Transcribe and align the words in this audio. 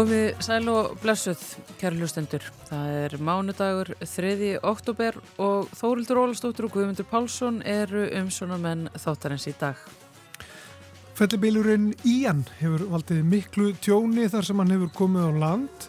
Komið 0.00 0.38
sæl 0.40 0.68
og 0.72 0.94
blessuð, 1.02 1.40
kæru 1.76 1.98
hlustendur. 2.00 2.40
Það 2.70 2.92
er 3.02 3.14
mánudagur 3.20 3.90
3. 4.00 4.54
oktober 4.64 5.18
og 5.44 5.66
Þórildur 5.76 6.22
Ólastóttur 6.22 6.70
og 6.70 6.72
Guðmundur 6.72 7.04
Pálsson 7.10 7.58
eru 7.68 8.06
um 8.16 8.30
svona 8.32 8.56
menn 8.56 8.86
þáttarins 8.96 9.44
í 9.50 9.52
dag. 9.60 9.76
Fellibílurinn 11.18 11.90
Ían 12.08 12.46
hefur 12.62 12.86
valdið 12.94 13.26
miklu 13.28 13.74
tjóni 13.84 14.24
þar 14.32 14.48
sem 14.48 14.62
hann 14.62 14.72
hefur 14.72 14.94
komið 15.02 15.26
á 15.28 15.32
land, 15.42 15.88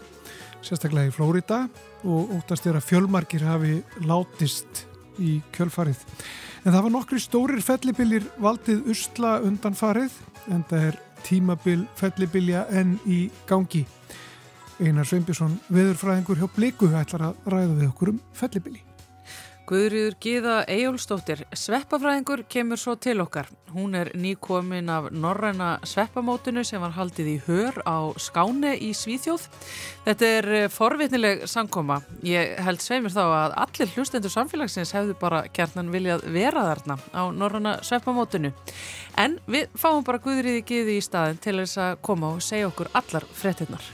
sérstaklega 0.59 1.07
í 1.07 1.15
Flórida 1.15 1.61
og 2.03 2.33
óttast 2.35 2.67
er 2.67 2.81
að 2.81 2.89
fjölmarkir 2.89 3.45
hafi 3.47 3.77
látist 4.03 4.89
í 5.23 5.37
kjölfarið. 5.55 6.03
En 6.65 6.75
það 6.75 6.83
var 6.89 6.95
nokkri 6.97 7.23
stórir 7.23 7.63
fellibílir 7.63 8.27
valdið 8.43 8.91
usla 8.91 9.37
undan 9.39 9.79
farið 9.79 10.19
en 10.51 10.67
það 10.67 10.89
er 10.89 10.99
tímabil 11.27 11.87
fellibilja 11.99 12.65
enn 12.69 12.97
í 13.05 13.23
gangi. 13.49 13.85
Einar 14.81 15.05
Sveinbjörnsson, 15.05 15.59
veðurfræðingur 15.69 16.41
hjá 16.41 16.47
Bliku, 16.55 16.89
ætlar 16.97 17.29
að 17.29 17.51
ræða 17.53 17.75
við 17.75 17.89
okkur 17.91 18.15
um 18.15 18.23
fellibili. 18.33 18.81
Guðrýður 19.71 20.15
Gíða 20.19 20.53
Ejólfsdóttir, 20.67 21.45
sveppafræðingur, 21.55 22.41
kemur 22.51 22.75
svo 22.75 22.97
til 22.99 23.21
okkar. 23.23 23.47
Hún 23.71 23.93
er 23.95 24.09
nýkomin 24.19 24.89
af 24.91 25.05
norræna 25.15 25.77
sveppamótinu 25.87 26.65
sem 26.67 26.81
var 26.83 26.91
haldið 26.97 27.29
í 27.31 27.35
hör 27.45 27.77
á 27.87 28.11
Skáni 28.19 28.73
í 28.83 28.89
Svíþjóð. 28.91 29.45
Þetta 30.09 30.31
er 30.41 30.49
eh, 30.57 30.67
forvitnileg 30.67 31.45
sankoma. 31.47 32.01
Ég 32.27 32.59
held 32.65 32.83
sveimir 32.83 33.15
þá 33.15 33.21
að 33.23 33.55
allir 33.63 33.95
hlustendur 33.95 34.35
samfélagsins 34.35 34.91
hefðu 34.97 35.15
bara 35.23 35.45
kjarnan 35.55 35.93
viljað 35.95 36.27
vera 36.35 36.65
þarna 36.67 36.99
á 37.15 37.23
norræna 37.31 37.77
sveppamótinu. 37.87 38.51
En 39.15 39.39
við 39.47 39.71
fáum 39.79 40.03
bara 40.03 40.19
Guðrýði 40.19 40.67
Gíði 40.67 40.99
í 40.99 41.07
staðin 41.07 41.39
til 41.39 41.55
þess 41.61 41.79
að 41.79 41.95
koma 42.03 42.35
og 42.35 42.43
segja 42.43 42.67
okkur 42.73 42.91
allar 42.91 43.29
frettinnar. 43.39 43.87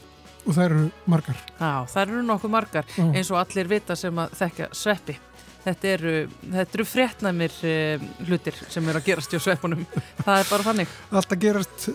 Og 0.47 0.55
það 0.57 0.65
eru 0.71 0.83
margar. 1.05 1.47
Já, 1.59 1.71
það 1.93 2.03
eru 2.07 2.27
nokkuð 2.33 2.57
margar 2.57 2.93
Já. 2.95 3.07
eins 3.11 3.29
og 3.29 3.43
allir 3.45 3.69
vita 3.77 3.99
sem 3.99 4.25
að 4.25 4.37
þekka 4.41 4.73
sveppi. 4.73 5.19
Þetta 5.67 5.89
eru, 5.91 6.11
þetta 6.53 6.77
eru 6.77 6.87
fréttnæmir 6.87 7.55
uh, 7.67 8.03
hlutir 8.23 8.55
sem 8.71 8.85
eru 8.87 9.01
að 9.01 9.09
gerast 9.09 9.33
hjá 9.33 9.41
sveppunum. 9.43 9.83
Það 10.21 10.37
er 10.39 10.49
bara 10.53 10.67
þannig. 10.69 10.93
Allt 11.11 11.35
að 11.35 11.41
gerast 11.43 11.89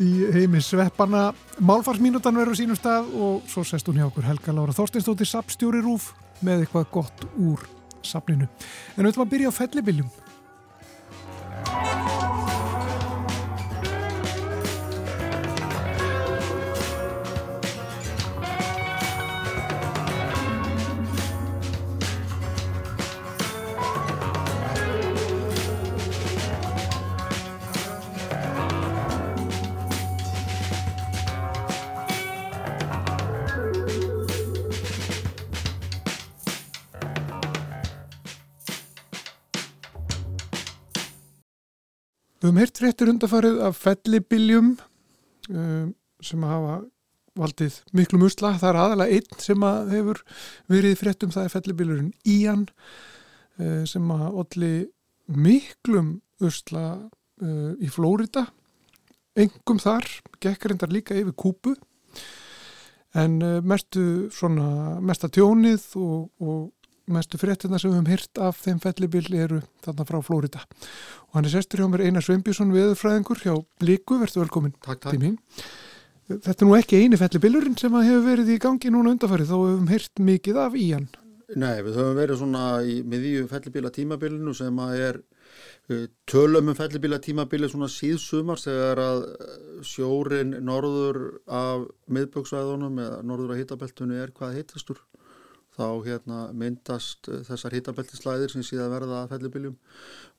í 0.00 0.10
heimi 0.32 0.62
sveppana. 0.64 1.26
Málfarsmínutan 1.60 2.40
verður 2.40 2.58
sínum 2.58 2.78
stað 2.78 3.12
og 3.12 3.44
svo 3.52 3.66
sest 3.68 3.88
hún 3.90 4.00
hjá 4.00 4.08
okkur 4.08 4.26
Helga 4.30 4.56
Lára 4.56 4.74
Þorsteinstóttir, 4.76 5.28
sapstjóri 5.28 5.84
Rúf, 5.84 6.12
með 6.40 6.64
eitthvað 6.64 6.88
gott 6.96 7.26
úr 7.36 7.68
sapninu. 8.04 8.48
En 8.96 9.08
ætlum 9.08 9.26
að 9.26 9.34
byrja 9.36 9.52
á 9.52 9.58
fellibiljum. 9.60 10.08
Við 42.44 42.50
höfum 42.50 42.58
heyrt 42.60 42.76
fréttir 42.76 43.08
undarfarið 43.08 43.60
af 43.64 43.78
fellibiljum 43.80 44.66
um, 45.48 45.92
sem 46.20 46.42
hafa 46.44 46.74
valdið 47.40 47.78
miklu 47.96 48.18
musla. 48.20 48.50
Það 48.60 48.68
er 48.68 48.78
aðalega 48.82 49.16
einn 49.16 49.38
sem 49.40 49.64
að 49.64 49.94
hefur 49.94 50.20
verið 50.74 50.98
fréttum, 51.00 51.32
það 51.32 51.46
er 51.46 51.54
fellibiljurinn 51.54 52.10
Ían 52.28 52.66
uh, 52.68 53.80
sem 53.88 54.12
að 54.12 54.36
olli 54.42 54.70
miklum 55.40 56.10
usla 56.44 56.84
uh, 57.00 57.72
í 57.80 57.88
Flórida. 57.88 58.44
Engum 59.40 59.80
þar, 59.80 60.04
gekk 60.36 60.68
reyndar 60.68 60.92
líka 60.92 61.16
yfir 61.16 61.32
kúpu 61.32 61.72
en 63.16 63.40
mestu 63.64 64.28
svona, 64.36 65.00
mesta 65.00 65.32
tjónið 65.32 65.94
og, 65.96 66.28
og 66.44 66.60
mestu 67.10 67.40
fréttina 67.40 67.78
sem 67.80 67.90
við 67.90 67.98
höfum 67.98 68.12
hýrt 68.12 68.40
af 68.46 68.60
þeim 68.64 68.78
fellibill 68.82 69.26
eru 69.36 69.62
þarna 69.84 70.06
frá 70.08 70.20
Flórida 70.24 70.62
og 70.64 71.36
hann 71.36 71.48
er 71.48 71.54
sestur 71.56 71.82
hjá 71.82 71.88
mér 71.90 72.06
Einar 72.06 72.24
Sveinbjörnsson 72.24 72.72
veðurfræðingur. 72.74 73.42
Hjá 73.44 73.56
Blíku, 73.82 74.20
verður 74.22 74.46
velkomin 74.46 74.76
Takk, 74.84 75.04
takk. 75.04 75.66
Þetta 76.24 76.54
er 76.56 76.68
nú 76.68 76.76
ekki 76.78 77.02
eini 77.02 77.18
fellibillurinn 77.20 77.76
sem 77.76 77.92
hefur 77.92 78.24
verið 78.24 78.54
í 78.54 78.62
gangi 78.62 78.92
núna 78.92 79.12
undarfærið 79.12 79.50
við 79.50 79.74
höfum 79.74 79.90
hýrt 79.92 80.22
mikið 80.24 80.60
af 80.62 80.76
í 80.80 80.86
hann. 80.94 81.10
Nei, 81.52 81.82
við 81.84 81.98
höfum 81.98 82.16
verið 82.16 82.38
svona 82.40 82.62
í 82.88 82.94
miðju 83.04 83.48
fellibíla 83.50 83.90
tímabilinu 83.92 84.54
sem 84.56 84.78
að 84.80 84.94
er 85.04 85.18
uh, 85.20 86.06
tölum 86.30 86.70
um 86.72 86.78
fellibíla 86.78 87.18
tímabili 87.20 87.68
svona 87.68 87.90
síðsumar 87.92 88.62
þegar 88.62 89.02
að 89.02 89.20
uh, 89.28 89.58
sjórin 89.84 90.56
norður 90.64 91.20
af 91.44 91.84
miðböksvæðunum 92.08 93.02
eða 93.04 93.20
norður 93.28 93.52
af 93.52 93.60
hitabeltunni 93.60 94.22
er 94.24 94.32
hvað 94.32 94.56
heitastur 94.62 95.04
þá 95.74 95.86
hérna 96.06 96.40
myndast 96.54 97.30
uh, 97.30 97.42
þessar 97.48 97.76
hitabeltislæðir 97.78 98.54
sem 98.54 98.66
síðan 98.66 98.92
verða 98.94 99.24
að 99.24 99.34
fellibiljum 99.34 99.76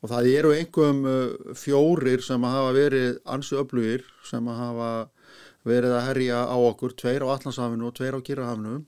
og 0.02 0.12
það 0.14 0.32
eru 0.32 0.56
einhverjum 0.56 1.06
uh, 1.12 1.54
fjórir 1.58 2.24
sem 2.26 2.50
hafa 2.50 2.74
verið 2.76 3.22
ansi 3.36 3.60
öflugir 3.60 4.06
sem 4.28 4.48
hafa 4.48 4.92
verið 5.66 5.96
að 5.98 6.06
herja 6.10 6.44
á 6.46 6.58
okkur, 6.58 6.94
tveir 6.94 7.26
á 7.26 7.34
Allandshafinu 7.34 7.90
og 7.90 7.96
tveir 7.98 8.18
á 8.18 8.22
Kyrrahafinu 8.26 8.84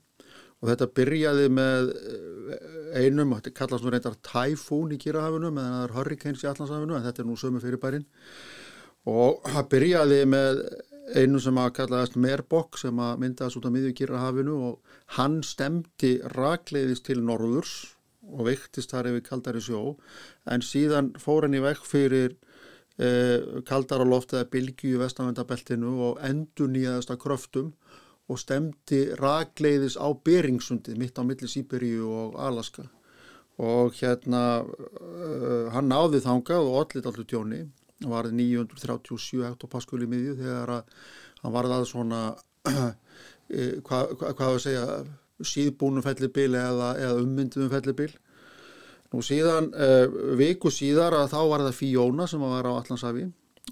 og 0.58 0.70
þetta 0.72 0.88
byrjaði 0.98 1.50
með 1.54 1.90
eh, 1.94 3.02
einum, 3.04 3.34
þetta 3.36 3.54
kallast 3.54 3.84
nú 3.84 3.92
reyndar 3.94 4.16
Typhoon 4.26 4.94
í 4.94 4.98
Kyrrahafinu 5.02 5.52
meðan 5.54 5.76
það 5.76 5.84
er 5.84 5.94
Hurricanes 5.98 6.44
í 6.44 6.48
Allandshafinu 6.50 6.98
en 6.98 7.06
þetta 7.06 7.22
er 7.22 7.28
nú 7.28 7.36
sömu 7.38 7.62
fyrirbærin. 7.62 8.06
Og 9.08 9.38
það 9.46 9.68
byrjaði 9.74 10.18
með 10.28 10.62
einu 11.16 11.40
sem 11.40 11.56
að 11.60 11.74
kallaðast 11.78 12.16
Merbok 12.20 12.78
sem 12.80 12.98
að 13.00 13.22
myndaðast 13.22 13.60
út 13.60 13.68
á 13.68 13.74
miðju 13.74 13.94
Kyrrahafinu 14.00 14.56
og 14.68 14.96
hann 15.16 15.40
stemdi 15.46 16.18
rakleiðist 16.34 17.06
til 17.08 17.22
norðurs 17.24 17.76
og 18.28 18.44
veiktist 18.48 18.92
þar 18.92 19.12
yfir 19.12 19.24
kaldari 19.28 19.62
sjó. 19.64 19.94
En 20.50 20.64
síðan 20.64 21.14
fór 21.20 21.46
hann 21.46 21.56
í 21.56 21.62
vekk 21.64 21.86
fyrir 21.88 22.34
eh, 23.00 23.62
kaldara 23.68 24.04
loft 24.04 24.34
eða 24.34 24.50
bylgju 24.52 24.96
í 24.96 25.00
vestanvendabeltinu 25.00 25.94
og 26.10 26.20
endur 26.28 26.68
nýjaðast 26.74 27.14
að 27.14 27.22
kröftum 27.24 27.72
og 28.28 28.40
stemdi 28.42 29.06
rakleiðis 29.16 29.96
á 29.96 30.12
Beringssundið 30.12 31.00
mitt 31.00 31.16
á 31.16 31.24
milli 31.24 31.48
Sýberíu 31.48 32.08
og 32.12 32.38
Alaska. 32.40 32.84
Og 33.58 33.96
hérna 33.98 34.62
uh, 34.62 35.64
hann 35.74 35.88
náði 35.90 36.20
þangað 36.22 36.68
og 36.68 36.76
allir 36.84 37.08
allur 37.10 37.26
tjóni 37.26 37.64
hann 38.02 38.12
varði 38.12 38.36
937 38.38 39.44
hektopaskul 39.46 40.02
í 40.04 40.10
miðju 40.10 40.36
þegar 40.38 40.74
hann 41.42 41.54
varði 41.54 41.78
að 41.78 41.88
svona 41.90 42.22
uh, 42.34 42.92
hvað 43.86 44.14
hva, 44.18 44.32
hva 44.32 44.50
að 44.52 44.62
segja 44.66 44.86
síðbúnum 45.38 46.02
fellibili 46.02 46.58
eða, 46.58 46.94
eða 46.98 47.20
ummyndum 47.22 47.70
fellibil. 47.70 48.10
Nú 49.14 49.22
síðan 49.24 49.70
uh, 49.72 50.06
viku 50.38 50.72
síðar 50.74 51.16
að 51.16 51.30
þá 51.32 51.40
var 51.52 51.66
það 51.68 51.78
Fiona 51.78 52.26
sem 52.28 52.42
var 52.42 52.68
á 52.68 52.72
Allandsafi 52.76 53.28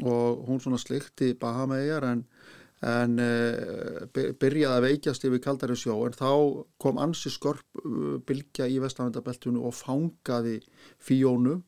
og 0.06 0.44
hún 0.46 0.60
svona 0.60 0.78
slikti 0.80 1.32
Bahamaeyjar 1.40 2.04
en 2.10 2.26
en 2.84 3.14
uh, 3.22 4.02
byrjaði 4.12 4.66
að 4.68 4.84
veikjast 4.84 5.24
yfir 5.24 5.40
kaldari 5.44 5.76
sjó. 5.80 5.96
En 6.04 6.16
þá 6.16 6.30
kom 6.82 6.98
ansi 7.00 7.32
skörp 7.32 7.64
bylgja 8.28 8.68
í 8.68 8.76
vestanvendabeltunu 8.82 9.62
og 9.64 9.74
fangaði 9.76 10.58
Fíónu 11.00 11.62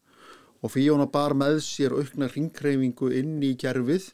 og 0.62 0.72
Fíóna 0.75 1.06
bar 1.10 1.37
með 1.38 1.60
sér 1.66 1.94
aukna 1.94 2.28
ringkreifingu 2.32 3.12
inn 3.20 3.38
í 3.46 3.55
gerfið 3.58 4.10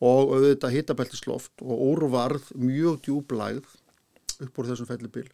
og 0.00 0.32
auðvitað 0.34 0.74
hitabeltisloft 0.78 1.62
og 1.62 1.84
úrvarð 1.90 2.50
mjög 2.58 3.02
djúblægð 3.06 3.68
upp 4.40 4.60
úr 4.60 4.70
þessum 4.70 4.88
fellibil 4.88 5.26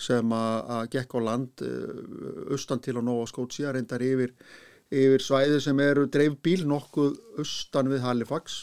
sem 0.00 0.30
að, 0.32 0.86
gekk 0.94 1.16
á 1.16 1.20
land 1.26 1.64
uh, 1.64 2.52
austan 2.54 2.80
til 2.84 2.96
á 2.96 3.02
Nova 3.04 3.26
Scotia 3.28 3.74
reyndar 3.74 4.02
yfir, 4.04 4.32
yfir 4.88 5.24
svæði 5.24 5.60
sem 5.60 5.82
eru 5.84 6.06
dreifbíl 6.08 6.64
nokkuð 6.68 7.18
austan 7.42 7.92
við 7.92 8.06
Halifax 8.06 8.62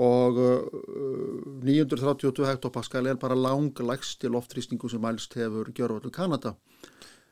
og 0.00 0.40
uh, 0.40 1.62
932 1.64 2.48
hektopascal 2.48 3.08
er 3.08 3.20
bara 3.20 3.36
langlægsti 3.36 4.30
loftrýstingu 4.32 4.92
sem 4.92 5.02
mælst 5.02 5.36
hefur 5.40 5.72
gjörvöldu 5.72 6.12
Kanada. 6.12 6.54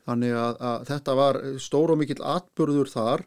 Þannig 0.07 0.33
að, 0.33 0.55
að 0.71 0.87
þetta 0.89 1.15
var 1.19 1.39
stór 1.61 1.93
og 1.93 2.01
mikill 2.01 2.23
atbyrður 2.25 2.89
þar 2.89 3.25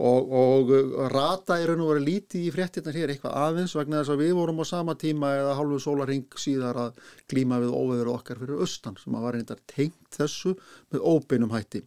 og, 0.00 0.32
og 0.32 0.72
rata 1.12 1.58
er 1.60 1.74
og 1.76 1.92
verið 1.92 2.06
lítið 2.08 2.46
í 2.48 2.52
fréttirna 2.54 2.94
hér 2.94 3.12
eitthvað 3.12 3.36
aðeins 3.36 3.76
vegna 3.76 4.00
þess 4.00 4.14
að 4.14 4.22
við 4.24 4.32
vorum 4.38 4.62
á 4.62 4.66
sama 4.70 4.96
tíma 4.98 5.32
eða 5.36 5.56
hálfu 5.58 5.80
sólaring 5.84 6.38
síðar 6.40 6.80
að 6.86 7.00
glíma 7.30 7.60
við 7.60 7.74
óveður 7.76 8.12
okkar 8.14 8.40
fyrir 8.40 8.62
austan 8.64 8.96
sem 9.00 9.16
að 9.16 9.26
var 9.26 9.36
reyndar 9.36 9.60
tengt 9.70 10.16
þessu 10.16 10.54
með 10.90 11.04
óbeinum 11.04 11.52
hætti. 11.54 11.82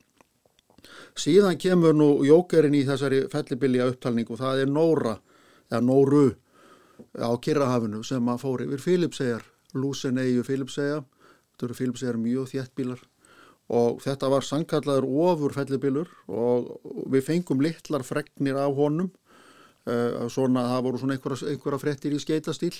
Síðan 1.17 1.57
kemur 1.61 1.95
nú 1.95 2.09
jókerinn 2.27 2.75
í 2.77 2.83
þessari 2.85 3.23
fellibilja 3.31 3.87
upptalningu, 3.89 4.37
það 4.37 4.65
er 4.65 4.71
Nóra 4.71 5.15
eða 5.71 5.81
Nóru 5.81 6.27
á 7.17 7.31
Kirrahafinu 7.41 8.03
sem 8.05 8.29
að 8.29 8.43
fóri 8.43 8.67
yfir 8.67 8.83
Filipsegjar, 8.83 9.47
Lúsen 9.73 10.19
eigu 10.21 10.43
Filipsegja, 10.45 11.01
þetta 11.53 11.67
eru 11.67 11.79
Filipsegjar 11.79 12.19
mjög 12.21 12.51
þjættbílar 12.53 13.01
og 13.71 14.01
þetta 14.03 14.29
var 14.31 14.45
sankallaður 14.45 15.07
ofur 15.07 15.55
fellibilur 15.55 16.09
og 16.27 16.73
við 17.11 17.27
fengum 17.29 17.63
litlar 17.63 18.03
fregnir 18.03 18.59
af 18.59 18.75
honum. 18.75 19.11
Uh, 19.83 20.29
svona 20.31 20.63
það 20.69 20.83
voru 20.85 20.99
svona 21.01 21.15
einhverja, 21.17 21.49
einhverja 21.51 21.79
frettir 21.81 22.13
í 22.15 22.19
skeitastíl 22.23 22.75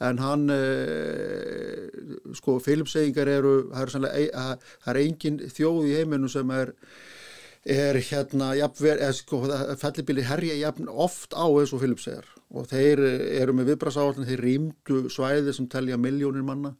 en 0.00 0.20
hann 0.24 0.46
uh, 0.54 1.88
sko 2.36 2.54
Filipseyingar 2.64 3.28
eru 3.28 3.54
það 3.68 3.82
er, 3.82 3.92
sannlega, 3.92 4.44
það 4.86 4.92
er 4.94 5.00
engin 5.02 5.40
þjóð 5.52 5.88
í 5.90 5.96
heiminu 5.98 6.30
sem 6.32 6.54
er 6.56 6.72
er 7.60 7.98
hérna 8.00 8.54
jafnver, 8.56 9.02
sko, 9.12 9.42
fellibili 9.76 10.24
herja 10.24 10.54
jafn 10.56 10.88
oft 10.88 11.36
á 11.36 11.44
eins 11.44 11.74
og 11.76 11.82
Filipseyjar 11.82 12.24
og 12.56 12.70
þeir 12.70 13.02
eru 13.42 13.52
með 13.52 13.74
viðbrasáallin 13.74 14.28
þeir 14.30 14.44
rýmdu 14.46 15.02
svæði 15.12 15.52
sem 15.52 15.68
telja 15.68 16.00
miljónir 16.00 16.46
manna 16.46 16.72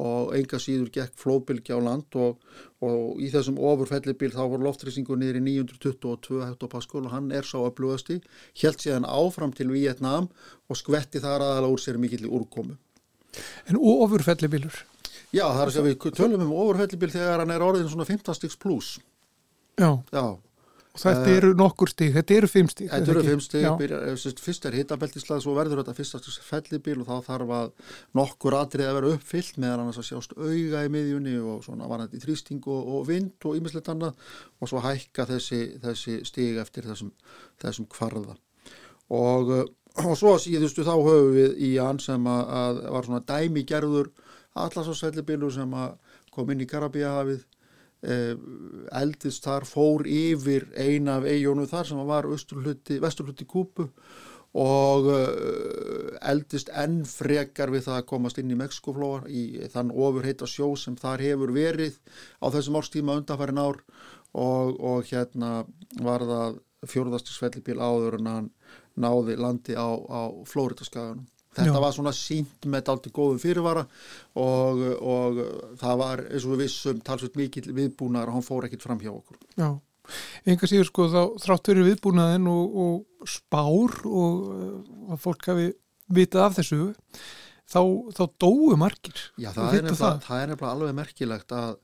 og 0.00 0.32
enga 0.36 0.60
síður 0.62 0.90
gekk 0.94 1.16
flóðbylgi 1.20 1.74
á 1.76 1.80
land 1.84 2.16
og, 2.16 2.38
og 2.80 3.20
í 3.20 3.28
þessum 3.32 3.58
ofurfellibíl 3.60 4.32
þá 4.32 4.42
voru 4.44 4.66
loftrýsingu 4.66 5.18
niður 5.18 5.40
í 5.40 5.44
922 5.48 6.40
hektopascal 6.46 7.02
og 7.04 7.12
hann 7.12 7.28
er 7.34 7.44
sá 7.48 7.58
upplugasti 7.60 8.20
held 8.62 8.80
síðan 8.80 9.08
áfram 9.08 9.52
til 9.56 9.68
Vietnám 9.72 10.30
og 10.68 10.80
skvetti 10.80 11.20
þar 11.20 11.44
aðala 11.44 11.72
úr 11.72 11.82
sér 11.82 12.00
mikill 12.00 12.24
í 12.24 12.32
úrkomu. 12.32 12.78
En 13.68 13.76
ofurfellibílur? 13.76 14.84
Já, 15.32 15.44
það 15.48 15.66
er 15.66 15.74
segja 15.74 15.88
við 15.88 16.16
tölum 16.16 16.46
um 16.46 16.56
ofurfellibíl 16.56 17.12
þegar 17.12 17.44
hann 17.44 17.52
er 17.52 17.64
orðin 17.64 17.92
svona 17.92 18.08
15 18.08 18.36
stiks 18.36 18.58
pluss 18.60 18.98
Já, 19.80 19.96
Já 20.12 20.36
og 20.92 21.00
þetta 21.00 21.30
eru 21.32 21.50
nokkur 21.56 21.88
stík, 21.88 22.10
þetta 22.12 22.34
eru 22.36 22.48
fimm 22.50 22.68
stík 22.68 22.90
Þetta 22.92 23.12
eru 23.14 23.22
fimm 23.24 23.40
stík, 23.40 24.40
fyrst 24.44 24.66
er 24.68 24.74
hitabeltislag 24.76 25.40
svo 25.40 25.54
verður 25.56 25.80
þetta 25.80 25.94
fyrst 25.96 26.26
fellibíl 26.44 26.98
og 27.00 27.06
þá 27.08 27.28
þarf 27.30 27.52
að 27.56 27.70
nokkur 28.18 28.56
atrið 28.58 28.90
að 28.90 28.98
vera 28.98 29.12
uppfyllt 29.16 29.60
meðan 29.62 29.84
annars 29.86 30.00
að 30.02 30.08
sjást 30.10 30.34
auga 30.36 30.82
í 30.84 30.90
miðjunni 30.92 31.38
og 31.40 31.62
svona 31.64 31.88
varandi 31.88 32.20
þrýsting 32.20 32.68
og, 32.68 32.90
og 32.98 33.06
vind 33.08 33.48
og 33.48 33.56
ímislegt 33.56 33.88
annað 33.88 34.20
og 34.60 34.68
svo 34.68 34.82
hækka 34.84 35.26
þessi, 35.32 35.62
þessi 35.80 36.18
stík 36.28 36.60
eftir 36.60 36.90
þessum, 36.90 37.14
þessum 37.64 37.88
kvarða. 37.92 38.36
Og, 39.16 39.54
og 40.04 40.12
svo 40.20 40.34
síðustu 40.44 40.84
þá 40.84 40.92
höfum 40.98 41.32
við 41.38 41.56
í 41.56 41.72
hann 41.80 42.02
sem 42.04 42.28
að, 42.28 42.52
að 42.60 42.84
var 42.98 43.08
svona 43.08 43.24
dæmi 43.32 43.64
gerður 43.64 44.12
allarsásfellibílu 44.60 45.48
sem 45.56 45.72
að 45.72 45.96
kom 46.32 46.52
inn 46.52 46.60
í 46.64 46.68
Karabíahafið 46.68 47.40
Eh, 47.40 47.61
eldist 48.02 49.44
þar 49.46 49.62
fór 49.68 50.02
yfir 50.10 50.64
eina 50.74 51.20
af 51.20 51.26
eijónu 51.30 51.68
þar 51.70 51.86
sem 51.86 52.00
var 52.08 52.26
vesturluti 52.26 53.46
kúpu 53.46 53.86
og 54.52 55.06
eh, 55.08 56.16
eldist 56.28 56.68
enn 56.76 57.02
frekar 57.08 57.72
við 57.72 57.86
það 57.86 58.00
að 58.00 58.08
komast 58.10 58.40
inn 58.40 58.52
í 58.52 58.58
Mexikoflóa 58.60 59.22
í 59.32 59.44
þann 59.72 59.92
ofurheita 59.94 60.48
sjó 60.48 60.74
sem 60.76 60.96
þar 60.96 61.24
hefur 61.24 61.54
verið 61.56 61.96
á 62.44 62.52
þessum 62.52 62.76
árstíma 62.80 63.16
undanfærin 63.20 63.62
ár 63.62 63.80
og, 64.32 64.76
og 64.76 65.08
hérna 65.08 65.64
var 66.04 66.26
það 66.28 66.60
fjórðastiksfellibíl 66.92 67.80
áður 67.80 68.18
en 68.18 68.28
hann 68.28 68.50
náði 69.00 69.38
landi 69.40 69.76
á, 69.78 69.88
á 69.88 70.20
Flóriðaskaganum 70.44 71.24
Þetta 71.52 71.76
Já. 71.76 71.82
var 71.84 71.92
svona 71.92 72.14
sínt 72.16 72.66
með 72.72 72.90
allt 72.94 73.06
í 73.10 73.12
góðum 73.12 73.40
fyrirvara 73.42 73.84
og, 74.40 74.82
og 75.04 75.40
það 75.82 75.98
var 76.00 76.22
eins 76.30 76.46
og 76.46 76.54
við 76.54 76.62
vissum 76.64 77.02
talsveit 77.04 77.36
mikið 77.36 77.68
viðbúnaðar 77.76 78.32
og 78.32 78.38
hann 78.38 78.46
fór 78.46 78.68
ekkit 78.68 78.86
fram 78.86 79.02
hjá 79.02 79.10
okkur. 79.12 79.36
Já, 79.60 79.68
enga 80.48 80.70
síður 80.70 80.88
sko 80.88 81.08
þá 81.12 81.20
þrátt 81.44 81.70
verið 81.74 81.90
viðbúnaðin 81.90 82.48
og, 82.54 82.78
og 82.86 83.28
spár 83.28 83.98
og 84.08 84.48
að 85.12 85.20
fólk 85.26 85.48
hafi 85.52 85.68
vitað 86.12 86.46
af 86.46 86.56
þessu 86.58 86.80
þá, 87.68 87.80
þá 88.16 88.22
dóu 88.40 88.76
margir. 88.80 89.24
Já, 89.36 89.50
það 89.52 89.64
er, 89.64 89.86
nefnilega, 89.86 89.98
það. 90.00 90.20
það 90.26 90.42
er 90.44 90.52
nefnilega 90.52 90.76
alveg 90.76 90.96
merkilegt 90.98 91.54
að, 91.56 91.74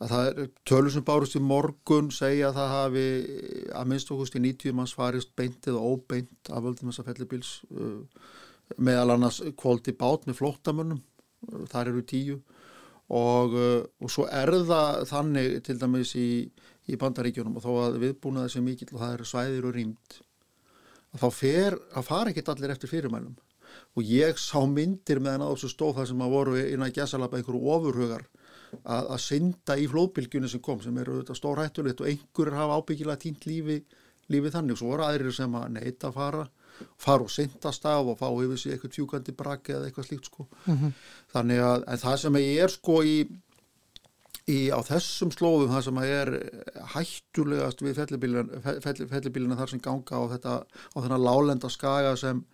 að 0.00 0.14
það 0.14 0.30
er 0.30 0.50
tölur 0.68 0.94
sem 0.96 1.06
bárust 1.06 1.38
í 1.38 1.42
morgun 1.42 2.10
segja 2.14 2.50
að 2.50 2.58
það 2.58 2.74
hafi 2.74 3.06
að 3.82 3.92
minnst 3.92 4.10
okkust 4.14 4.38
í 4.38 4.42
90 4.48 4.76
manns 4.80 4.96
farist 4.96 5.32
beint 5.38 5.70
eða 5.70 5.84
óbeint 5.94 6.50
af 6.50 6.66
völdum 6.66 6.90
þessa 6.90 7.06
fellibils 7.06 7.54
uh, 7.70 8.02
meðal 8.76 9.14
annars 9.14 9.40
kvóldi 9.58 9.94
bát 9.96 10.26
með 10.26 10.40
flóttamönnum, 10.40 11.02
þar 11.70 11.92
eru 11.92 12.04
tíu. 12.06 12.38
Og, 13.06 13.52
uh, 13.54 13.82
og 14.02 14.10
svo 14.10 14.24
er 14.26 14.50
það 14.66 15.04
þannig 15.06 15.60
til 15.66 15.76
dæmis 15.78 16.16
í, 16.18 16.28
í 16.90 16.96
bandaríkjunum 16.98 17.58
og 17.58 17.62
þó 17.62 17.72
að 17.84 18.00
viðbúnaði 18.02 18.56
sem 18.56 18.64
mikill 18.66 18.90
og 18.96 19.02
það 19.02 19.12
eru 19.14 19.26
svæðir 19.30 19.68
og 19.68 19.76
rýmt 19.76 20.16
þá 21.16 21.28
fer, 21.32 21.76
að 21.96 22.08
fara 22.08 22.32
ekkit 22.32 22.50
allir 22.52 22.72
eftir 22.74 22.90
fyrirmælum. 22.90 23.36
Og 23.96 24.08
ég 24.08 24.38
sá 24.40 24.58
myndir 24.68 25.20
meðan 25.22 25.46
á 25.48 25.52
þessu 25.52 25.70
stóð 25.72 26.00
það 26.00 26.10
sem 26.10 26.24
að 26.24 26.34
voru 26.34 26.58
inn 26.62 26.84
að 26.84 26.98
gæsalapa 26.98 27.38
einhverju 27.38 27.72
ofurhugar 27.76 28.26
að, 28.82 29.08
að 29.14 29.22
synda 29.24 29.76
í 29.78 29.86
flóðbylgjunni 29.90 30.50
sem 30.52 30.62
kom 30.64 30.82
sem 30.84 30.98
eru 31.00 31.20
þetta 31.20 31.36
stór 31.38 31.62
hættulegt 31.62 32.02
og 32.02 32.10
einhverjur 32.10 32.58
hafa 32.58 32.78
ábyggilega 32.80 33.22
tínt 33.22 33.48
lífi, 33.48 33.80
lífi 34.32 34.52
þannig. 34.54 34.76
Og 34.76 34.82
svo 34.82 34.92
voru 34.92 35.06
aðrir 35.06 35.36
sem 35.36 35.58
að 35.58 35.68
neyta 35.78 36.10
að 36.10 36.18
fara 36.20 36.46
fara 36.98 37.26
og 37.26 37.32
syndast 37.32 37.88
af 37.88 38.12
og 38.12 38.20
fá 38.20 38.28
yfir 38.28 38.60
sig 38.60 38.74
eitthvað 38.74 38.94
tjúkandi 38.96 39.34
braki 39.36 39.74
eða 39.76 39.88
eitthvað 39.88 40.08
slíkt 40.08 40.30
sko. 40.30 40.46
Mm 40.66 40.76
-hmm. 40.76 40.92
þannig 41.32 41.58
að 41.70 41.98
það 42.04 42.16
sem 42.16 42.36
ég 42.42 42.62
er 42.64 42.70
sko 42.70 43.02
í, 43.02 43.16
í 44.46 44.58
á 44.70 44.80
þessum 44.82 45.30
slóðum 45.30 45.74
það 45.74 45.84
sem 45.84 45.98
er 45.98 46.28
hættulegast 46.94 47.82
við 47.82 47.94
fellibílina 49.10 49.56
þar 49.56 49.70
sem 49.70 49.80
ganga 49.80 50.14
á 50.16 50.22
þetta 50.32 50.52
á 50.62 50.96
þennan 51.02 51.26
lálenda 51.28 51.68
skaga 51.68 52.16
sem, 52.16 52.44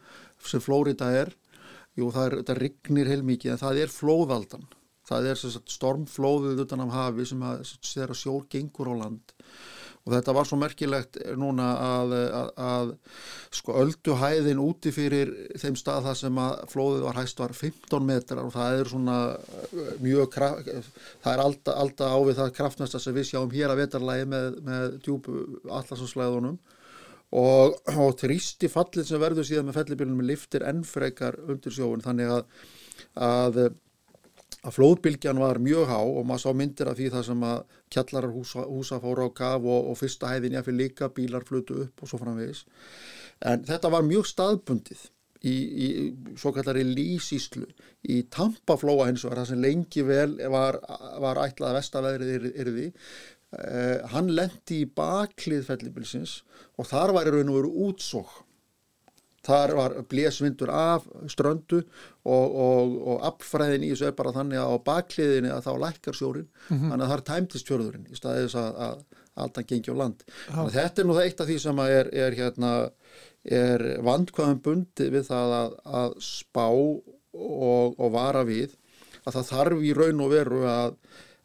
sem 0.45 0.61
Flórida 0.61 1.11
er 1.11 1.37
jú 1.99 2.09
það 2.13 2.27
er, 2.27 2.39
þetta 2.41 2.57
rignir 2.59 3.11
heilmikið 3.13 3.55
en 3.55 3.61
það 3.61 3.83
er 3.85 3.93
flóðaldan. 3.93 4.67
Það 5.09 5.29
er 5.33 5.41
stormflóðið 5.75 6.65
utan 6.65 6.85
af 6.85 6.93
hafi 6.95 7.27
sem 7.29 7.43
að 7.45 7.65
sjór 8.17 8.47
gengur 8.51 8.93
á 8.93 8.95
land. 9.03 9.35
Og 10.03 10.15
þetta 10.15 10.35
var 10.35 10.49
svo 10.49 10.59
merkilegt 10.59 11.19
núna 11.39 11.69
að, 11.79 12.15
að, 12.39 12.49
að 12.59 12.93
sko 13.53 13.75
ölduhæðin 13.83 14.61
úti 14.63 14.93
fyrir 14.95 15.31
þeim 15.61 15.77
stað 15.77 16.07
það 16.07 16.19
sem 16.23 16.39
að 16.41 16.53
flóðið 16.73 17.07
var 17.07 17.19
hæst 17.21 17.43
var 17.43 17.55
15 17.57 18.07
metrar 18.09 18.47
og 18.47 18.55
það 18.55 18.77
er 18.79 18.91
svona 18.93 19.17
uh, 19.37 19.91
mjög 20.03 20.39
það 20.39 21.33
er 21.35 21.43
alltaf, 21.45 21.75
alltaf 21.77 22.17
ávið 22.17 22.41
það 22.41 22.55
kraftnasta 22.59 23.03
sem 23.03 23.17
við 23.17 23.29
sjáum 23.31 23.53
hér 23.53 23.75
að 23.75 23.83
vetarlægi 23.83 24.29
með, 24.33 24.49
með 24.69 24.97
djúbu 25.05 25.43
allarsonslæðunum 25.69 26.59
og, 27.43 27.79
og 27.93 28.17
tristi 28.21 28.73
fallin 28.73 29.09
sem 29.09 29.21
verður 29.21 29.49
síðan 29.49 29.69
með 29.69 29.81
fellibílunum 29.81 30.27
liftir 30.29 30.65
ennfrekar 30.69 31.39
undir 31.47 31.77
sjóun 31.77 32.05
þannig 32.05 32.33
að, 32.39 32.45
að 33.29 33.63
að 34.63 34.77
flóðbylgjan 34.77 35.41
var 35.43 35.59
mjög 35.63 35.89
há 35.91 35.99
og 36.01 36.27
maður 36.27 36.45
sá 36.45 36.59
myndir 36.59 36.91
af 36.91 36.99
því 36.99 37.09
það 37.15 37.25
sem 37.29 37.47
að 37.49 37.79
kjallarar 37.95 38.35
húsa, 38.35 38.67
húsa 38.69 39.01
fóra 39.03 39.27
á 39.27 39.31
kaf 39.35 39.65
og, 39.67 39.89
og 39.91 39.99
fyrsta 39.99 40.31
hæðin 40.31 40.61
fyrir 40.63 40.79
líka 40.79 41.11
bílar 41.15 41.47
flutu 41.49 41.81
upp 41.87 42.05
og 42.05 42.11
svo 42.11 42.21
framvegis. 42.21 42.63
En 43.43 43.67
þetta 43.67 43.91
var 43.91 44.07
mjög 44.07 44.29
staðbundið 44.31 45.03
í, 45.43 45.55
í 45.55 45.89
svo 46.39 46.53
kallari 46.55 46.85
lísíslu 46.87 47.67
í 48.13 48.23
Tampaflóa 48.33 49.09
hins 49.11 49.27
vegar 49.27 49.43
það 49.43 49.51
sem 49.51 49.63
lengi 49.65 50.07
vel 50.07 50.37
var, 50.53 50.79
var 51.23 51.43
ætlað 51.43 51.73
að 51.73 51.79
vestaveðrið 51.81 52.49
yrði 52.53 52.87
eh, 52.93 53.99
hann 54.15 54.31
lendi 54.37 54.83
í 54.85 54.91
baklið 55.01 55.67
fellibilsins 55.69 56.39
og 56.79 56.89
þar 56.91 57.17
var 57.19 57.31
í 57.31 57.35
raun 57.35 57.53
og 57.53 57.61
veru 57.61 57.75
útsók 57.89 58.43
þar 59.47 59.75
var 59.79 59.95
blésvindur 60.11 60.71
af 60.71 61.07
ströndu 61.31 61.81
og, 61.81 62.55
og, 62.67 62.93
og 63.15 63.25
appfræðin 63.33 63.87
í 63.87 63.91
þessu 63.93 64.11
er 64.11 64.17
bara 64.19 64.35
þannig 64.37 64.61
að 64.63 64.75
á 64.75 64.77
bakliðinni 64.87 65.51
að 65.53 65.67
þá 65.67 65.73
lækkar 65.87 66.19
sjórin 66.19 66.47
mm 66.47 66.77
-hmm. 66.77 66.91
þannig 66.91 67.05
að 67.05 67.11
það 67.13 67.19
er 67.19 67.27
tæmtist 67.31 67.73
fjörðurinn 67.73 68.07
í 68.07 68.19
staðið 68.19 68.47
þess 68.47 68.61
að, 68.63 68.79
að 68.87 69.21
alltaf 69.43 69.67
gengi 69.67 69.93
á 69.93 69.97
land 69.97 70.25
þetta 70.77 71.03
er 71.03 71.09
nú 71.09 71.17
það 71.17 71.27
eitt 71.27 71.41
af 71.41 71.49
því 71.49 71.59
sem 71.65 71.83
er, 71.87 72.13
er, 72.13 72.37
hérna, 72.37 72.73
er 73.43 73.85
vandkvæðum 74.05 74.63
bundi 74.63 75.09
við 75.11 75.27
það 75.31 75.57
að, 75.59 75.75
að 76.03 76.17
spá 76.21 76.69
og, 76.69 77.99
og 77.99 78.09
vara 78.13 78.45
við 78.45 78.77
að 79.25 79.39
það 79.39 79.51
þarf 79.51 79.85
í 79.87 79.93
raun 79.97 80.25
og 80.25 80.33
veru 80.33 80.63
að, 80.69 80.97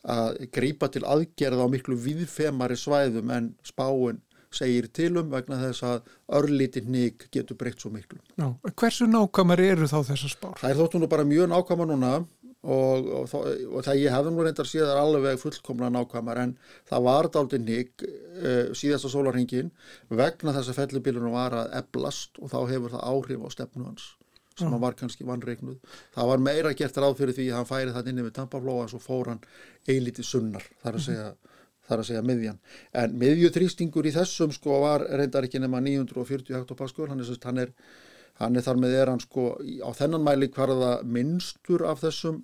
að 0.04 0.40
grípa 0.54 0.90
til 0.92 1.06
aðgerða 1.08 1.68
á 1.68 1.74
miklu 1.74 1.98
viðfemari 2.02 2.78
svæðum 2.80 3.34
en 3.34 3.52
spáin 3.66 4.22
segir 4.58 4.90
tilum 4.94 5.30
vegna 5.34 5.60
þess 5.62 5.86
að 5.88 6.10
örlítið 6.40 6.90
nýg 6.94 7.28
getur 7.34 7.60
breytt 7.60 7.84
svo 7.84 7.92
miklu. 7.94 8.20
Já, 8.36 8.50
hversu 8.74 9.08
nákvæmar 9.10 9.64
eru 9.64 9.90
þá 9.90 10.00
þessar 10.12 10.34
spár? 10.34 10.58
Það 10.62 10.74
er 10.74 10.82
þóttu 10.82 11.02
nú 11.02 11.12
bara 11.12 11.28
mjög 11.28 11.52
nákvæmar 11.54 11.92
núna 11.92 12.14
og, 12.18 13.10
og, 13.22 13.34
og 13.38 13.86
það 13.86 14.02
ég 14.02 14.14
hefði 14.14 14.34
nú 14.34 14.46
reyndar 14.46 14.70
síðan 14.70 15.02
alveg 15.02 15.42
fullkomna 15.42 15.90
nákvæmar 15.94 16.42
en 16.44 16.54
það 16.90 17.08
var 17.08 17.30
dálítið 17.34 17.66
nýg 17.68 18.06
uh, 18.08 18.76
síðasta 18.78 19.12
sólarhingin 19.14 19.74
vegna 20.10 20.56
þess 20.56 20.74
að 20.74 20.82
fellibilunum 20.82 21.36
var 21.38 21.56
að 21.62 21.76
eblast 21.82 22.42
og 22.42 22.52
þá 22.54 22.60
hefur 22.74 22.96
það 22.96 23.12
áhrif 23.14 23.46
á 23.46 23.50
stefnu 23.56 23.90
hans 23.90 24.14
sem 24.58 24.72
hann 24.74 24.82
var 24.82 24.96
kannski 24.98 25.26
vannreiknuð. 25.28 25.76
Það 26.16 26.30
var 26.32 26.40
meira 26.42 26.72
gert 26.74 26.96
ráð 26.98 27.20
fyrir 27.20 27.36
því 27.38 27.44
að 27.52 27.60
hann 27.60 27.68
færi 27.70 27.94
það 27.94 28.08
inni 28.12 28.24
við 28.26 28.34
tampaflóa 28.40 28.88
og 28.88 28.90
svo 28.90 29.02
fór 29.04 29.30
hann 29.30 29.44
eilítið 29.86 30.26
sunnar 30.26 30.66
þar 30.82 30.98
að 30.98 31.04
segja 31.06 31.28
þar 31.88 32.04
að 32.04 32.10
segja 32.10 32.26
miðjan. 32.26 32.60
En 32.98 33.16
miðjutrýstingur 33.22 34.10
í 34.10 34.14
þessum 34.16 34.54
sko 34.56 34.82
var 34.84 35.06
reyndar 35.08 35.48
ekki 35.48 35.62
nema 35.64 35.82
940 35.84 36.58
hektopaskur, 36.58 37.12
hann 37.12 37.24
er, 37.24 37.32
hann 37.46 37.64
er, 37.64 37.72
hann 38.42 38.60
er 38.60 38.66
þar 38.66 38.82
með 38.84 38.98
er 39.02 39.14
hann 39.14 39.24
sko 39.24 39.48
á 39.58 39.90
þennan 39.98 40.26
mæli 40.26 40.52
hvarða 40.54 40.98
minnstur 41.08 41.86
af 41.88 42.04
þessum 42.04 42.44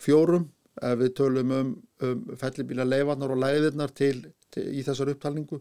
fjórum 0.00 0.50
ef 0.82 0.98
við 1.00 1.16
tölum 1.20 1.54
um, 1.54 1.72
um 2.02 2.22
fellibíla 2.38 2.86
leifarnar 2.86 3.32
og 3.34 3.40
læðirnar 3.42 3.94
til, 3.94 4.26
til, 4.52 4.66
í 4.74 4.84
þessar 4.86 5.12
upptalningu. 5.14 5.60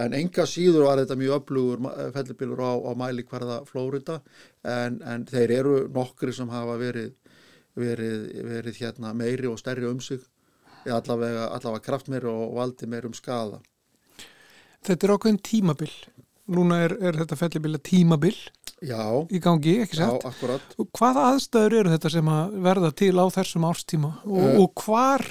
En 0.00 0.14
enga 0.16 0.42
síður 0.50 0.88
var 0.88 0.98
þetta 0.98 1.16
mjög 1.16 1.36
öflugur 1.38 1.84
fellibílur 2.16 2.62
á, 2.66 2.72
á 2.82 2.92
mæli 2.98 3.22
hvarða 3.28 3.60
Flórida 3.68 4.18
en, 4.66 4.98
en 5.06 5.26
þeir 5.30 5.54
eru 5.60 5.76
nokkri 5.94 6.34
sem 6.34 6.50
hafa 6.50 6.74
verið, 6.80 7.12
verið, 7.78 8.24
verið 8.48 8.80
hérna 8.82 9.14
meiri 9.14 9.46
og 9.46 9.60
stærri 9.62 9.86
um 9.86 10.02
sig 10.02 10.24
eða 10.84 10.98
allavega, 11.02 11.46
allavega 11.56 11.84
kraftmeiri 11.88 12.28
og 12.30 12.54
valdi 12.58 12.86
meiri 12.90 13.10
um 13.10 13.16
skada 13.16 13.60
Þetta 14.84 15.06
er 15.06 15.12
ákveðin 15.14 15.38
tímabil. 15.40 15.92
Núna 16.52 16.82
er, 16.84 16.92
er 17.00 17.16
þetta 17.16 17.38
fellibila 17.40 17.78
tímabil 17.80 18.34
Já, 18.84 19.00
í 19.32 19.38
gangi, 19.40 19.78
ekki 19.86 19.96
Og 20.04 20.90
hvaða 20.98 21.22
aðstæður 21.30 21.76
eru 21.78 21.92
þetta 21.94 22.10
sem 22.12 22.28
að 22.28 22.58
verða 22.66 22.90
til 23.00 23.14
á 23.16 23.24
þessum 23.32 23.64
árstíma 23.64 24.10
og, 24.26 24.42
Eh. 24.44 24.58
og 24.60 24.82
hvar, 24.84 25.24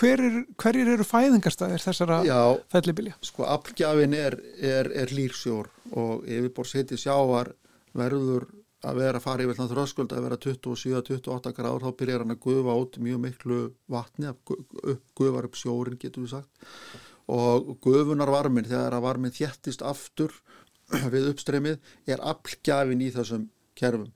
hver 0.00 0.22
er, 0.24 0.38
hverjir 0.56 0.88
eru 0.94 1.04
fæðingarstæðir 1.04 1.84
þessara 1.84 2.22
Já, 2.24 2.38
fellibilja? 2.72 3.12
sko 3.20 3.44
afgjafin 3.44 4.14
er, 4.16 4.38
er, 4.62 4.88
er 5.04 5.12
lýrsjór 5.12 5.68
og 5.92 6.24
yfirbórsheiti 6.24 6.96
sjávar 6.96 7.52
verður 7.92 8.46
að 8.88 8.98
vera 9.02 9.20
að 9.20 9.24
fara 9.26 9.44
yfir 9.46 9.56
þannig 9.58 9.72
þröskuld 9.76 10.12
að 10.16 10.24
vera 10.26 10.38
27-28 10.42 11.52
gráður 11.56 11.84
þá 11.86 11.96
byrjar 12.02 12.24
hann 12.24 12.34
að 12.34 12.40
gufa 12.46 12.76
út 12.82 12.98
mjög 13.02 13.20
miklu 13.26 13.58
vatni 13.94 14.28
að 14.30 14.54
upp- 14.94 15.14
gufar 15.20 15.48
upp 15.48 15.58
sjórin 15.60 15.98
getur 16.02 16.24
við 16.26 16.32
sagt. 16.34 16.68
Og 17.32 17.76
gufunar 17.84 18.32
varmin 18.34 18.66
þegar 18.66 18.96
að 18.98 19.04
varmin 19.06 19.34
þjættist 19.36 19.84
aftur 19.86 20.34
við 21.14 21.30
uppstreymið 21.32 21.78
er 22.10 22.22
afgjafin 22.32 23.04
í 23.06 23.10
þessum 23.14 23.48
kerfum. 23.78 24.10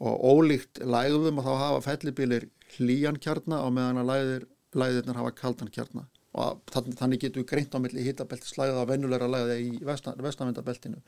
Og 0.00 0.22
ólíkt 0.32 0.80
lægðum 0.82 1.38
og 1.42 1.46
þá 1.46 1.52
hafa 1.60 1.82
fellibilir 1.90 2.48
hlýjan 2.78 3.18
kjarna 3.20 3.62
og 3.66 3.74
meðan 3.76 4.00
að 4.02 4.10
læðir, 4.10 4.46
læðirnar 4.80 5.18
hafa 5.20 5.32
kaldan 5.36 5.70
kjarna. 5.74 6.06
Og 6.40 6.60
þann- 6.70 6.94
þannig 6.98 7.20
getum 7.24 7.42
við 7.42 7.48
greint 7.50 7.72
á 7.74 7.78
milli 7.82 8.04
hitabeltis 8.06 8.52
slæða 8.54 8.84
og 8.84 8.90
vennulegra 8.92 9.26
læða 9.30 9.56
í 9.58 9.70
vestan, 9.82 10.14
vestanvendabeltinu 10.22 11.00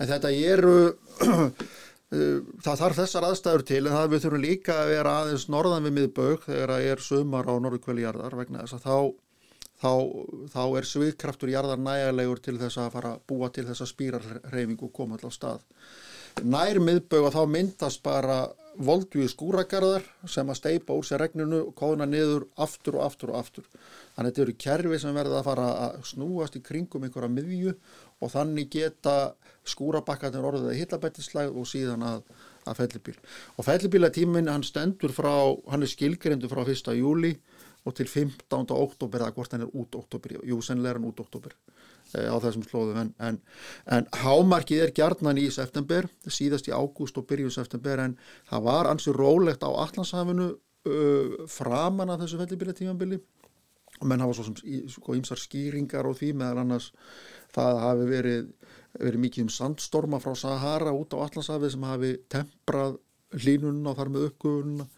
en 0.00 0.08
þetta 0.08 0.30
eru 0.32 0.76
það 2.64 2.80
þarf 2.80 2.98
þessar 3.02 3.28
aðstæður 3.28 3.66
til 3.68 3.82
en 3.82 3.94
það 3.96 4.08
við 4.12 4.24
þurfum 4.24 4.44
líka 4.44 4.78
að 4.80 4.90
vera 4.94 5.18
aðeins 5.20 5.46
norðan 5.52 5.86
við 5.88 5.96
miðbaug 5.98 6.48
þegar 6.48 6.72
það 6.74 6.88
er 6.92 7.04
sumar 7.04 7.50
á 7.50 7.54
norðukvöli 7.64 8.04
jarðar 8.04 8.36
vegna 8.38 8.64
þess 8.64 8.78
að 8.78 8.88
þá 8.88 8.98
þá, 9.84 9.92
þá 10.52 10.62
er 10.78 10.88
sviðkraftur 10.88 11.52
jarðar 11.52 11.80
nægilegur 11.82 12.42
til 12.42 12.58
þess 12.60 12.80
að 12.80 12.92
fara 12.96 13.14
að 13.14 13.24
búa 13.30 13.52
til 13.52 13.66
þess 13.68 13.84
að 13.84 13.92
spýra 13.92 14.20
reyfingu 14.52 14.88
og 14.88 14.92
koma 14.96 15.18
alltaf 15.18 15.34
stað. 15.36 15.64
Nær 16.44 16.80
miðbög 16.82 17.28
og 17.28 17.34
þá 17.34 17.42
myndast 17.46 18.02
bara 18.02 18.44
voldvíu 18.74 19.28
skúragarðar 19.30 20.02
sem 20.26 20.48
að 20.50 20.58
steipa 20.58 20.96
úr 20.98 21.06
sér 21.06 21.22
regninu 21.22 21.60
og 21.68 21.76
kóðna 21.78 22.08
niður 22.10 22.48
aftur 22.58 22.98
og 22.98 23.04
aftur 23.06 23.30
og 23.30 23.38
aftur. 23.38 23.68
Þannig 24.16 24.24
að 24.24 24.30
þetta 24.32 24.44
eru 24.44 24.56
kerfi 24.64 24.98
sem 25.02 25.14
verða 25.14 25.38
að 25.38 25.46
fara 25.46 25.68
að 25.84 26.00
snúast 26.10 26.58
í 26.58 26.64
kringum 26.64 27.06
einhverja 27.06 27.30
miðju 27.30 27.76
og 28.18 28.32
þannig 28.34 28.72
geta 28.74 29.14
skúrabakkarnir 29.68 30.44
orðið 30.44 30.70
að 30.72 30.78
hitlabættislæð 30.80 31.56
og 31.56 31.68
síðan 31.68 32.04
að, 32.06 32.22
að 32.68 32.80
fellibíl. 32.82 33.16
Og 33.56 33.66
fellibílatíminn 33.66 34.50
hann 34.52 34.66
stendur 34.66 35.14
frá, 35.16 35.32
hann 35.70 35.84
er 35.84 35.92
skilgrindu 35.92 36.50
frá 36.52 36.64
1. 36.64 36.92
júli 36.98 37.34
og 37.84 37.94
til 37.98 38.08
15. 38.08 38.64
oktober 38.72 39.20
eða 39.24 39.34
hvort 39.36 39.52
hann 39.52 39.66
er 39.66 39.72
út 39.76 39.96
oktober, 39.98 40.38
jú 40.48 40.60
sennilega 40.64 40.94
er 40.94 41.00
hann 41.00 41.08
út 41.10 41.20
oktober 41.20 41.52
e, 42.14 42.24
á 42.24 42.36
þessum 42.40 42.64
slóðum 42.64 43.00
en, 43.02 43.10
en, 43.20 43.40
en 43.92 44.08
hámarkið 44.22 44.86
er 44.86 44.94
gjarnan 44.96 45.40
í 45.42 45.50
september, 45.52 46.08
síðast 46.24 46.70
í 46.70 46.72
ágúst 46.72 47.20
og 47.20 47.26
byrjun 47.28 47.52
september 47.52 48.00
en 48.06 48.16
það 48.48 48.64
var 48.70 48.88
ansið 48.88 49.18
rólegt 49.20 49.66
á 49.66 49.68
Allandshafinu 49.68 50.48
uh, 50.54 51.36
framan 51.50 52.14
af 52.14 52.24
þessu 52.24 52.40
fellibílatímanbili 52.40 53.20
og 54.00 54.08
menn 54.10 54.24
hafa 54.24 54.38
svo 54.38 54.48
sem 54.48 54.56
í- 54.64 54.84
sko 54.90 55.14
skýringar 55.38 56.08
og 56.08 56.16
því 56.18 56.32
meðal 56.40 56.64
annars 56.64 56.90
það 57.54 57.82
hafi 57.84 58.08
verið, 58.10 58.48
verið 59.00 59.24
mikið 59.24 59.46
um 59.46 59.52
sandstorma 59.52 60.20
frá 60.22 60.34
Sahara 60.38 60.94
út 60.94 61.16
á 61.16 61.22
Allandshafi 61.24 61.70
sem 61.72 61.86
hafi 61.88 62.14
temprað 62.30 62.98
hlínunna 63.34 63.92
og 63.92 64.00
þar 64.00 64.14
með 64.14 64.26
uppgufunna 64.30 64.88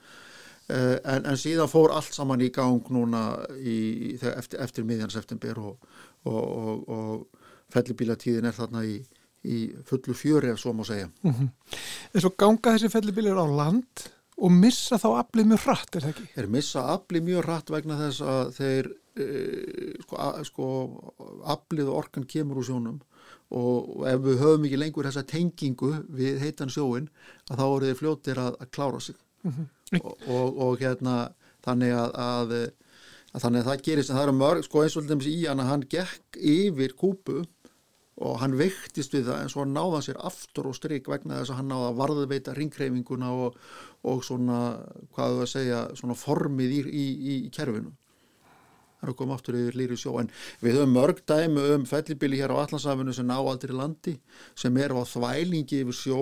Uh, 0.67 0.97
en, 1.07 1.23
en 1.31 1.37
síðan 1.39 1.71
fór 1.71 1.93
allt 1.95 2.11
saman 2.11 2.41
í 2.43 2.49
gang 2.51 2.89
núna 2.91 3.21
í, 3.55 4.17
eftir, 4.19 4.59
eftir 4.65 4.83
miðjan 4.83 5.13
september 5.15 5.61
og, 5.63 5.93
og, 6.27 6.41
og, 6.43 6.81
og 6.91 7.45
fellibílatíðin 7.71 8.49
er 8.51 8.57
þarna 8.57 8.83
í, 8.83 8.97
í 9.47 9.61
fullu 9.87 10.17
fjöri 10.19 10.51
ef 10.51 10.59
svo 10.59 10.73
má 10.75 10.83
segja. 10.89 11.07
En 11.23 12.25
svo 12.25 12.33
ganga 12.35 12.75
þessi 12.75 12.91
fellibilir 12.91 13.39
á 13.39 13.47
land 13.47 14.09
og 14.43 14.57
missa 14.59 14.99
þá 14.99 15.07
aflið 15.21 15.53
mjög 15.53 15.63
hratt, 15.69 15.93
er 15.95 16.09
það 16.09 16.15
ekki? 16.17 16.27
Þeir 16.35 16.51
missa 16.57 16.85
afli 16.97 17.23
mjög 17.31 17.47
hratt 17.47 17.73
vegna 17.77 18.01
þess 18.03 18.27
að 18.35 18.53
þeir 18.59 18.91
uh, 18.91 19.95
sko, 20.03 20.19
a, 20.19 20.29
sko 20.51 20.69
aflið 21.55 21.93
og 21.93 22.01
orkan 22.03 22.27
kemur 22.27 22.59
úr 22.59 22.71
sjónum 22.73 22.99
og, 23.55 24.07
ef 24.11 24.23
við 24.25 24.41
höfum 24.43 24.67
ekki 24.67 24.81
lengur 24.81 25.09
þessa 25.09 25.27
tengingu 25.31 25.93
við 26.09 26.41
heitan 26.43 26.73
sjóin 26.73 27.11
að 27.51 27.61
þá 27.61 27.67
eru 27.67 27.91
þeir 27.91 28.01
fljótir 28.01 28.43
að, 28.43 28.57
að 28.61 28.71
klára 28.75 29.01
sig. 29.01 29.19
Og, 30.01 30.15
og, 30.27 30.57
og 30.67 30.81
hérna 30.81 31.17
þannig 31.63 31.93
að, 31.95 32.17
að, 32.19 32.55
að 33.33 33.45
þannig 33.45 33.61
að 33.61 33.69
það 33.69 33.85
gerist 33.89 34.11
en 34.11 34.19
það 34.19 34.25
eru 34.27 34.39
mörg, 34.41 34.65
sko 34.67 34.83
eins 34.83 34.97
og 34.99 35.07
dæmis 35.07 35.29
í 35.31 35.37
hann 35.45 35.63
að 35.63 35.71
hann 35.71 35.85
gekk 35.93 36.41
yfir 36.41 36.97
kúpu 36.99 37.45
og 38.17 38.39
hann 38.41 38.57
veiktist 38.57 39.13
við 39.13 39.29
það 39.29 39.43
en 39.43 39.53
svo 39.53 39.67
náða 39.69 40.01
sér 40.07 40.19
aftur 40.25 40.71
og 40.71 40.77
strik 40.79 41.09
vegna 41.13 41.43
þess 41.43 41.53
að 41.53 41.61
hann 41.61 41.71
náða 41.71 41.91
að 41.91 41.99
varðveita 42.01 42.55
ringreifinguna 42.57 43.33
og, 43.45 43.59
og 44.09 44.23
svona, 44.25 44.61
hvað 45.15 45.35
þú 45.37 45.43
að 45.45 45.53
segja 45.53 45.83
svona 46.01 46.17
formið 46.17 46.77
í, 46.79 46.81
í, 46.87 47.05
í, 47.05 47.37
í 47.47 47.53
kerfinu 47.53 47.93
það 48.97 49.07
er 49.07 49.13
að 49.13 49.19
koma 49.21 49.37
aftur 49.37 49.59
yfir 49.61 49.79
lýri 49.79 49.99
sjó. 50.01 50.17
En 50.21 50.31
við 50.63 50.79
höfum 50.79 50.97
mörg 50.97 51.23
dæmi 51.29 51.69
um 51.75 51.87
fellibili 51.89 52.41
hér 52.41 52.55
á 52.57 52.63
Allansafinu 52.65 53.15
sem 53.15 53.29
ná 53.29 53.37
aldrei 53.37 53.77
landi 53.77 54.17
sem 54.55 54.77
er 54.81 54.95
á 54.97 55.03
þvælingi 55.05 55.83
yfir 55.85 55.99
sjó 56.01 56.21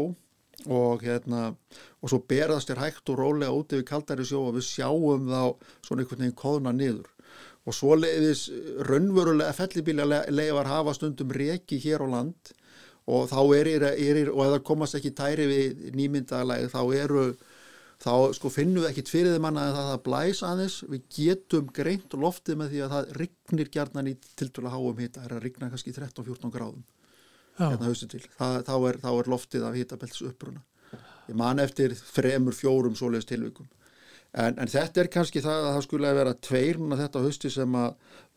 og 0.71 1.03
hérna 1.05 1.55
og 2.01 2.11
svo 2.11 2.21
berðast 2.29 2.71
þér 2.71 2.83
hægt 2.85 3.11
og 3.13 3.19
rólega 3.21 3.55
út 3.55 3.75
yfir 3.75 3.87
kaldari 3.89 4.27
sjó 4.27 4.45
og 4.49 4.59
við 4.59 4.69
sjáum 4.69 5.29
þá 5.31 5.43
svona 5.87 6.05
einhvern 6.05 6.25
veginn 6.25 6.39
kóðna 6.39 6.75
niður. 6.75 7.09
Og 7.65 7.73
svoleiðis 7.73 8.51
raunverulega 8.85 9.55
fellibíla 9.57 10.25
leifar 10.29 10.69
hafa 10.69 10.95
stundum 10.97 11.33
reki 11.33 11.81
hér 11.81 12.05
á 12.05 12.09
land 12.19 12.53
og 13.05 13.29
þá 13.29 13.41
er, 13.57 13.69
er, 13.69 13.87
er 13.93 14.31
og 14.33 14.45
ef 14.45 14.53
það 14.55 14.65
komast 14.69 14.97
ekki 14.99 15.13
tæri 15.17 15.49
við 15.49 15.89
nýmyndalega 15.97 16.71
þá 16.73 16.81
eru 16.97 17.25
þá 18.03 18.33
sko 18.37 18.51
finnum 18.53 18.83
við 18.83 18.91
ekkit 18.91 19.13
fyrir 19.13 19.37
þeim 19.37 19.49
annað 19.51 19.71
en 19.71 19.79
það 19.79 19.93
að 19.93 20.03
blæs 20.09 20.43
aðeins. 20.47 20.81
Við 20.91 21.07
getum 21.19 21.71
greint 21.77 22.19
loftið 22.19 22.61
með 22.61 22.75
því 22.75 22.83
að 22.85 22.97
það 22.97 23.15
rignir 23.21 23.73
gjarnan 23.77 24.11
í 24.11 24.17
tildulega 24.35 24.75
háum 24.75 25.01
hita. 25.05 25.21
Það 25.21 25.31
er 25.31 25.37
að 25.39 25.47
rigna 25.47 25.71
kannski 25.73 25.97
13-14 25.97 26.55
gráðum 26.55 26.85
hérna 27.59 27.87
haustu 27.87 28.09
til, 28.11 28.25
það, 28.35 28.57
þá, 28.67 28.75
er, 28.89 28.99
þá 29.03 29.11
er 29.13 29.31
loftið 29.31 29.69
af 29.69 29.79
hitabeltis 29.79 30.25
uppruna. 30.27 30.63
Ég 31.29 31.39
man 31.39 31.63
eftir 31.63 31.95
þremur, 31.97 32.57
fjórum 32.57 32.97
svoleiðis 32.99 33.29
tilvikum. 33.31 33.69
En, 34.35 34.57
en 34.59 34.71
þetta 34.71 35.05
er 35.05 35.09
kannski 35.15 35.41
það 35.45 35.61
að 35.61 35.69
það 35.77 35.85
skulle 35.87 36.15
vera 36.17 36.33
tveir 36.43 36.81
núna 36.83 36.99
þetta 36.99 37.23
hausti 37.23 37.51
sem 37.55 37.77
að 37.79 37.93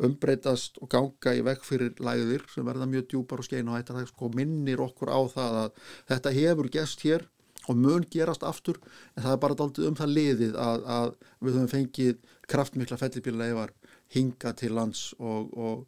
umbreytast 0.06 0.78
og 0.84 0.92
ganga 0.94 1.34
í 1.34 1.42
vekk 1.48 1.66
fyrir 1.66 2.04
læðir 2.06 2.46
sem 2.54 2.68
verða 2.68 2.86
mjög 2.92 3.08
djúpar 3.10 3.42
og 3.42 3.48
skein 3.48 3.72
og 3.72 3.80
hættar 3.80 3.98
það 3.98 4.12
sko 4.12 4.30
minnir 4.38 4.84
okkur 4.86 5.10
á 5.10 5.20
það 5.34 5.58
að 5.64 5.82
þetta 6.12 6.36
hefur 6.38 6.70
gest 6.78 7.02
hér 7.08 7.26
og 7.68 7.78
mun 7.84 8.08
gerast 8.12 8.46
aftur 8.48 8.80
en 9.16 9.24
það 9.26 9.34
er 9.34 9.44
bara 9.44 9.60
daldið 9.60 9.90
um 9.92 10.00
það 10.00 10.16
liðið 10.16 10.58
að, 10.64 10.88
að 10.98 11.14
við 11.44 11.60
höfum 11.60 11.72
fengið 11.74 12.18
kraftmikla 12.48 13.00
fellibíleifar 13.02 13.76
hinga 14.16 14.54
til 14.58 14.74
lands 14.78 15.12
og, 15.20 15.54
og 15.54 15.86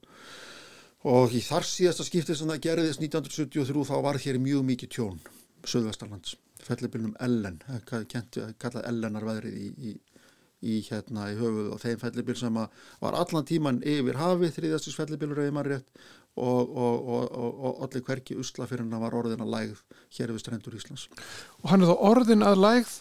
og 1.07 1.31
í 1.31 1.39
þar 1.43 1.63
síðasta 1.63 2.03
skiptið 2.03 2.36
sem 2.36 2.50
það 2.51 2.63
gerðist 2.65 3.03
1973 3.03 3.86
þá 3.88 3.95
var 4.03 4.19
hér 4.19 4.39
mjög 4.43 4.65
mikið 4.67 4.89
tjón 4.98 5.19
Suðvestarlands, 5.67 6.36
fellibilnum 6.63 7.15
Ellen 7.19 7.59
kallað 7.88 8.86
Ellenar 8.88 9.27
veðrið 9.27 9.55
í, 9.59 9.69
í, 9.91 9.93
í 10.59 10.79
hérna 10.88 11.29
í 11.31 11.38
höfuð 11.39 11.71
og 11.75 11.81
þeim 11.83 12.01
fellibil 12.03 12.36
sem 12.39 12.59
var 12.59 13.15
allan 13.15 13.48
tíman 13.48 13.81
yfir 13.83 14.19
hafi 14.19 14.51
þriðastis 14.55 14.98
fellibilur 15.00 15.43
eða 15.43 15.55
maður 15.55 15.77
rétt 15.77 16.03
og, 16.39 16.74
og, 16.75 17.38
og, 17.60 17.81
allir 17.86 18.05
hverki 18.08 18.38
usla 18.39 18.67
fyrir 18.69 18.86
hann 18.86 19.03
var 19.03 19.17
orðin 19.19 19.43
að 19.46 19.53
lægð 19.55 19.81
hér 20.17 20.34
við 20.34 20.43
strendur 20.43 20.77
Íslands. 20.77 21.08
Og 21.63 21.72
hann 21.74 21.84
er 21.84 21.91
þá 21.91 22.05
orðin 22.10 22.46
að 22.48 22.62
lægð, 22.63 22.93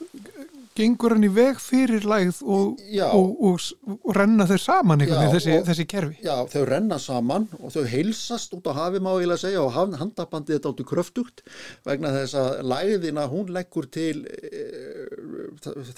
gengur 0.76 1.14
hann 1.14 1.26
í 1.26 1.30
veg 1.32 1.58
fyrir 1.62 2.04
lægð 2.08 2.40
og, 2.44 2.80
og, 3.08 3.42
og, 3.48 3.66
og 3.98 4.12
renna 4.16 4.46
þau 4.48 4.58
saman 4.62 5.04
Já, 5.06 5.14
þessi, 5.32 5.56
þessi 5.66 5.86
kerfi. 5.90 6.18
Já, 6.24 6.34
þau 6.50 6.62
renna 6.68 6.98
saman 7.02 7.48
og 7.58 7.72
þau 7.74 7.84
heilsast 7.88 8.54
út 8.56 8.68
á 8.70 8.72
hafi 8.76 9.02
má 9.02 9.10
ég 9.16 9.32
að 9.34 9.42
segja 9.44 9.64
og 9.64 9.74
handabandið 9.74 10.58
þetta 10.58 10.72
áttu 10.72 10.86
kröftugt 10.88 11.44
vegna 11.86 12.12
þess 12.14 12.38
að 12.38 12.50
læðina 12.72 13.26
hún 13.32 13.52
leggur 13.54 13.88
til 13.92 14.24
e, 14.28 14.64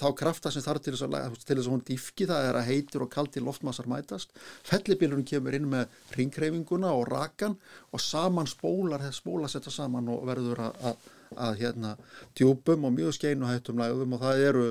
þá 0.01 0.07
krafta 0.17 0.51
sem 0.53 0.65
þarf 0.65 0.85
til 0.85 0.95
þess 0.95 1.07
að, 1.07 1.39
til 1.41 1.57
þess 1.57 1.67
að 1.67 1.73
hún 1.75 1.85
dýfki 1.87 2.29
það 2.31 2.49
er 2.49 2.59
að 2.61 2.69
heitur 2.71 3.05
og 3.07 3.13
kaldir 3.13 3.45
loftmassar 3.45 3.89
mætast 3.91 4.35
fellibílurinn 4.67 5.27
kemur 5.27 5.57
inn 5.57 5.69
með 5.71 5.97
ringreifinguna 6.17 6.93
og 6.95 7.07
rakan 7.11 7.57
og 7.91 8.03
saman 8.03 8.49
spólar 8.49 9.03
þess 9.05 9.21
spóla 9.21 9.49
setja 9.51 9.73
saman 9.73 10.09
og 10.11 10.23
verður 10.29 10.63
að, 10.69 10.95
að, 11.35 11.59
hérna 11.61 11.95
djúpum 12.37 12.87
og 12.87 12.95
mjög 12.95 13.15
skeinu 13.17 13.49
hættum 13.49 13.81
lægum 13.81 14.17
og 14.17 14.23
það 14.25 14.43
eru 14.49 14.65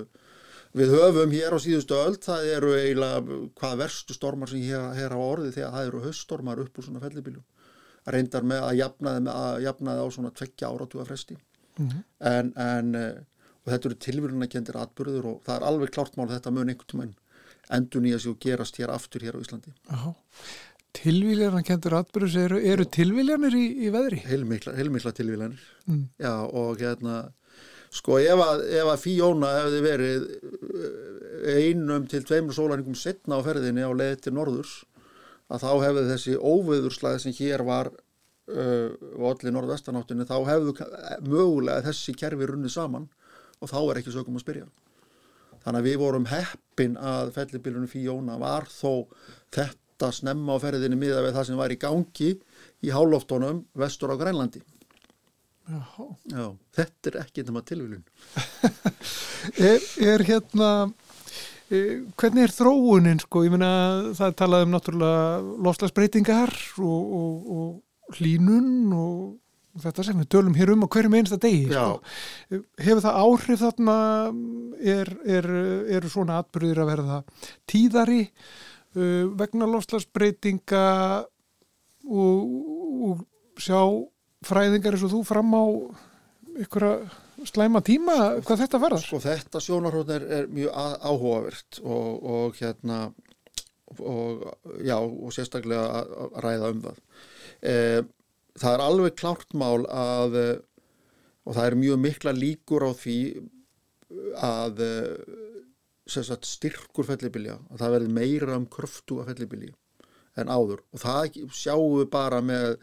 við 0.76 0.94
höfum 0.94 1.32
hér 1.34 1.56
á 1.56 1.58
síðustu 1.58 1.96
öll 1.98 2.18
það 2.22 2.50
eru 2.56 2.74
eiginlega 2.78 3.38
hvað 3.58 3.80
verstu 3.84 4.14
stormar 4.14 4.50
sem 4.50 4.62
hér, 4.62 4.90
hér 4.94 5.16
hafa 5.16 5.30
orðið 5.34 5.56
þegar 5.58 5.74
það 5.76 5.88
eru 5.88 6.04
höststormar 6.04 6.62
upp 6.64 6.78
úr 6.78 6.86
svona 6.86 7.02
fellibíljum 7.02 7.46
reyndar 8.10 8.46
með 8.46 8.62
að 8.64 8.76
jafnaði, 8.80 9.24
með 9.26 9.40
að 9.40 9.64
jafnaði 9.66 10.04
á 10.04 10.08
svona 10.14 10.30
tveggja 10.32 10.68
áratúa 10.70 11.04
fresti. 11.04 11.36
Mm 11.78 11.88
-hmm. 11.88 12.04
en, 12.30 12.52
en 12.56 13.26
og 13.60 13.72
þetta 13.72 13.90
eru 13.90 13.98
tilvílunakendir 14.06 14.78
atbyrður 14.80 15.28
og 15.34 15.42
það 15.46 15.56
er 15.56 15.66
alveg 15.68 15.92
klart 15.94 16.16
mál 16.16 16.28
þetta 16.30 16.52
mun 16.54 16.72
einhvern 16.72 16.90
tíma 16.92 17.08
endur 17.76 18.02
nýja 18.02 18.18
sig 18.18 18.32
og 18.32 18.40
gerast 18.42 18.80
hér 18.80 18.92
aftur 18.94 19.22
hér 19.22 19.38
á 19.38 19.42
Íslandi 19.42 19.74
Já 20.90 21.00
Tilvíljarnakendur 21.00 21.94
atbyrðus 22.00 22.34
eru, 22.36 22.58
eru 22.66 22.84
tilvíljarnir 22.84 23.54
í, 23.56 23.66
í 23.86 23.90
veðri? 23.94 24.18
Heilmikla, 24.26 24.74
heilmikla 24.76 25.12
tilvíljarnir 25.14 25.62
mm. 25.86 26.02
Já 26.20 26.34
og 26.44 26.80
hérna 26.80 27.30
sko 27.94 28.18
ef 28.22 28.42
að, 28.42 28.64
ef 28.74 28.90
að 28.90 29.00
Fíóna 29.04 29.50
hefði 29.56 29.80
verið 29.86 30.26
einum 31.50 32.06
til 32.10 32.22
tveimur 32.26 32.56
sólarningum 32.56 32.98
setna 32.98 33.38
á 33.38 33.46
ferðinni 33.46 33.86
á 33.86 33.90
leði 33.94 34.20
til 34.26 34.34
norðurs 34.36 34.76
að 35.50 35.64
þá 35.64 35.70
hefði 35.86 36.04
þessi 36.10 36.36
óveðurslæði 36.38 37.22
sem 37.24 37.36
hér 37.40 37.64
var 37.66 37.90
uh, 37.90 38.90
og 39.16 39.26
allir 39.32 39.56
norðvestanáttinni 39.56 40.28
þá 40.28 40.36
hefðu 40.50 40.76
mögulega 41.26 41.86
þessi 41.88 42.14
kerfi 42.18 42.50
runnið 42.50 42.76
saman 42.76 43.08
og 43.60 43.72
þá 43.72 43.80
er 43.82 44.02
ekki 44.02 44.14
sögum 44.14 44.38
að 44.38 44.46
spyrja 44.46 44.68
þannig 45.64 45.80
að 45.80 45.88
við 45.88 46.00
vorum 46.02 46.30
heppin 46.30 46.98
að 46.98 47.34
fellibilunum 47.36 47.90
Fíóna 47.90 48.38
var 48.40 48.68
þó 48.70 49.06
þetta 49.54 49.74
snemma 50.16 50.56
á 50.56 50.62
ferðinni 50.62 50.98
miða 50.98 51.24
við 51.26 51.36
það 51.36 51.48
sem 51.50 51.60
var 51.60 51.74
í 51.74 51.80
gangi 51.80 52.30
í 52.80 52.94
hálóftónum 52.94 53.64
vestur 53.78 54.14
á 54.14 54.20
Grænlandi. 54.20 54.62
Já, 55.70 56.46
þetta 56.74 57.12
er 57.12 57.16
ekki 57.20 57.42
þetta 57.44 57.52
maður 57.54 57.66
tilvílun 57.68 58.00
er, 59.70 59.84
er 60.02 60.24
hérna 60.26 60.70
Eh, 61.70 62.00
hvernig 62.18 62.48
er 62.48 62.50
þróunin 62.50 63.20
sko, 63.22 63.44
ég 63.46 63.52
meina 63.54 64.10
það 64.18 64.24
er 64.26 64.38
talað 64.40 64.64
um 64.64 64.72
náttúrulega 64.74 65.20
lofslagsbreytingar 65.66 66.50
og, 66.82 67.12
og, 67.20 67.52
og 67.54 68.16
hlínun 68.18 68.90
og 68.90 69.84
þetta 69.84 70.02
sem 70.08 70.18
við 70.18 70.26
tölum 70.34 70.56
hér 70.58 70.72
um 70.74 70.82
á 70.82 70.90
hverjum 70.90 71.14
einsta 71.20 71.38
degi 71.38 71.68
sko. 71.70 72.00
Hefur 72.82 73.04
það 73.04 73.20
áhrif 73.22 73.62
þarna 73.62 73.94
er, 74.82 75.12
er, 75.22 75.48
eru 76.00 76.10
svona 76.10 76.40
atbyrðir 76.42 76.82
að 76.82 76.90
verða 76.90 77.20
tíðari 77.70 78.24
vegna 78.94 79.68
lofslagsbreytinga 79.70 80.84
og, 82.10 82.54
og 83.10 83.24
sjá 83.60 83.80
fræðingar 84.46 84.96
eins 84.96 85.04
og 85.06 85.12
þú 85.14 85.24
fram 85.28 85.52
á 85.54 85.64
að 86.60 87.48
slæma 87.48 87.80
tíma 87.84 88.16
hvað 88.44 88.64
þetta 88.64 88.80
verðar? 88.82 89.04
Sko 89.04 89.20
þetta 89.22 89.62
sjónarhótt 89.64 90.10
er, 90.16 90.24
er 90.40 90.48
mjög 90.52 90.74
áhugavert 90.76 91.80
og, 91.84 92.08
og 92.20 92.58
hérna 92.60 93.02
og 93.98 94.44
já 94.86 94.96
og 95.00 95.32
sérstaklega 95.34 95.86
að, 96.00 96.34
ræða 96.44 96.72
um 96.74 96.82
það. 96.84 96.98
E, 97.60 97.74
það 98.60 98.74
er 98.74 98.84
alveg 98.84 99.16
klárt 99.18 99.56
mál 99.58 99.86
að 99.88 100.36
og 101.46 101.56
það 101.56 101.64
er 101.66 101.78
mjög 101.80 102.02
mikla 102.04 102.34
líkur 102.36 102.86
á 102.86 102.92
því 102.94 103.20
að 104.36 104.82
sagt, 106.06 106.48
styrkur 106.48 107.06
fellibilja, 107.08 107.58
að 107.70 107.84
það 107.84 107.94
verði 107.96 108.16
meira 108.16 108.58
um 108.58 108.66
kröftu 108.70 109.20
af 109.20 109.30
fellibilji 109.30 109.74
en 110.38 110.50
áður. 110.50 110.82
Og 110.94 111.02
það 111.02 111.38
sjáum 111.54 111.96
við 111.98 112.08
bara 112.12 112.40
með 112.44 112.76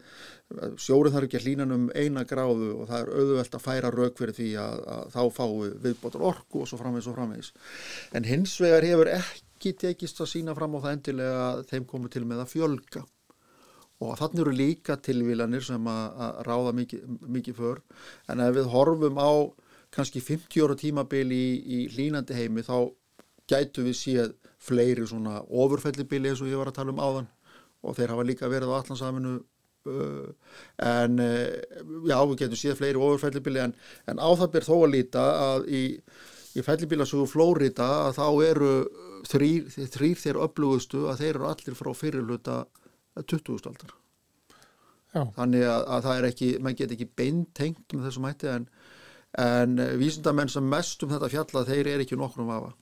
sjórið 0.80 1.14
þarf 1.14 1.28
ekki 1.28 1.38
að 1.38 1.46
hlýna 1.46 1.66
um 1.74 1.86
eina 1.92 2.24
gráðu 2.28 2.70
og 2.78 2.88
það 2.88 3.02
er 3.02 3.10
auðvelt 3.20 3.58
að 3.58 3.64
færa 3.64 3.92
rauk 3.92 4.16
fyrir 4.20 4.36
því 4.36 4.48
að, 4.62 4.80
að 4.94 5.12
þá 5.14 5.20
fái 5.36 5.70
viðbótar 5.84 6.24
orku 6.30 6.62
og 6.62 6.70
svo 6.70 6.80
framvegs 6.80 7.10
og 7.10 7.18
framvegs 7.18 7.52
en 8.16 8.28
hins 8.28 8.56
vegar 8.62 8.86
hefur 8.88 9.12
ekki 9.12 9.74
tekist 9.82 10.22
að 10.24 10.32
sína 10.32 10.56
fram 10.56 10.76
á 10.76 10.84
það 10.86 10.96
endilega 10.96 11.46
að 11.50 11.62
þeim 11.72 11.88
komu 11.90 12.12
til 12.12 12.24
með 12.24 12.44
að 12.44 12.52
fjölga. 12.54 13.04
Og 13.98 14.12
þannig 14.14 14.44
eru 14.44 14.54
líka 14.54 14.94
tilvílanir 15.02 15.64
sem 15.66 15.88
að, 15.90 16.04
að 16.22 16.36
ráða 16.46 16.72
mikið, 16.78 17.00
mikið 17.34 17.56
för. 17.58 17.80
En 18.30 18.44
ef 18.44 18.52
við 18.54 18.68
horfum 18.70 19.18
á 19.18 19.30
kannski 19.90 20.22
50 20.22 20.62
ára 20.62 20.76
tímabil 20.78 21.26
í, 21.34 21.46
í 21.58 21.78
hlýnandi 21.90 22.36
heimi 22.36 22.62
þá 22.62 22.76
gætu 23.48 23.84
við 23.86 23.98
séð 23.98 24.32
fleiri 24.68 25.06
svona 25.08 25.40
ofurfellibili 25.48 26.32
eins 26.32 26.42
og 26.42 26.50
ég 26.50 26.60
var 26.60 26.70
að 26.70 26.80
tala 26.80 26.94
um 26.94 27.02
áðan 27.02 27.28
og 27.86 27.94
þeir 27.96 28.14
hafa 28.14 28.26
líka 28.26 28.50
verið 28.50 28.72
á 28.74 28.78
allansaminu 28.80 29.34
uh, 29.38 30.56
en 30.84 31.20
uh, 31.22 31.44
já, 32.08 32.16
við 32.18 32.34
getum 32.42 32.60
síðan 32.60 32.80
fleiri 32.80 33.02
ofurfellibili 33.02 33.62
en, 33.62 33.76
en 34.10 34.18
á 34.18 34.28
það 34.32 34.50
ber 34.56 34.66
þó 34.66 34.74
að 34.78 34.90
líta 34.96 35.26
að 35.44 35.68
í, 35.70 35.84
í 36.58 36.64
fellibilasögu 36.66 37.28
Flórida 37.30 37.88
að 38.08 38.18
þá 38.18 38.26
eru 38.48 38.72
þrýr, 39.28 39.70
þrýr 39.94 40.20
þeir 40.24 40.42
upplúgustu 40.46 41.06
að 41.10 41.22
þeir 41.22 41.32
eru 41.36 41.48
allir 41.52 41.78
frá 41.78 41.92
fyrirluta 41.96 42.58
20. 43.18 43.70
aldar 43.70 43.94
já. 45.14 45.22
þannig 45.38 45.64
að, 45.66 45.86
að 45.86 46.04
það 46.08 46.18
er 46.18 46.28
ekki, 46.32 46.50
mann 46.62 46.78
get 46.78 46.94
ekki 46.94 47.08
beintengt 47.18 47.94
með 47.94 48.10
þessum 48.10 48.28
hætti 48.28 48.50
en, 48.52 48.68
en 49.38 49.80
vísindamenn 50.00 50.52
sem 50.52 50.66
mest 50.66 51.02
um 51.06 51.14
þetta 51.14 51.32
fjalla 51.32 51.66
þeir 51.68 51.94
eru 51.94 52.06
ekki 52.06 52.18
nokkrum 52.18 52.52
afa 52.54 52.74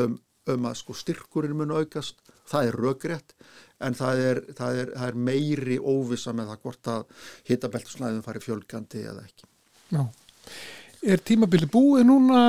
um, 0.00 0.16
um 0.52 0.70
að 0.70 0.78
sko 0.82 0.96
styrkurinn 0.96 1.56
mun 1.58 1.74
aukast 1.76 2.22
það 2.46 2.70
er 2.70 2.80
röggrétt 2.84 3.36
en 3.84 3.96
það 3.96 4.22
er, 4.30 4.40
það, 4.56 4.80
er, 4.80 4.94
það 4.96 5.10
er 5.10 5.20
meiri 5.28 5.76
óvisa 5.82 6.32
með 6.36 6.52
það 6.52 6.64
hvort 6.64 6.90
að 6.94 7.28
hitabeltusnæðum 7.50 8.24
fari 8.24 8.42
fjölgandi 8.44 9.04
eða 9.04 9.26
ekki 9.26 9.48
Já. 9.92 10.02
Er 11.06 11.20
tímabili 11.22 11.68
búið 11.70 12.06
núna 12.08 12.40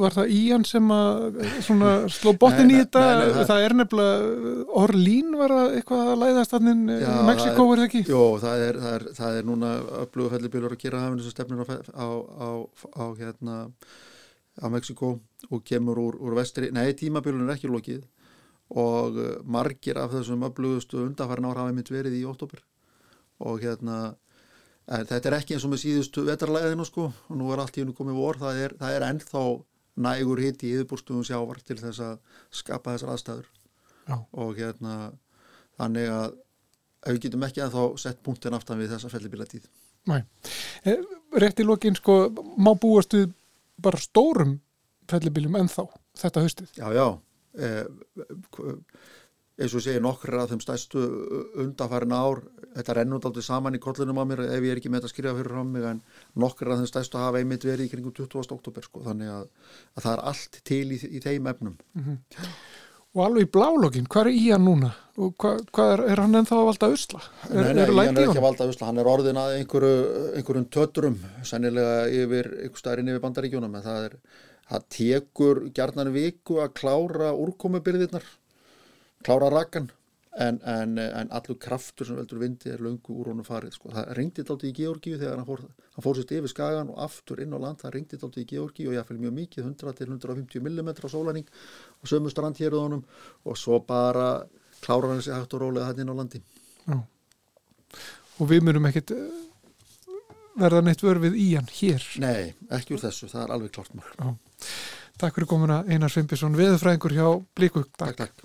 var 0.00 0.14
það 0.14 0.30
Ían 0.32 0.62
sem 0.64 0.86
að 0.94 2.06
sló 2.14 2.32
botin 2.40 2.70
í 2.70 2.78
þetta 2.78 3.02
nei, 3.02 3.18
nei, 3.18 3.32
það, 3.34 3.48
það 3.50 3.64
er 3.64 3.74
nefnilega 3.80 4.54
Orlín 4.80 5.34
var 5.36 5.54
eitthvað 5.66 6.12
að 6.14 6.22
læðast 6.22 6.54
þannig 6.54 6.94
í 6.94 7.18
Mexiko 7.28 7.66
var 7.68 7.82
það 7.82 7.88
ekki? 7.90 8.02
Jó, 8.08 8.22
það 8.44 8.64
er, 8.68 8.80
það 9.18 9.40
er 9.40 9.50
núna 9.50 9.74
öfluga 10.00 10.36
fellibilur 10.36 10.76
að 10.76 10.86
gera 10.86 11.02
hafinu 11.02 11.26
sem 11.26 11.34
stefnir 11.34 11.60
á, 11.66 11.76
á, 11.98 12.08
á, 12.40 12.50
á 12.94 13.04
hérna 13.18 13.58
á 14.60 14.66
Mexiko 14.70 15.18
og 15.50 15.64
kemur 15.66 15.98
úr, 15.98 16.18
úr 16.20 16.36
vestri, 16.38 16.70
nei 16.74 16.92
tímabilun 16.94 17.48
er 17.48 17.56
ekki 17.56 17.70
lokið 17.70 18.04
og 18.74 19.18
eh, 19.20 19.32
margir 19.44 19.98
af 20.00 20.14
þessum 20.14 20.46
öflugustu 20.48 21.02
undarfærin 21.04 21.48
ára 21.50 21.64
hafa 21.64 21.74
mynd 21.76 21.90
verið 21.92 22.20
í 22.20 22.26
óttobur 22.28 22.62
og 23.44 23.60
hérna 23.64 24.14
þetta 24.86 25.30
er 25.30 25.38
ekki 25.40 25.56
eins 25.56 25.64
og 25.66 25.72
með 25.72 25.84
síðustu 25.84 26.26
vetarlæðinu 26.26 26.84
sko. 26.84 27.06
Og 27.32 27.38
nú 27.40 27.46
er 27.52 27.62
allt 27.62 27.78
í 27.78 27.80
hennu 27.80 27.94
komið 27.96 28.18
vor. 28.20 28.36
Það 28.36 28.58
er, 28.60 28.74
það 28.76 28.96
er 28.96 29.04
ennþá 29.06 29.44
nægur 30.04 30.42
hitt 30.44 30.64
í 30.68 30.74
yfirbúrstum 30.74 31.22
sjávar 31.24 31.62
til 31.64 31.78
þess 31.80 32.02
að 32.04 32.42
skapa 32.52 32.92
þessar 32.92 33.14
aðstæður. 33.14 33.46
Já. 34.04 34.18
og 34.36 34.58
hérna 34.58 34.94
þannig 35.78 36.10
að 36.12 36.34
við 37.08 37.20
getum 37.24 37.46
ekki 37.46 37.62
að 37.64 37.76
þá 37.76 38.02
sett 38.02 38.20
punktin 38.24 38.56
aftan 38.56 38.80
við 38.80 38.94
þessa 38.94 39.10
fellibila 39.12 39.46
tíð 39.48 39.68
Næ, 40.08 40.18
eh, 40.84 41.00
rétt 41.40 41.60
í 41.60 41.64
lokin 41.64 41.96
sko 41.96 42.28
má 42.60 42.74
búast 42.76 43.16
við 43.16 43.32
bara 43.82 43.98
stórum 43.98 44.58
fellibiljum 45.10 45.56
ennþá 45.60 45.86
þetta 46.18 46.44
höstið 46.46 46.74
Já, 46.78 46.88
já 46.94 47.08
Eh, 47.54 47.86
eins 49.54 49.74
og 49.78 49.82
segir 49.84 50.02
nokkra 50.02 50.40
af 50.42 50.50
þeim 50.50 50.62
stæstu 50.64 51.02
undanfærin 51.62 52.14
ár 52.16 52.40
þetta 52.74 52.96
rennur 52.98 53.26
aldrei 53.28 53.44
saman 53.46 53.76
í 53.78 53.80
kollunum 53.82 54.18
á 54.18 54.24
mér 54.26 54.42
ef 54.48 54.64
ég 54.66 54.72
er 54.72 54.80
ekki 54.80 54.90
með 54.90 55.04
þetta 55.04 55.10
að 55.10 55.12
skrifa 55.12 55.34
fyrir 55.36 55.52
frá 55.54 55.68
mig 55.68 55.86
en 55.86 56.00
nokkra 56.42 56.74
af 56.74 56.80
þeim 56.80 56.90
stæstu 56.90 57.20
hafa 57.22 57.38
einmitt 57.38 57.66
verið 57.68 57.86
í 57.86 57.92
kringum 57.92 58.16
20. 58.16 58.56
oktober 58.56 58.88
sko, 58.88 59.04
þannig 59.06 59.30
að, 59.30 59.46
að 59.94 60.06
það 60.08 60.16
er 60.16 60.24
allt 60.32 60.58
til 60.66 60.82
í, 60.90 60.98
í 61.06 61.22
þeim 61.22 61.46
efnum 61.52 61.76
mm 61.78 62.02
-hmm. 62.02 62.18
Og 63.14 63.20
alveg 63.22 63.46
í 63.46 63.50
blálogin, 63.54 64.06
hvað 64.10 64.26
er 64.26 64.34
í 64.34 64.46
hann 64.50 64.64
núna? 64.66 64.90
Og 65.14 65.36
hvað, 65.38 65.60
hvað 65.74 65.92
er, 65.92 66.00
er 66.10 66.20
hann 66.24 66.38
ennþá 66.40 66.56
að 66.58 66.68
valda 66.68 66.88
usla? 66.90 67.20
Er, 67.46 67.68
nei, 67.68 67.84
nei, 67.86 68.06
hann 68.08 68.16
er 68.18 68.24
ekki 68.24 68.40
að 68.40 68.46
valda 68.48 68.66
usla, 68.72 68.88
hann 68.88 68.98
er 68.98 69.10
orðin 69.12 69.38
að 69.38 69.52
einhverju, 69.60 69.92
einhverjum 70.40 70.64
tötrum, 70.74 71.20
sennilega 71.46 72.08
yfir, 72.10 72.48
einhver 72.64 72.82
staðurinn 72.82 73.12
yfir 73.12 73.22
bandaríkjónum, 73.22 73.76
en 73.78 73.86
það 73.86 74.08
er 74.08 74.16
það 74.70 74.86
tekur 74.96 75.60
gerðnar 75.76 76.10
viku 76.14 76.58
að 76.64 76.72
klára 76.80 77.30
úrkomubyrðirnar 77.36 78.26
klára 79.24 79.50
rakkan 79.52 79.90
en, 80.34 80.58
en, 80.66 80.98
en 80.98 81.30
allur 81.30 81.58
kraftur 81.62 82.08
sem 82.08 82.16
veldur 82.18 82.40
vindi 82.42 82.72
er 82.72 82.82
löngu 82.82 83.14
úr 83.14 83.30
honum 83.30 83.46
farið 83.46 83.76
sko. 83.76 83.92
það 83.94 84.10
ringdi 84.18 84.42
þetta 84.42 84.66
í 84.66 84.72
Georgíu 84.74 85.18
þegar 85.20 85.38
hann 85.38 85.46
fór, 85.46 85.62
hann 85.94 86.06
fór 86.06 86.18
sérst 86.18 86.34
yfir 86.34 86.52
skagan 86.52 86.90
og 86.90 87.00
aftur 87.06 87.42
inn 87.44 87.54
á 87.54 87.58
land. 87.62 87.78
Það 87.82 87.94
ringdi 87.94 88.18
þetta 88.18 88.42
í 88.42 88.48
Georgíu 88.50 88.90
og 88.90 88.98
ég 88.98 89.08
fylg 89.08 89.22
mjög 89.22 89.36
mikið 89.38 89.70
100-150 89.70 90.66
mm 90.66 90.90
á 90.90 91.08
sólæning 91.12 91.46
og 92.00 92.10
sömu 92.10 92.34
strand 92.34 92.58
hér 92.58 92.74
og 92.74 92.86
honum. 92.88 93.04
Og 93.46 93.58
svo 93.60 93.78
bara 93.86 94.28
klára 94.80 95.12
hann 95.12 95.22
sér 95.22 95.38
hægt 95.38 95.54
og 95.54 95.62
rólega 95.62 95.92
hann 95.92 96.02
inn 96.02 96.10
á 96.10 96.18
landi. 96.18 96.42
Já. 96.84 96.98
og 98.38 98.48
við 98.50 98.64
myndum 98.66 98.86
ekkit 98.90 99.14
verða 100.58 100.82
neitt 100.84 101.02
vörfið 101.02 101.36
í 101.38 101.46
hann 101.54 101.70
hér? 101.70 102.02
Nei, 102.22 102.54
ekki 102.74 102.96
úr 102.96 103.04
þessu, 103.06 103.30
það 103.30 103.44
er 103.44 103.54
alveg 103.54 103.74
klart 103.74 103.94
mál. 103.94 104.34
Takk 105.20 105.36
fyrir 105.36 105.48
komuna 105.50 105.84
Einar 105.86 106.10
Svimpisson 106.10 106.56
viðfræðingur 106.58 107.14
hjá 107.14 107.28
Blíku 107.54 107.84
Takk, 107.94 108.16
takk, 108.18 108.44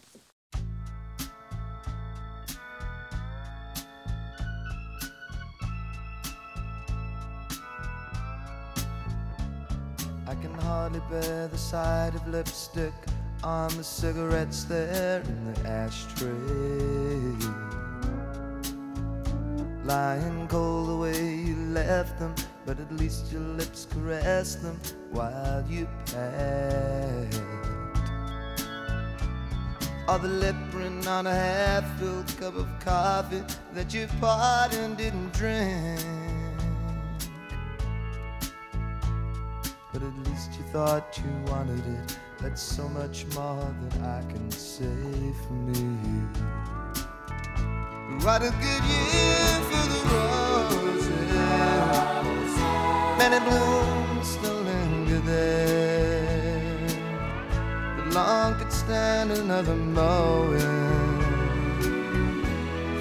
hardly 10.80 11.02
bear 11.10 11.50
the 11.50 11.58
sight 11.58 12.16
of 12.16 12.26
lipstick 12.30 12.94
on 13.44 13.68
the 13.76 13.84
cigarettes 13.84 14.64
there 14.64 15.20
in 15.20 15.54
the 15.54 15.68
ashtray. 15.68 16.30
Lying 19.84 20.48
cold 20.48 20.88
the 20.88 20.96
way 20.96 21.36
you 21.36 21.58
left 21.74 22.18
them, 22.18 22.34
but 22.66 22.80
at 22.80 22.90
least 22.94 23.30
your 23.30 23.42
lips 23.42 23.88
caressed 23.92 24.64
them 24.64 24.80
while 25.12 25.66
you 25.68 25.86
passed. 26.06 27.42
Or 30.08 30.18
the 30.18 30.30
lip 30.30 30.56
print 30.72 31.06
on 31.10 31.28
a 31.28 31.36
half-filled 31.36 32.38
cup 32.40 32.56
of 32.56 32.68
coffee 32.80 33.44
that 33.74 33.94
you 33.94 34.08
poured 34.22 34.74
and 34.76 34.96
didn't 34.96 35.34
drink. 35.34 36.29
But 39.92 40.04
at 40.04 40.14
least 40.28 40.52
you 40.56 40.64
thought 40.72 41.18
you 41.18 41.52
wanted 41.52 41.80
it. 41.80 42.18
That's 42.40 42.62
so 42.62 42.88
much 42.90 43.26
more 43.34 43.76
than 43.82 44.04
I 44.04 44.22
can 44.32 44.52
say 44.52 45.34
for 45.48 45.54
me. 45.54 45.82
What 48.24 48.44
a 48.44 48.52
good 48.52 48.84
year 48.94 49.62
for 49.70 49.86
the 49.92 50.00
roses. 50.14 51.10
Many 53.18 53.40
blooms 53.50 54.28
still 54.28 54.62
linger 54.62 55.22
there. 55.22 56.88
But 57.98 58.14
long 58.14 58.60
could 58.60 58.72
stand 58.72 59.32
another 59.32 59.76
mowing. 59.76 61.20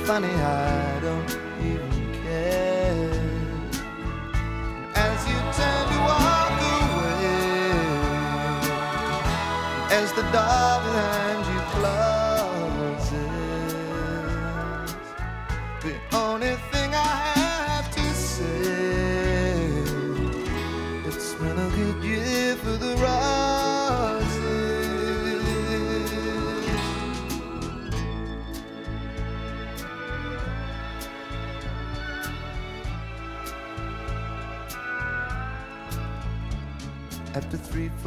Funny, 0.07 0.29
I 0.29 1.01
don't 1.01 1.48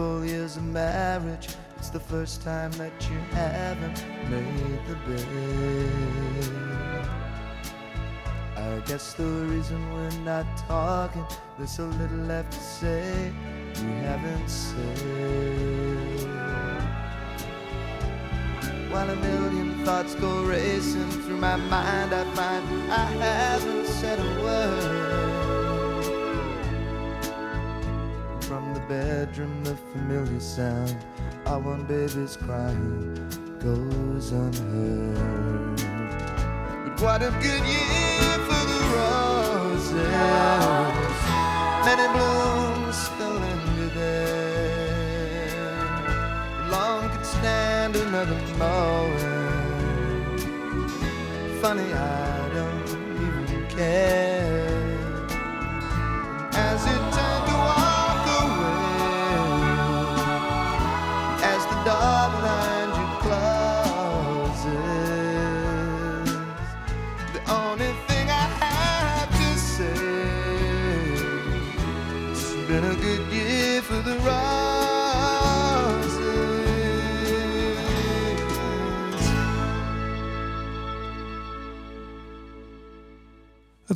full 0.01 0.25
years 0.25 0.57
of 0.57 0.63
marriage, 0.63 1.49
it's 1.77 1.91
the 1.91 1.99
first 1.99 2.41
time 2.41 2.71
that 2.71 2.91
you 3.07 3.19
haven't 3.37 4.03
made 4.31 4.81
the 4.87 4.95
bed. 5.05 5.89
I 8.57 8.79
guess 8.87 9.13
the 9.13 9.31
reason 9.53 9.79
we're 9.93 10.19
not 10.31 10.47
talking, 10.67 11.23
there's 11.59 11.75
so 11.75 11.85
little 12.01 12.25
left 12.33 12.51
to 12.53 12.59
say 12.59 13.31
you 13.75 13.91
haven't 14.09 14.49
said. 14.49 16.27
While 18.91 19.07
a 19.07 19.15
million 19.17 19.85
thoughts 19.85 20.15
go 20.15 20.43
racing 20.45 21.11
through 21.11 21.37
my 21.37 21.57
mind, 21.57 22.11
I 22.11 22.23
find 22.33 22.63
I 22.91 23.05
haven't 23.27 23.85
said 23.85 24.17
a 24.17 24.43
word. 24.43 25.20
Bedroom, 28.91 29.63
the 29.63 29.75
familiar 29.93 30.39
sound 30.41 30.97
of 31.45 31.65
one 31.65 31.83
baby's 31.83 32.35
crying 32.35 33.15
goes 33.63 34.33
unheard. 34.33 35.77
But 36.83 37.01
what 37.01 37.21
a 37.23 37.31
good 37.45 37.63
year 37.75 38.33
for 38.47 38.63
the 38.71 38.81
roses. 38.97 39.95
Many 41.87 42.07
blooms 42.15 42.97
still 43.07 43.37
linger 43.45 43.89
there. 43.95 45.55
Long 46.69 47.09
could 47.11 47.25
stand 47.25 47.95
another 47.95 48.39
mowing. 48.59 50.37
Funny, 51.61 51.89
I 51.93 52.49
don't 52.53 52.89
even 53.25 53.67
care. 53.69 54.30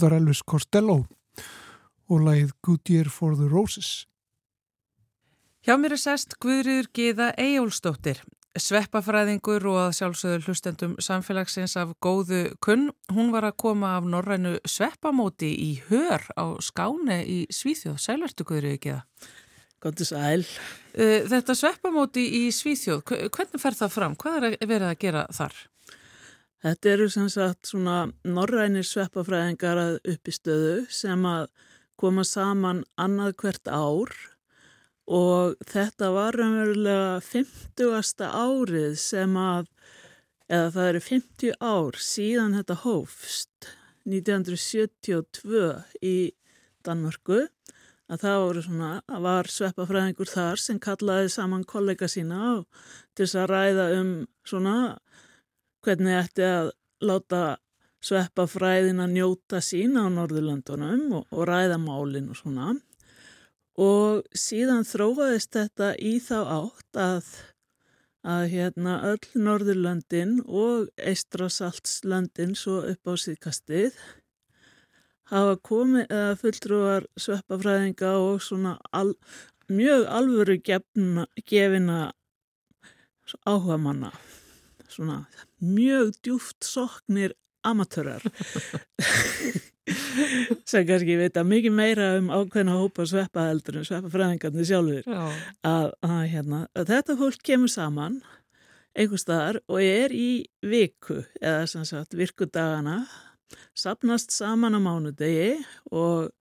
Var 0.06 0.16
Elvis 0.20 0.44
Costello 0.46 1.00
og 2.10 2.22
lagið 2.22 2.52
Good 2.66 2.90
Year 2.94 3.10
for 3.10 3.36
the 3.38 3.48
Roses. 3.50 4.06
Hjá 5.66 5.78
mér 5.82 5.96
er 5.96 6.02
sest 6.02 6.36
Guðriður 6.44 6.92
Gíða 6.94 7.32
Eyjólfsdóttir, 7.42 8.20
sveppafræðingur 8.62 9.66
og 9.72 9.80
að 9.88 9.96
sjálfsögðu 9.98 10.44
hlustendum 10.46 10.94
samfélagsins 11.02 11.74
af 11.82 11.96
góðu 12.06 12.44
kunn. 12.64 12.92
Hún 13.12 13.34
var 13.34 13.48
að 13.50 13.58
koma 13.66 13.96
af 13.98 14.06
norrænu 14.06 14.60
sveppamóti 14.70 15.50
í 15.66 15.72
hör 15.90 16.22
á 16.38 16.46
Skáne 16.62 17.24
í 17.26 17.40
Svíþjóð. 17.50 17.98
Sælartu 18.06 18.46
Guðriður 18.46 18.82
Gíða. 18.86 19.02
Góttu 19.82 20.06
sæl. 20.08 20.46
Uh, 20.94 21.26
Þetta 21.34 21.58
sveppamóti 21.58 22.24
í 22.44 22.44
Svíþjóð, 22.54 23.02
hve- 23.10 23.26
hvernig 23.34 23.62
fer 23.66 23.76
það 23.82 23.96
fram? 23.98 24.16
Hvað 24.22 24.38
er 24.38 24.48
að- 24.52 24.68
verið 24.70 24.92
að 24.94 25.00
gera 25.02 25.26
þar? 25.34 25.56
Þetta 26.64 26.92
eru 26.92 27.08
sem 27.12 27.28
sagt 27.30 27.70
svona 27.70 28.06
norrænir 28.24 28.86
sveppafræðingar 28.88 29.82
að 29.82 29.98
uppistöðu 30.16 30.86
sem 30.90 31.26
að 31.28 31.50
koma 32.00 32.24
saman 32.28 32.84
annað 33.00 33.36
hvert 33.42 33.70
ár 33.70 34.14
og 35.06 35.56
þetta 35.70 36.10
var 36.16 36.38
raunverulega 36.40 37.20
50. 37.22 38.26
árið 38.26 38.96
sem 39.00 39.36
að, 39.38 39.68
eða 40.50 40.72
það 40.76 40.90
eru 40.92 41.04
50 41.10 41.60
ár 41.62 42.00
síðan 42.02 42.58
þetta 42.58 42.80
hófst 42.86 43.70
1972 44.06 45.68
í 46.06 46.18
Danmörku 46.86 47.46
að 48.06 48.22
það 48.22 48.60
svona, 48.68 48.90
var 49.10 49.50
sveppafræðingur 49.50 50.30
þar 50.30 50.62
sem 50.62 50.80
kallaði 50.82 51.32
saman 51.34 51.66
kollega 51.66 52.10
sína 52.10 52.60
til 53.18 53.26
þess 53.26 53.40
að 53.42 53.50
ræða 53.50 53.88
um 54.00 54.12
svona 54.46 54.76
hvernig 55.86 56.18
ætti 56.18 56.46
að 56.48 56.72
láta 57.06 57.44
sveppafræðin 58.06 59.02
að 59.02 59.16
njóta 59.16 59.62
sín 59.64 59.98
á 59.98 60.06
Norðurlandunum 60.14 61.08
og, 61.20 61.26
og 61.32 61.48
ræða 61.50 61.80
málin 61.82 62.30
og 62.34 62.40
svona. 62.40 62.76
Og 63.82 64.24
síðan 64.38 64.86
þróaðist 64.88 65.56
þetta 65.56 65.92
í 66.00 66.16
þá 66.24 66.38
átt 66.44 67.00
að, 67.02 67.32
að 68.24 68.46
hérna 68.54 69.00
öll 69.12 69.42
Norðurlandin 69.48 70.38
og 70.46 70.92
Eistrasaltslöndin 70.98 72.56
svo 72.58 72.82
upp 72.92 73.12
á 73.12 73.14
síðkastið 73.20 73.98
hafa 75.32 75.58
komið 75.66 76.06
eða 76.14 76.38
fulltrúar 76.40 77.10
sveppafræðinga 77.20 78.14
og 78.22 78.44
svona 78.46 78.78
al, 78.94 79.16
mjög 79.68 80.06
alvöru 80.14 80.60
gefna, 80.62 81.26
gefina 81.50 82.14
áhuga 83.44 83.80
manna 83.82 84.12
svona 84.96 85.24
mjög 85.66 86.14
djúft 86.24 86.66
soknir 86.66 87.36
amatörar 87.66 88.24
sem 90.70 90.86
kannski 90.88 91.18
vita 91.20 91.44
mikið 91.46 91.76
meira 91.76 92.08
um 92.20 92.32
ákveðna 92.34 92.78
hópa 92.80 93.06
sveppa 93.10 93.50
heldur 93.50 93.82
en 93.82 93.88
sveppa 93.88 94.10
fræðingarnir 94.14 94.70
sjálfur 94.70 95.06
Já. 95.06 95.26
að, 95.66 95.92
að, 96.06 96.24
hérna, 96.34 96.60
að 96.74 96.90
þetta 96.94 97.18
fólk 97.22 97.46
kemur 97.46 97.72
saman 97.72 98.20
einhver 98.96 99.22
staðar 99.22 99.62
og 99.68 99.84
er 99.84 100.14
í 100.16 100.46
viku 100.66 101.22
eða 101.42 101.66
sem 101.70 101.86
sagt 101.88 102.18
virkudagana 102.18 103.04
sapnast 103.78 104.34
saman 104.34 104.78
á 104.78 104.80
mánudegi 104.82 105.60
og 105.92 106.32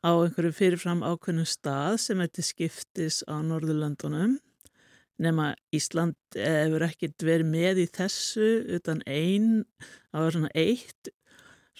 á 0.00 0.10
einhverju 0.12 0.52
fyrirfram 0.56 1.04
ákveðnum 1.04 1.48
stað 1.48 1.98
sem 2.00 2.22
til 2.32 2.46
skiptis 2.46 3.20
á 3.28 3.36
Norðurlandunum 3.44 4.38
nema 5.20 5.52
Ísland 5.76 6.16
hefur 6.34 6.84
ekkert 6.86 7.24
verið 7.26 7.50
með 7.52 7.82
í 7.84 7.86
þessu 7.92 8.50
utan 8.78 9.02
einn, 9.06 9.64
það 10.10 10.26
var 10.26 10.36
svona 10.36 10.52
eitt 10.58 11.10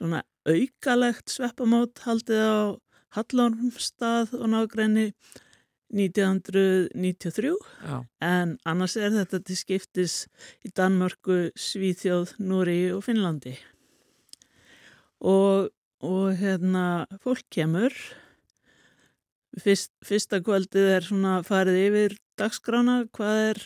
svona 0.00 0.22
aukalegt 0.48 1.32
sveppamót 1.32 2.02
haldið 2.06 2.42
á 2.44 2.58
Hallormstað 3.16 4.36
og 4.38 4.52
nágrenni 4.52 5.10
1993 5.90 7.50
Já, 7.82 7.96
en 8.22 8.54
annars 8.68 8.94
er 8.94 9.10
þetta 9.16 9.40
til 9.42 9.58
skiptis 9.58 10.14
í 10.62 10.70
Danmörku, 10.70 11.50
Svíþjóð, 11.58 12.36
Núri 12.38 12.78
og 12.94 13.02
Finnlandi. 13.08 13.56
Og, 15.20 15.72
og 16.06 16.26
hérna 16.38 16.84
fólk 17.24 17.48
kemur, 17.52 17.96
Fyrst, 19.58 19.90
fyrsta 20.06 20.38
kvöldið 20.46 20.88
er 20.94 21.02
svona 21.02 21.40
farið 21.42 21.78
yfir 21.88 22.12
dagskrána, 22.40 22.96
hvað 23.16 23.40
er, 23.50 23.62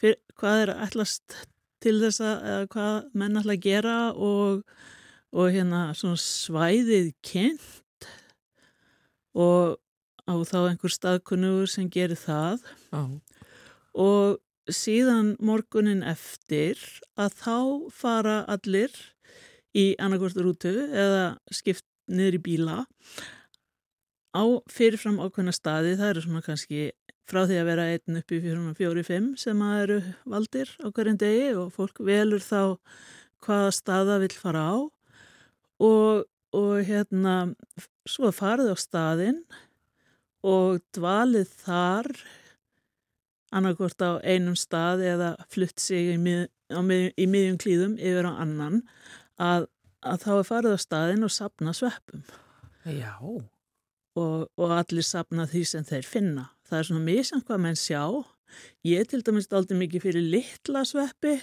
fyr, 0.00 0.18
hvað 0.40 0.64
er 0.64 0.74
ætlast 0.86 1.38
til 1.84 1.98
þess 2.00 2.22
að, 2.24 2.66
hvað 2.72 3.10
menn 3.12 3.40
ætla 3.40 3.56
að 3.56 3.64
gera 3.66 3.96
og, 4.16 4.64
og 5.34 5.50
hérna 5.52 5.86
svona 5.98 6.20
svæðið 6.20 7.12
kynnt 7.24 8.08
og 9.34 9.76
á 10.24 10.34
þá 10.48 10.58
einhver 10.70 10.92
staðkunnugur 10.94 11.68
sem 11.68 11.90
gerir 11.92 12.16
það. 12.16 12.64
Já, 12.94 13.02
og 13.94 14.40
síðan 14.72 15.34
morgunin 15.44 16.02
eftir 16.06 16.80
að 17.20 17.36
þá 17.42 17.58
fara 17.92 18.36
allir 18.48 18.94
í 19.76 19.92
annarkvort 20.00 20.38
rútu 20.40 20.72
eða 20.88 21.34
skipt 21.52 21.84
niður 22.08 22.38
í 22.38 22.44
bíla 22.48 22.78
á 24.34 24.44
fyrirfram 24.72 25.20
ákveðna 25.22 25.54
staði, 25.54 25.94
það 25.98 26.10
eru 26.10 26.24
svona 26.24 26.44
kannski 26.44 26.88
frá 27.28 27.44
því 27.48 27.58
að 27.60 27.68
vera 27.70 27.88
einn 27.94 28.20
upp 28.20 28.34
í 28.34 28.40
fjóri-fimm 28.78 29.32
sem 29.40 29.60
að 29.64 29.82
eru 29.82 29.98
valdir 30.28 30.70
á 30.84 30.86
hverjum 30.88 31.20
degi 31.20 31.50
og 31.56 31.72
fólk 31.74 32.00
velur 32.04 32.44
þá 32.44 32.60
hvaða 33.44 33.74
staða 33.76 34.20
vill 34.22 34.36
fara 34.36 34.64
á. 34.64 34.76
Og, 35.84 36.24
og 36.54 36.74
hérna 36.86 37.36
svo 38.08 38.30
farið 38.34 38.72
á 38.72 38.76
staðinn 38.78 39.40
og 40.44 40.82
dvalið 40.94 41.50
þar 41.64 42.10
annarkvort 43.54 44.02
á 44.02 44.18
einum 44.20 44.56
stað 44.58 45.04
eða 45.14 45.30
flutt 45.52 45.80
sig 45.80 46.14
í, 46.14 46.18
mið, 46.20 46.46
mið, 46.84 47.06
í 47.16 47.26
miðjum 47.30 47.58
klíðum 47.62 47.96
yfir 47.98 48.28
á 48.28 48.32
annan 48.42 48.82
að, 49.40 49.68
að 50.02 50.24
þá 50.26 50.30
er 50.36 50.48
farið 50.50 50.76
á 50.76 50.78
staðinn 50.84 51.26
og 51.26 51.34
sapna 51.34 51.74
sveppum. 51.76 52.24
Já, 52.84 53.14
og, 53.22 54.48
og 54.58 54.74
allir 54.74 55.06
sapna 55.06 55.46
því 55.50 55.64
sem 55.70 55.86
þeir 55.86 56.08
finna. 56.08 56.48
Það 56.74 56.80
er 56.80 56.86
svona 56.88 57.06
misamt 57.06 57.44
hvað 57.46 57.60
menn 57.62 57.76
sjá. 57.78 58.00
Ég 58.82 59.06
til 59.06 59.20
dæmis 59.22 59.46
daldi 59.46 59.76
mikið 59.78 60.02
fyrir 60.02 60.24
litla 60.32 60.80
sveppi, 60.82 61.36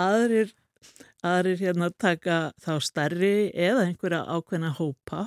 aðrir, 0.00 0.54
aðrir 1.20 1.58
hérna 1.60 1.90
taka 2.00 2.36
þá 2.64 2.70
stærri 2.80 3.50
eða 3.52 3.82
einhverja 3.90 4.22
ákveðna 4.32 4.70
hópa. 4.78 5.26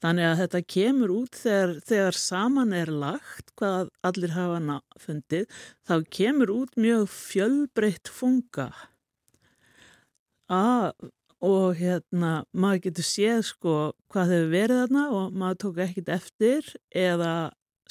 Þannig 0.00 0.28
að 0.30 0.40
þetta 0.42 0.62
kemur 0.72 1.12
út 1.12 1.36
þegar, 1.42 1.74
þegar 1.90 2.18
saman 2.22 2.72
er 2.78 2.94
lagt 3.04 3.52
hvað 3.60 3.92
allir 4.08 4.32
hafa 4.32 4.78
fundið, 5.04 5.60
þá 5.84 5.94
kemur 6.16 6.54
út 6.54 6.80
mjög 6.80 7.04
fjölbreytt 7.12 8.12
funga. 8.16 8.70
A, 10.48 10.96
og 11.44 11.76
hérna 11.76 12.32
maður 12.56 12.86
getur 12.88 13.10
séð 13.10 13.44
sko 13.52 13.76
hvað 14.08 14.34
hefur 14.38 14.50
verið 14.56 14.82
þarna 14.86 15.06
og 15.20 15.36
maður 15.36 15.62
tók 15.66 15.84
ekkit 15.84 16.12
eftir 16.16 16.74
eða 16.96 17.36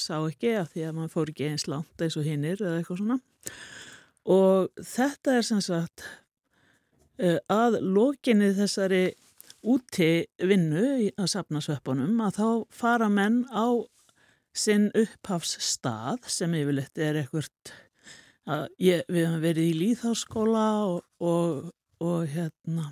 sá 0.02 0.18
ekki 0.20 0.56
af 0.60 0.72
því 0.74 0.86
að 0.88 0.96
maður 0.98 1.14
fór 1.16 1.32
ekki 1.32 1.50
eins 1.50 1.68
langt 1.72 2.04
eins 2.04 2.18
og 2.20 2.28
hinnir 2.28 2.62
eða 2.62 2.80
eitthvað 2.80 3.02
svona. 3.02 3.20
Og 4.36 4.86
þetta 4.94 5.36
er 5.38 5.46
sem 5.46 5.62
sagt 5.64 6.06
uh, 7.22 7.40
að 7.52 7.80
lokinni 7.84 8.52
þessari 8.58 9.04
úti 9.66 10.26
vinnu 10.46 11.10
að 11.18 11.32
sapna 11.32 11.62
sveppunum 11.64 12.20
að 12.22 12.38
þá 12.40 12.48
fara 12.74 13.10
menn 13.10 13.44
á 13.50 13.82
sinn 14.56 14.88
upphafsstað 14.96 16.30
sem 16.32 16.54
yfirleitt 16.56 17.02
er 17.02 17.24
að 17.26 18.68
ég, 18.80 19.02
við 19.10 19.26
höfum 19.26 19.42
verið 19.44 19.68
í 19.72 19.76
líðháskóla 19.82 20.68
og, 20.86 21.02
og, 21.20 21.74
og 22.06 22.30
hérna 22.32 22.92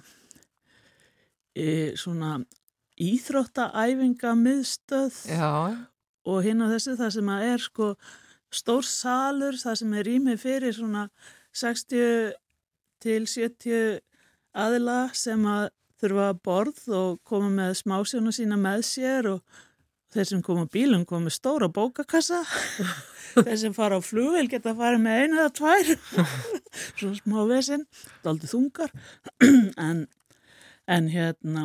e, 1.56 1.94
svona 2.00 2.40
íþróttaæfinga 3.02 4.34
miðstöð 4.42 5.22
já, 5.30 5.50
og 6.30 6.44
hinn 6.46 6.64
á 6.64 6.68
þessu 6.72 6.96
það 7.00 7.14
sem 7.18 7.32
að 7.34 7.46
er 7.52 7.64
sko 7.64 7.90
stór 8.54 8.86
salur, 8.86 9.58
það 9.58 9.80
sem 9.82 9.94
er 9.98 10.08
rými 10.08 10.36
fyrir 10.40 10.76
svona 10.76 11.08
60 11.58 12.34
til 13.04 13.22
70 13.28 14.02
aðila 14.54 15.00
sem 15.18 15.46
að 15.50 15.70
þurfa 16.04 16.30
að 16.32 16.42
borð 16.46 16.82
og 16.98 17.22
koma 17.28 17.50
með 17.54 17.78
smásjónu 17.80 18.34
sína 18.36 18.58
með 18.60 18.84
sér 18.88 19.30
og 19.34 19.62
þeir 20.14 20.30
sem 20.30 20.44
koma 20.46 20.68
bílum 20.70 21.06
koma 21.10 21.28
með 21.28 21.38
stóra 21.40 21.70
bókakassa. 21.74 22.44
Þeir 23.34 23.58
sem 23.58 23.74
fara 23.74 23.98
á 23.98 24.02
flugvel 24.04 24.46
geta 24.52 24.74
að 24.74 24.82
fara 24.84 25.00
með 25.02 25.24
einu 25.24 25.40
eða 25.42 25.54
tvær. 25.58 25.88
Svona 27.00 27.16
smá 27.18 27.40
vesinn, 27.50 27.88
daldi 28.26 28.50
þungar. 28.52 28.94
En, 29.88 30.06
en 30.86 31.08
hérna 31.10 31.64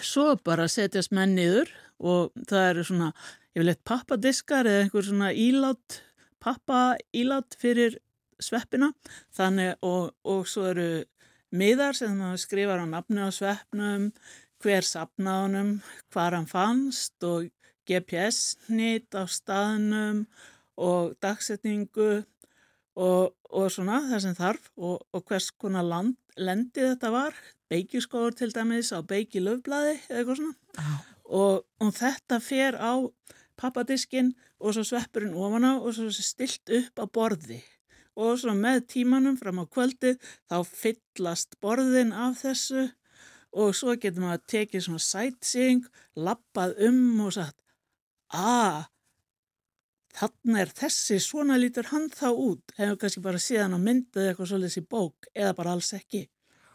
svo 0.00 0.36
bara 0.44 0.68
setjast 0.70 1.12
menn 1.12 1.34
niður 1.36 1.72
og 1.98 2.30
það 2.48 2.68
eru 2.68 2.84
svona 2.86 3.08
yfirleitt 3.52 3.82
pappadiskar 3.84 4.68
eða 4.68 4.86
einhver 4.86 5.06
svona 5.06 5.32
ílát 5.36 6.00
pappa 6.42 6.96
ílát 7.14 7.56
fyrir 7.58 7.98
sveppina. 8.42 8.92
Þannig 9.34 9.76
og, 9.86 10.12
og 10.26 10.46
svo 10.50 10.70
eru 10.72 10.88
miðar 11.52 11.96
sem 11.96 12.16
skrifar 12.40 12.82
á 12.82 12.86
nafni 12.88 13.22
á 13.22 13.30
sveppnum 13.30 14.10
hver 14.62 14.86
sapnaðunum, 14.86 15.80
hvar 16.14 16.36
hann 16.36 16.46
fannst 16.46 17.24
og 17.26 17.48
GPS-nýtt 17.88 19.16
á 19.18 19.26
staðnum 19.26 20.24
og 20.78 21.16
dagsetningu 21.22 22.22
og, 22.94 23.32
og 23.50 23.66
svona 23.74 24.04
það 24.06 24.22
sem 24.26 24.36
þarf 24.38 24.68
og, 24.78 25.00
og 25.10 25.24
hvers 25.26 25.50
konar 25.58 25.86
land, 25.86 26.14
lendi 26.38 26.84
þetta 26.84 27.10
var, 27.12 27.34
beikiskóður 27.72 28.38
til 28.38 28.52
dæmis 28.54 28.92
á 28.94 29.02
beiki 29.02 29.42
löfblaði 29.42 29.96
eða 29.98 30.20
eitthvað 30.20 30.38
svona. 30.38 30.54
Já, 30.78 30.94
og, 31.32 31.64
og 31.82 31.92
þetta 31.96 32.38
fer 32.44 32.78
á 32.78 32.92
pappadiskin 33.62 34.32
og 34.60 34.74
svo 34.74 34.84
sveppurinn 34.86 35.38
ofan 35.38 35.68
á 35.70 35.72
og 35.78 35.94
svo 35.96 36.10
stilt 36.12 36.74
upp 36.80 37.02
á 37.02 37.06
borði 37.06 37.62
og 38.18 38.36
svo 38.40 38.52
með 38.56 38.82
tímanum 38.92 39.38
fram 39.40 39.62
á 39.62 39.64
kvöldið 39.64 40.18
þá 40.50 40.58
fyllast 40.68 41.56
borðin 41.64 42.12
af 42.12 42.42
þessu 42.42 42.90
og 43.52 43.74
svo 43.76 43.96
getur 44.00 44.24
maður 44.24 44.44
tekið 44.48 44.86
svona 44.86 45.04
sightseeing, 45.04 45.84
lappað 46.16 46.76
um 46.88 47.20
og 47.26 47.34
sagt 47.36 47.58
að 48.32 48.88
þarna 50.16 50.62
er 50.62 50.72
þessi, 50.76 51.18
svona 51.20 51.58
lítur 51.60 51.88
hann 51.92 52.08
þá 52.12 52.28
út, 52.32 52.74
hefur 52.76 52.98
kannski 53.00 53.24
bara 53.24 53.40
síðan 53.40 53.76
á 53.76 53.78
myndið 53.80 54.30
eitthvað 54.30 54.50
svolítið 54.52 54.82
í 54.82 54.88
bók 54.88 55.28
eða 55.32 55.56
bara 55.56 55.76
alls 55.76 55.92
ekki. 55.96 56.26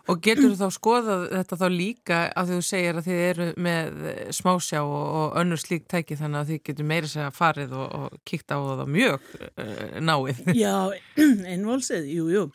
Og 0.07 0.21
getur 0.23 0.53
þú 0.53 0.57
þá 0.61 0.75
skoðað 0.77 1.23
þetta 1.33 1.59
þá 1.59 1.67
líka 1.73 2.19
að 2.39 2.51
þú 2.53 2.57
segir 2.63 2.99
að 2.99 3.07
þið 3.09 3.21
eru 3.25 3.47
með 3.67 4.01
smásjá 4.37 4.79
og, 4.83 5.05
og 5.19 5.37
önnur 5.41 5.61
slík 5.61 5.87
tæki 5.91 6.17
þannig 6.19 6.39
að 6.39 6.51
þið 6.51 6.61
getur 6.69 6.89
meira 6.91 7.11
segja 7.11 7.29
farið 7.35 7.75
og, 7.75 7.87
og 7.97 8.17
kíkt 8.27 8.55
á 8.55 8.57
það 8.57 8.83
mjög 8.95 9.29
uh, 9.35 9.99
náið. 10.07 10.41
Já, 10.55 10.75
einvolsið, 11.53 12.11
jú, 12.15 12.27
jú. 12.31 12.45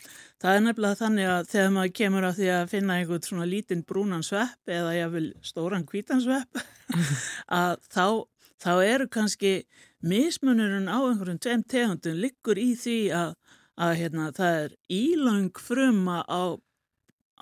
Það 0.42 0.56
er 0.56 0.64
nefnilega 0.64 0.98
þannig 0.98 1.28
að 1.30 1.48
þegar 1.52 1.72
maður 1.76 1.94
kemur 2.00 2.26
að 2.26 2.38
því 2.40 2.48
að 2.56 2.70
finna 2.72 2.98
einhvern 2.98 3.26
svona 3.28 3.44
lítinn 3.46 3.84
brúnan 3.86 4.24
svepp 4.26 4.72
eða 4.74 4.96
jáfnvel 4.96 5.28
stóran 5.46 5.86
hvítan 5.86 6.22
svepp 6.24 6.62
að 7.60 7.76
þá, 7.92 8.06
þá 8.64 8.72
eru 8.80 9.06
kannski 9.12 9.52
mismunurinn 10.02 10.90
á 10.90 10.98
einhverjum 10.98 11.38
tveim 11.38 11.62
tegundum 11.62 12.18
liggur 12.24 12.58
í 12.58 12.72
því 12.78 12.98
að, 13.14 13.36
að 13.78 13.94
hérna, 14.00 14.28
það 14.34 14.58
er 14.64 14.74
ílang 14.98 15.62
fruma 15.62 16.22
á, 16.26 16.58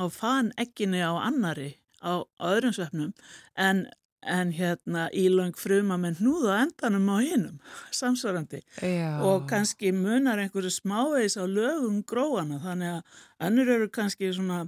á 0.00 0.04
fan 0.08 0.52
ekkinni 0.60 1.02
á 1.04 1.12
annari 1.20 1.74
á, 2.00 2.24
á 2.24 2.44
öðrum 2.48 2.72
sveppnum 2.72 3.10
en, 3.56 3.84
en 4.24 4.52
hérna 4.56 5.08
ílang 5.12 5.52
fruma 5.56 5.98
með 6.00 6.22
hnúða 6.22 6.60
endanum 6.64 7.10
á 7.12 7.16
hinum, 7.20 7.58
samsvarandi 8.00 8.62
Já. 8.80 9.20
og 9.20 9.44
kannski 9.50 9.92
munar 9.92 10.40
einhverju 10.40 10.72
smávegis 10.72 11.36
á 11.36 11.44
lögum 11.44 12.00
gróana 12.02 12.62
þannig 12.64 12.96
að 12.96 13.20
önnur 13.48 13.74
eru 13.76 13.92
kannski 13.92 14.32
svona 14.32 14.64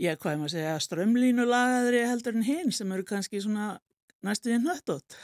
já, 0.00 0.14
hvað 0.16 0.32
er 0.32 0.38
maður 0.40 0.50
að 0.50 0.54
segja, 0.56 0.78
strömlínulagaðri 0.86 2.04
heldur 2.10 2.38
en 2.38 2.46
hinn 2.46 2.72
sem 2.74 2.92
eru 2.92 3.04
kannski 3.08 3.40
svona 3.42 3.76
næstu 4.26 4.52
í 4.52 4.60
nöttótt. 4.60 5.16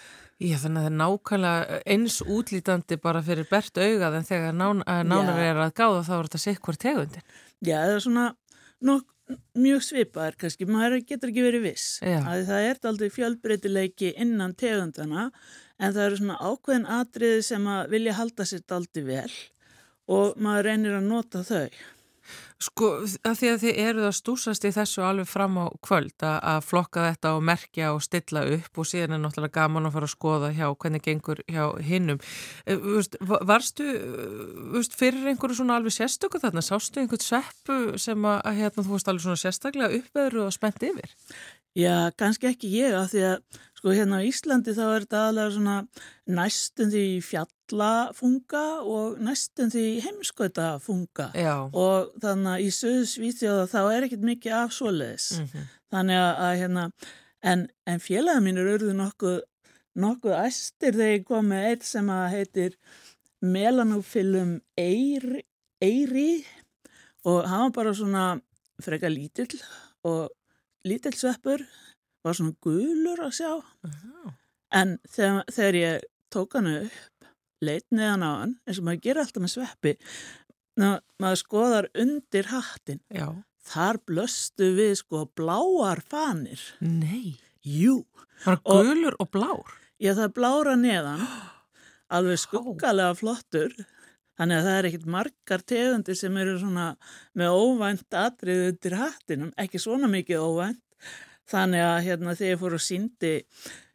Já, 0.43 0.57
þannig 0.59 0.81
að 0.81 0.87
það 0.87 0.89
er 0.89 0.97
nákvæmlega 0.99 1.81
eins 1.95 2.19
útlítandi 2.25 2.99
bara 3.03 3.23
fyrir 3.23 3.47
bert 3.51 3.79
augað 3.79 4.17
en 4.19 4.27
þegar 4.27 4.57
nán, 4.59 4.83
að 4.91 5.03
nánar 5.07 5.39
Já. 5.39 5.49
er 5.51 5.61
að 5.67 5.75
gáða 5.79 6.05
þá 6.09 6.13
er 6.17 6.29
þetta 6.29 6.41
sikk 6.43 6.63
hvort 6.67 6.83
tegundin. 6.83 7.27
Já, 7.63 7.77
það 7.77 7.95
er 7.95 8.05
svona 8.07 8.25
nok, 8.89 9.05
mjög 9.59 9.85
svipaðar 9.87 10.37
kannski, 10.41 10.67
maður 10.69 11.01
getur 11.07 11.33
ekki 11.33 11.47
verið 11.47 11.67
viss. 11.69 11.87
Að 12.03 12.45
það 12.51 12.69
er 12.69 12.81
aldrei 12.91 13.09
fjölbreytileiki 13.15 14.13
innan 14.21 14.55
tegundana 14.59 15.31
en 15.79 15.95
það 15.95 16.05
eru 16.05 16.21
svona 16.21 16.39
ákveðin 16.41 16.87
atriði 16.99 17.43
sem 17.47 17.67
að 17.71 17.97
vilja 17.97 18.19
halda 18.19 18.47
sér 18.49 18.63
aldrei 18.77 19.03
vel 19.09 19.33
og 20.13 20.39
maður 20.43 20.69
reynir 20.69 20.99
að 20.99 21.09
nota 21.09 21.43
þau. 21.47 21.69
Sko, 22.63 22.89
að 23.27 23.39
því 23.41 23.49
að 23.51 23.63
þið 23.63 23.79
eruð 23.83 24.07
að 24.09 24.15
stúsast 24.19 24.67
í 24.69 24.73
þessu 24.75 25.03
alveg 25.07 25.29
fram 25.31 25.57
á 25.59 25.67
kvöld 25.83 26.15
að, 26.23 26.37
að 26.53 26.59
flokka 26.69 27.07
þetta 27.09 27.33
og 27.37 27.47
merkja 27.49 27.89
og 27.95 28.03
stilla 28.05 28.45
upp 28.57 28.79
og 28.79 28.89
síðan 28.89 29.17
er 29.17 29.23
náttúrulega 29.23 29.57
gaman 29.57 29.89
að 29.89 29.97
fara 29.97 30.09
að 30.09 30.15
skoða 30.15 30.51
hjá 30.55 30.67
hvernig 30.71 31.05
gengur 31.07 31.43
hjá 31.51 31.65
hinnum. 31.83 32.21
Varstu 33.53 33.89
veist, 34.77 34.95
fyrir 34.99 35.33
einhverju 35.33 35.59
svona 35.59 35.81
alveg 35.81 35.97
sérstöku 35.97 36.43
þarna? 36.43 36.63
Sástu 36.65 37.03
einhvern 37.03 37.25
sveppu 37.25 37.81
sem 38.03 38.29
að, 38.31 38.53
hérna, 38.61 38.87
þú 38.87 38.95
veist 38.95 39.11
alveg 39.11 39.27
svona 39.27 39.43
sérstaklega 39.43 39.99
uppveður 39.99 40.47
og 40.47 40.55
spennt 40.55 40.87
yfir? 40.87 41.17
Já, 41.79 42.13
kannski 42.21 42.51
ekki 42.51 42.69
ég 42.75 42.95
að 42.95 43.15
því 43.15 43.23
að 43.31 43.61
sko 43.83 43.91
hérna 43.91 44.21
á 44.23 44.29
Íslandi 44.29 44.77
þá 44.77 44.83
er 44.87 45.03
þetta 45.03 45.21
aðlega 45.27 45.53
svona 45.57 45.77
næstum 46.31 46.91
því 46.93 47.07
fjallafunga 47.27 48.61
og 48.87 49.17
næstum 49.27 49.73
því 49.75 49.87
heimskautafunga 50.05 51.27
og 51.75 52.13
þannig 52.23 52.51
að 52.53 52.63
í 52.63 52.69
söðu 52.77 53.09
svíþjóða 53.11 53.65
þá 53.73 53.81
er 53.83 54.07
ekkit 54.07 54.29
mikið 54.29 54.55
af 54.61 54.77
svoleiðis. 54.77 55.27
Mm 55.35 55.49
-hmm. 55.51 55.67
Þannig 55.91 56.21
að, 56.21 56.31
að 56.47 56.55
hérna, 56.61 56.85
en, 57.43 57.67
en 57.91 57.99
félagin 58.07 58.47
mínur 58.47 58.71
urðu 58.77 58.95
nokkuð, 58.95 59.41
nokkuð 59.99 60.39
æstir 60.39 60.95
þegar 60.95 61.15
ég 61.17 61.27
kom 61.27 61.51
með 61.51 61.67
eitt 61.73 61.85
sem 61.91 62.07
að 62.07 62.31
heitir 62.37 62.79
Melanophyllum 63.43 64.61
Eyri, 64.79 65.43
Eyri 65.83 66.45
og 67.27 67.51
hann 67.51 67.67
var 67.67 67.75
bara 67.83 67.99
svona 67.99 68.27
freka 68.79 69.11
lítill 69.11 69.59
og 70.07 70.31
lítill 70.87 71.19
sveppur 71.19 71.67
var 72.25 72.37
svona 72.39 72.55
gulur 72.63 73.23
að 73.27 73.33
sjá. 73.39 73.53
Já. 73.87 74.33
en 74.73 74.99
þegar, 75.13 75.45
þegar 75.53 75.79
ég 75.81 76.05
tók 76.33 76.55
hann 76.57 76.71
upp 76.73 77.27
leitt 77.63 77.87
neðan 77.95 78.25
á 78.27 78.31
hann 78.41 78.55
eins 78.67 78.79
og 78.81 78.87
maður 78.89 79.03
gerir 79.05 79.23
alltaf 79.23 79.43
með 79.45 79.53
sveppi 79.55 79.93
ná, 80.81 80.89
maður 81.21 81.41
skoðar 81.43 81.89
undir 82.03 82.49
hattin 82.51 83.03
Já. 83.13 83.29
þar 83.69 84.01
blöstu 84.09 84.71
við 84.79 84.95
sko 85.03 85.27
bláar 85.37 86.01
fanir. 86.09 86.63
Nei. 86.81 87.37
jú, 87.63 88.05
Bara 88.45 88.59
Og- 88.65 88.87
gulur 88.87 89.15
og 89.21 89.31
blár. 89.31 89.69
ég 90.03 90.17
það 90.17 90.25
er 90.25 90.33
blára 90.39 90.77
neðan. 90.77 91.21
Alveg 92.17 92.39
skuggalega 92.43 93.15
flottur. 93.17 93.71
Þannig 94.41 94.59
að 94.59 94.65
það 94.67 94.79
er 94.79 94.87
ekkit 94.89 95.07
margar 95.07 95.63
tegundir 95.63 96.17
sem 96.19 96.37
eru 96.41 96.57
svona 96.59 96.87
með 97.39 97.53
óvænt 97.55 98.17
atrið 98.17 98.63
undir 98.73 98.97
hattinum, 98.99 99.53
ekki 99.61 99.79
svona 99.81 100.09
mikið 100.11 100.41
óvænt 100.43 100.81
þannig 101.53 101.85
að 101.87 102.01
hérna 102.09 102.35
þegar 102.39 102.53
ég 102.55 102.61
fór 102.63 102.77
og 102.79 102.83
síndi 102.85 103.33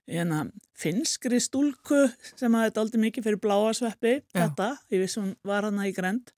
hérna, 0.08 0.44
finskri 0.78 1.40
stúlku 1.44 2.04
sem 2.38 2.54
hafði 2.56 2.76
dálítið 2.78 3.04
mikið 3.04 3.26
fyrir 3.28 3.42
bláa 3.44 3.74
sveppi 3.76 4.14
Já. 4.22 4.46
þetta, 4.46 4.70
ég 4.94 5.04
vissi 5.04 5.20
hún 5.24 5.34
var 5.48 5.68
hana 5.68 5.88
í 5.90 5.94
grend 5.98 6.32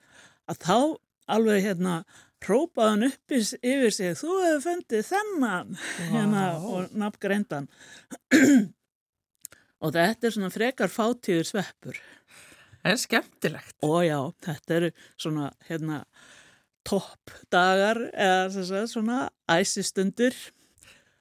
að 0.49 0.63
þá 0.65 0.77
alveg 1.29 1.61
hérna 1.67 1.99
hrópaði 2.41 2.89
hann 2.95 3.07
upp 3.09 3.33
í- 3.35 3.59
yfir 3.73 3.91
sig 3.93 4.15
þú 4.17 4.37
hefur 4.45 4.63
fundið 4.65 5.03
þennan 5.11 5.73
hérna, 6.09 6.43
Vá. 6.55 6.69
og 6.73 6.95
nafngreindan 7.03 7.67
og 9.83 9.93
þetta 9.95 10.27
er 10.29 10.35
svona 10.35 10.51
frekar 10.53 10.91
fátíður 10.91 11.47
sveppur 11.51 11.99
En 12.87 12.95
skemmtilegt. 12.95 13.73
og 13.83 14.05
já, 14.07 14.17
þetta 14.45 14.75
eru 14.77 14.89
svona 15.19 15.49
hérna 15.67 15.97
topp 16.87 17.33
dagar 17.51 17.99
eða 18.15 18.85
svona 18.87 19.17
æsistundir 19.51 20.33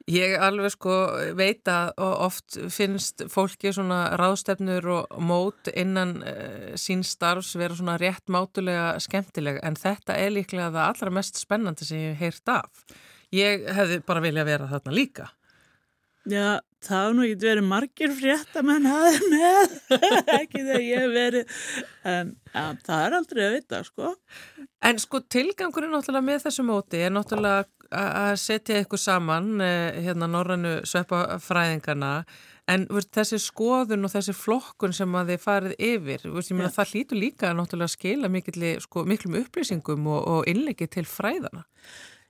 Ég 0.08 0.38
alveg 0.40 0.72
sko 0.72 0.94
veit 1.36 1.68
að 1.68 1.90
oft 2.00 2.56
finnst 2.72 3.26
fólki 3.28 3.74
svona 3.76 4.14
ráðstefnur 4.16 4.86
og 4.94 5.18
mót 5.20 5.68
innan 5.74 6.14
uh, 6.22 6.70
sín 6.80 7.02
starfs 7.04 7.52
vera 7.60 7.76
svona 7.76 7.98
rétt 8.00 8.32
mátulega 8.32 8.94
skemmtileg 9.04 9.60
en 9.60 9.76
þetta 9.76 10.16
er 10.16 10.32
líklega 10.32 10.70
það 10.72 10.84
allra 10.86 11.14
mest 11.18 11.40
spennandi 11.42 11.84
sem 11.84 12.00
ég 12.00 12.16
hef 12.16 12.24
heyrt 12.24 12.54
af. 12.54 13.00
Ég 13.36 13.68
hefði 13.76 14.00
bara 14.08 14.24
viljað 14.24 14.48
vera 14.48 14.70
þarna 14.70 14.96
líka. 14.96 15.28
Já, 16.28 16.60
það 16.84 16.98
hafa 16.98 17.12
nú 17.16 17.24
ekki 17.24 17.44
verið 17.44 17.66
margir 17.68 18.12
fréttamenn 18.16 18.88
hafið 18.88 19.26
með, 19.34 19.76
ekki 20.38 20.60
þegar 20.60 20.84
ég 20.84 21.02
hef 21.04 21.14
verið, 21.14 21.54
en 22.12 22.32
ja, 22.52 22.64
það 22.84 23.04
er 23.04 23.16
aldrei 23.18 23.42
að 23.44 23.54
vita, 23.54 23.80
sko. 23.86 24.12
En 24.88 25.00
sko 25.00 25.20
tilgangurinn 25.36 25.92
náttúrulega 25.94 26.28
með 26.28 26.44
þessu 26.46 26.64
móti 26.68 27.00
er 27.00 27.14
náttúrulega 27.14 27.64
að 27.94 28.34
setja 28.42 28.82
ykkur 28.82 29.00
saman 29.00 29.60
eh, 29.64 29.98
hérna 30.04 30.28
norrannu 30.30 30.74
sveppafræðingarna 30.88 32.12
en 32.68 32.84
veist, 32.92 33.10
þessi 33.16 33.40
skoðun 33.40 34.04
og 34.04 34.12
þessi 34.12 34.34
flokkun 34.36 34.92
sem 34.96 35.16
að 35.16 35.32
þið 35.32 35.40
farið 35.44 35.74
yfir, 35.88 36.26
veist, 36.34 36.52
Já. 36.52 36.68
það 36.74 36.92
hlýtur 36.92 37.22
líka 37.22 37.54
að 37.54 37.86
skila 37.94 38.28
mikilli, 38.28 38.74
sko, 38.84 39.06
miklum 39.08 39.38
upplýsingum 39.40 40.06
og, 40.06 40.20
og 40.28 40.50
innleiki 40.50 40.86
til 40.86 41.06
fræðana. 41.08 41.64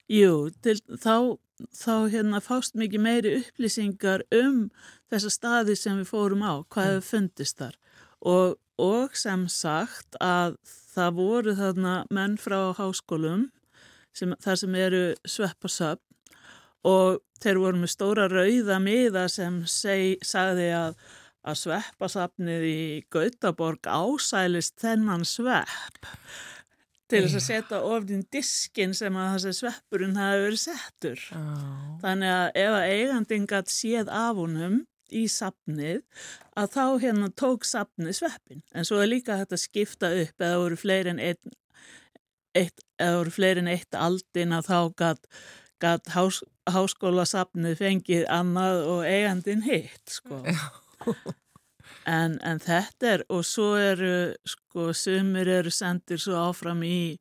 Jú, 0.09 0.49
til, 0.65 0.79
þá, 1.03 1.37
þá 1.75 1.95
hérna 2.15 2.41
fást 2.41 2.79
mikið 2.79 3.05
meiri 3.05 3.35
upplýsingar 3.43 4.25
um 4.33 4.69
þessa 5.11 5.35
staði 5.35 5.77
sem 5.77 5.99
við 6.01 6.13
fórum 6.13 6.47
á, 6.47 6.63
hvað 6.71 6.93
hefur 6.93 7.09
fundist 7.11 7.59
þar 7.59 7.77
og, 8.21 8.57
og 8.79 9.17
sem 9.19 9.47
sagt 9.51 10.17
að 10.23 10.57
það 10.95 11.15
voru 11.19 11.55
þarna 11.59 11.95
menn 12.15 12.39
frá 12.41 12.73
háskólum 12.79 13.49
sem, 14.19 14.35
þar 14.45 14.61
sem 14.63 14.77
eru 14.79 15.05
sveppasöfn 15.25 16.05
og 16.89 17.23
þeir 17.43 17.63
voru 17.63 17.81
með 17.83 17.95
stóra 17.95 18.29
rauða 18.31 18.79
miða 18.83 19.25
sem 19.33 19.63
seg, 19.71 20.23
sagði 20.27 20.69
að 20.77 21.01
að 21.49 21.59
sveppasafnið 21.63 22.67
í 22.69 22.79
Gautaborg 23.13 23.89
ásælist 23.89 24.77
þennan 24.83 25.25
svepp 25.29 26.09
til 27.09 27.23
þess 27.25 27.39
að 27.39 27.45
setja 27.47 27.81
ofnin 27.89 28.25
diskin 28.33 28.93
sem 28.97 29.17
að 29.17 29.31
þessi 29.37 29.63
sveppurinn 29.63 30.19
hafi 30.19 30.43
verið 30.45 30.61
settur. 30.61 31.23
Þannig 32.03 32.35
að 32.35 32.59
ef 32.63 32.75
að 32.75 32.89
eigandinn 32.93 33.49
gætt 33.49 33.73
séð 33.73 34.11
af 34.13 34.37
honum 34.37 34.83
í 35.09 35.23
safnið 35.33 36.03
að 36.59 36.75
þá 36.75 36.85
hérna 37.07 37.31
tók 37.33 37.65
safnið 37.65 38.19
sveppin. 38.19 38.61
En 38.77 38.85
svo 38.85 39.01
er 39.01 39.09
líka 39.09 39.39
þetta 39.41 39.61
skipta 39.61 40.13
upp 40.21 40.45
eða 40.45 40.61
voru 40.61 40.77
fleiri 40.77 41.15
en 41.15 41.23
einn 41.31 41.57
eitt, 42.59 42.85
eða 42.99 43.23
voru 43.23 43.35
fleiri 43.35 43.65
en 43.65 43.73
eitt 43.73 43.99
aldin 43.99 44.55
að 44.57 44.71
þá 44.71 44.79
gætt 45.03 45.29
gat 45.83 46.11
hás, 46.15 46.41
háskólasafnið 46.71 47.77
fengið 47.79 48.25
annað 48.35 48.81
og 48.93 49.05
eigandinn 49.07 49.65
hitt 49.67 50.19
sko. 50.19 50.43
En, 52.09 52.39
en 52.45 52.61
þetta 52.61 53.09
er, 53.11 53.23
og 53.33 53.43
svo 53.45 53.75
eru, 53.77 54.33
sko, 54.49 54.91
sumir 54.97 55.49
eru 55.59 55.73
sendir 55.73 56.21
svo 56.21 56.39
áfram 56.41 56.81
í, 56.87 57.19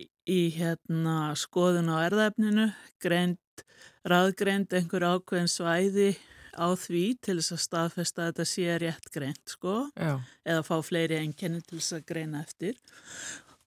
í, 0.00 0.06
í 0.28 0.38
hérna 0.54 1.34
skoðun 1.36 1.90
á 1.92 2.00
erðefninu, 2.06 2.70
greint, 3.04 3.64
raðgreint 4.08 4.72
einhver 4.76 5.04
ákveðin 5.10 5.50
svæði 5.52 6.14
á 6.56 6.72
því 6.78 7.04
til 7.24 7.36
þess 7.40 7.56
að 7.56 7.62
staðfesta 7.66 8.22
að 8.22 8.30
þetta 8.30 8.48
sé 8.48 8.78
rétt 8.80 9.10
greint, 9.12 9.44
sko, 9.56 9.76
Já. 9.92 10.14
eða 10.46 10.64
fá 10.70 10.76
fleiri 10.86 11.20
enkenni 11.20 11.60
til 11.64 11.80
þess 11.80 11.98
að 11.98 12.06
greina 12.14 12.44
eftir. 12.44 12.80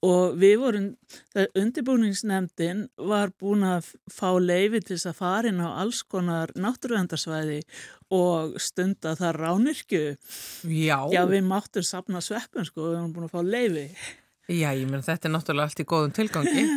Og 0.05 0.35
við 0.37 0.59
vorum, 0.61 0.83
það 1.33 1.55
undirbúningsnefndin 1.57 2.83
var 3.09 3.31
búin 3.41 3.65
að 3.65 3.87
fá 4.13 4.29
leifi 4.37 4.83
til 4.83 4.93
þess 4.93 5.09
að 5.09 5.17
fara 5.17 5.49
inn 5.49 5.63
á 5.63 5.69
alls 5.81 6.03
konar 6.05 6.53
náttúruvendarsvæði 6.53 7.63
og 8.13 8.59
stunda 8.61 9.15
það 9.17 9.39
ránirkju. 9.41 10.03
Já. 10.69 10.99
Já, 11.09 11.23
við 11.25 11.49
máttum 11.49 11.85
sapna 11.85 12.21
sveppum 12.21 12.67
sko, 12.67 12.83
við 12.85 12.99
vorum 12.99 13.15
búin 13.15 13.25
að 13.25 13.33
fá 13.33 13.41
leifi. 13.41 13.87
Já, 14.47 14.69
ég 14.77 14.85
menn 14.87 15.03
þetta 15.03 15.27
er 15.27 15.33
náttúrulega 15.33 15.67
allt 15.67 15.81
í 15.81 15.87
góðum 15.87 16.13
tilgangi. 16.15 16.67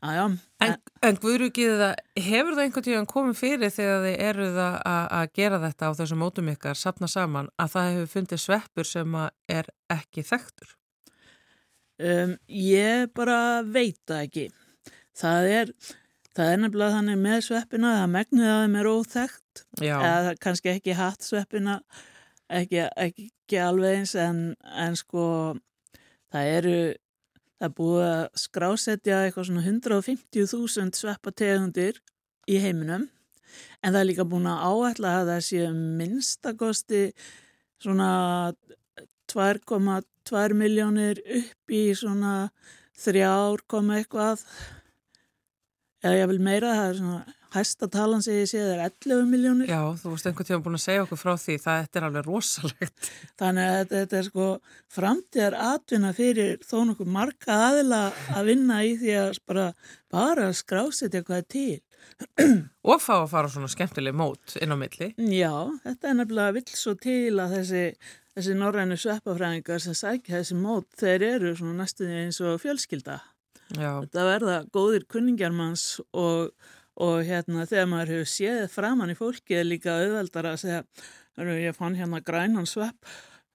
Já, 0.00 0.08
já, 0.16 0.24
En, 0.64 0.70
en 1.04 1.18
Guðrúkið 1.20 1.74
það, 1.76 1.98
hefur 2.24 2.54
það 2.56 2.62
einhvern 2.62 2.84
tíðan 2.86 3.08
komið 3.10 3.36
fyrir 3.36 3.72
þegar 3.74 4.06
þið 4.06 4.14
eruð 4.24 4.60
að, 4.64 5.26
gera 5.36 5.58
þetta 5.66 5.90
á 5.92 5.98
þessum 5.98 6.22
mótum 6.24 6.48
ykkar, 6.54 6.78
sapna 6.80 7.10
saman, 7.12 7.50
að 7.60 7.74
það 7.74 7.90
hefur 7.90 8.10
fundið 8.14 8.40
sveppur 8.40 8.88
sem 8.88 9.18
er 9.52 9.68
ekki 9.92 10.24
þekktur? 10.24 10.72
Um, 12.00 12.36
ég 12.60 13.10
bara 13.16 13.38
veit 13.66 13.98
það 14.08 14.22
ekki. 14.26 14.46
Það 15.20 15.50
er, 15.56 15.72
það 16.36 16.52
er 16.52 16.62
nefnilega 16.62 16.96
þannig 16.96 17.20
með 17.20 17.44
sveppina, 17.48 17.92
það 17.98 18.14
megnið 18.14 18.52
að 18.52 18.62
þeim 18.62 18.78
er 18.80 18.90
óþekkt, 18.94 19.64
Já. 19.82 19.94
eða 19.98 20.34
kannski 20.46 20.72
ekki 20.72 20.96
hatt 20.96 21.26
sveppina, 21.26 21.76
ekki, 22.60 22.82
ekki 23.04 23.60
alveg 23.60 24.00
eins, 24.00 24.16
en, 24.18 24.42
en 24.86 24.98
sko, 24.98 25.28
það 26.32 26.52
eru, 26.56 26.76
það 27.60 27.68
er 27.68 27.78
búið 27.82 28.04
að 28.08 28.26
skrásetja 28.46 29.22
eitthvað 29.26 29.50
svona 29.50 29.66
150.000 29.68 31.00
sveppategundir 31.02 32.00
í 32.50 32.60
heiminum 32.62 33.10
en 33.82 33.94
það 33.94 34.00
er 34.00 34.08
líka 34.10 34.26
búin 34.28 34.48
að 34.50 34.64
áætla 34.68 35.14
að 35.20 35.30
það 35.32 35.42
sé 35.46 35.68
minnstakosti 35.74 37.02
svona 37.80 38.10
2,2 39.30 40.04
miljónir 40.56 41.20
upp 41.24 41.74
í 41.74 41.82
svona 41.98 42.50
þrjár 43.00 43.64
koma 43.70 44.00
eitthvað 44.00 44.44
eða 46.04 46.16
ég 46.16 46.30
vil 46.32 46.40
meira 46.42 46.74
það 46.76 46.88
er 46.88 46.98
svona 47.00 47.36
hæsta 47.50 47.88
talan 47.90 48.22
sem 48.22 48.38
ég 48.38 48.48
sé 48.48 48.60
er 48.62 48.82
11 48.84 49.26
miljónir. 49.30 49.70
Já, 49.70 49.82
þú 49.98 50.14
veist 50.14 50.28
einhvern 50.28 50.48
tíma 50.48 50.62
búin 50.64 50.78
að 50.78 50.84
segja 50.84 51.04
okkur 51.04 51.20
frá 51.20 51.32
því, 51.34 51.56
það 51.64 51.80
þetta 51.82 52.00
er 52.00 52.06
alveg 52.06 52.26
rosalegt. 52.28 53.10
Þannig 53.40 53.66
að 53.66 53.76
þetta, 53.80 54.02
þetta 54.02 54.18
er 54.20 54.28
sko 54.28 54.48
framtíðar 54.96 55.56
atvinna 55.66 56.12
fyrir 56.16 56.64
þó 56.66 56.76
nokkuð 56.90 57.12
marga 57.18 57.60
aðila 57.68 58.00
að 58.36 58.50
vinna 58.52 58.80
í 58.86 58.96
því 59.00 59.14
að 59.24 59.40
bara, 59.50 59.68
bara 60.12 60.50
skrásetja 60.54 61.24
hvað 61.26 61.42
er 61.42 61.48
til. 61.56 61.80
Og 62.90 63.02
fá 63.02 63.14
að 63.18 63.30
fara 63.34 63.50
svona 63.52 63.70
skemmtileg 63.70 64.16
mót 64.16 64.56
inn 64.62 64.72
á 64.72 64.76
milli. 64.78 65.10
Já, 65.34 65.54
þetta 65.84 66.10
er 66.12 66.18
nefnilega 66.20 66.56
vill 66.56 66.78
svo 66.78 66.94
til 67.02 67.34
að 67.42 67.58
þessi, 67.58 67.84
þessi 68.36 68.56
norrænu 68.58 68.98
sveppafræðingar 69.00 69.82
sem 69.82 69.96
sækja 69.96 70.40
þessi 70.40 70.58
mót, 70.58 70.88
þeir 71.00 71.26
eru 71.34 71.54
svona 71.58 71.82
næstuði 71.82 72.18
eins 72.24 72.40
og 72.44 72.60
fjölskylda. 72.62 73.18
Já, 73.76 73.90
Þetta 74.02 74.26
verða 74.26 74.58
góðir 74.74 75.06
kunningjarmanns 75.10 75.86
og, 76.10 76.50
og 76.98 77.20
hérna 77.26 77.66
þegar 77.70 77.90
maður 77.90 78.14
hefur 78.16 78.30
séð 78.32 78.62
framann 78.72 79.12
í 79.12 79.18
fólki 79.18 79.60
er 79.60 79.68
líka 79.68 79.94
auðveldar 80.00 80.50
að 80.50 80.62
segja, 80.64 80.80
"Hörru, 81.38 81.58
ég 81.58 81.76
fann 81.76 81.98
hérna 81.98 82.22
grænan 82.22 82.66
svepp, 82.66 82.98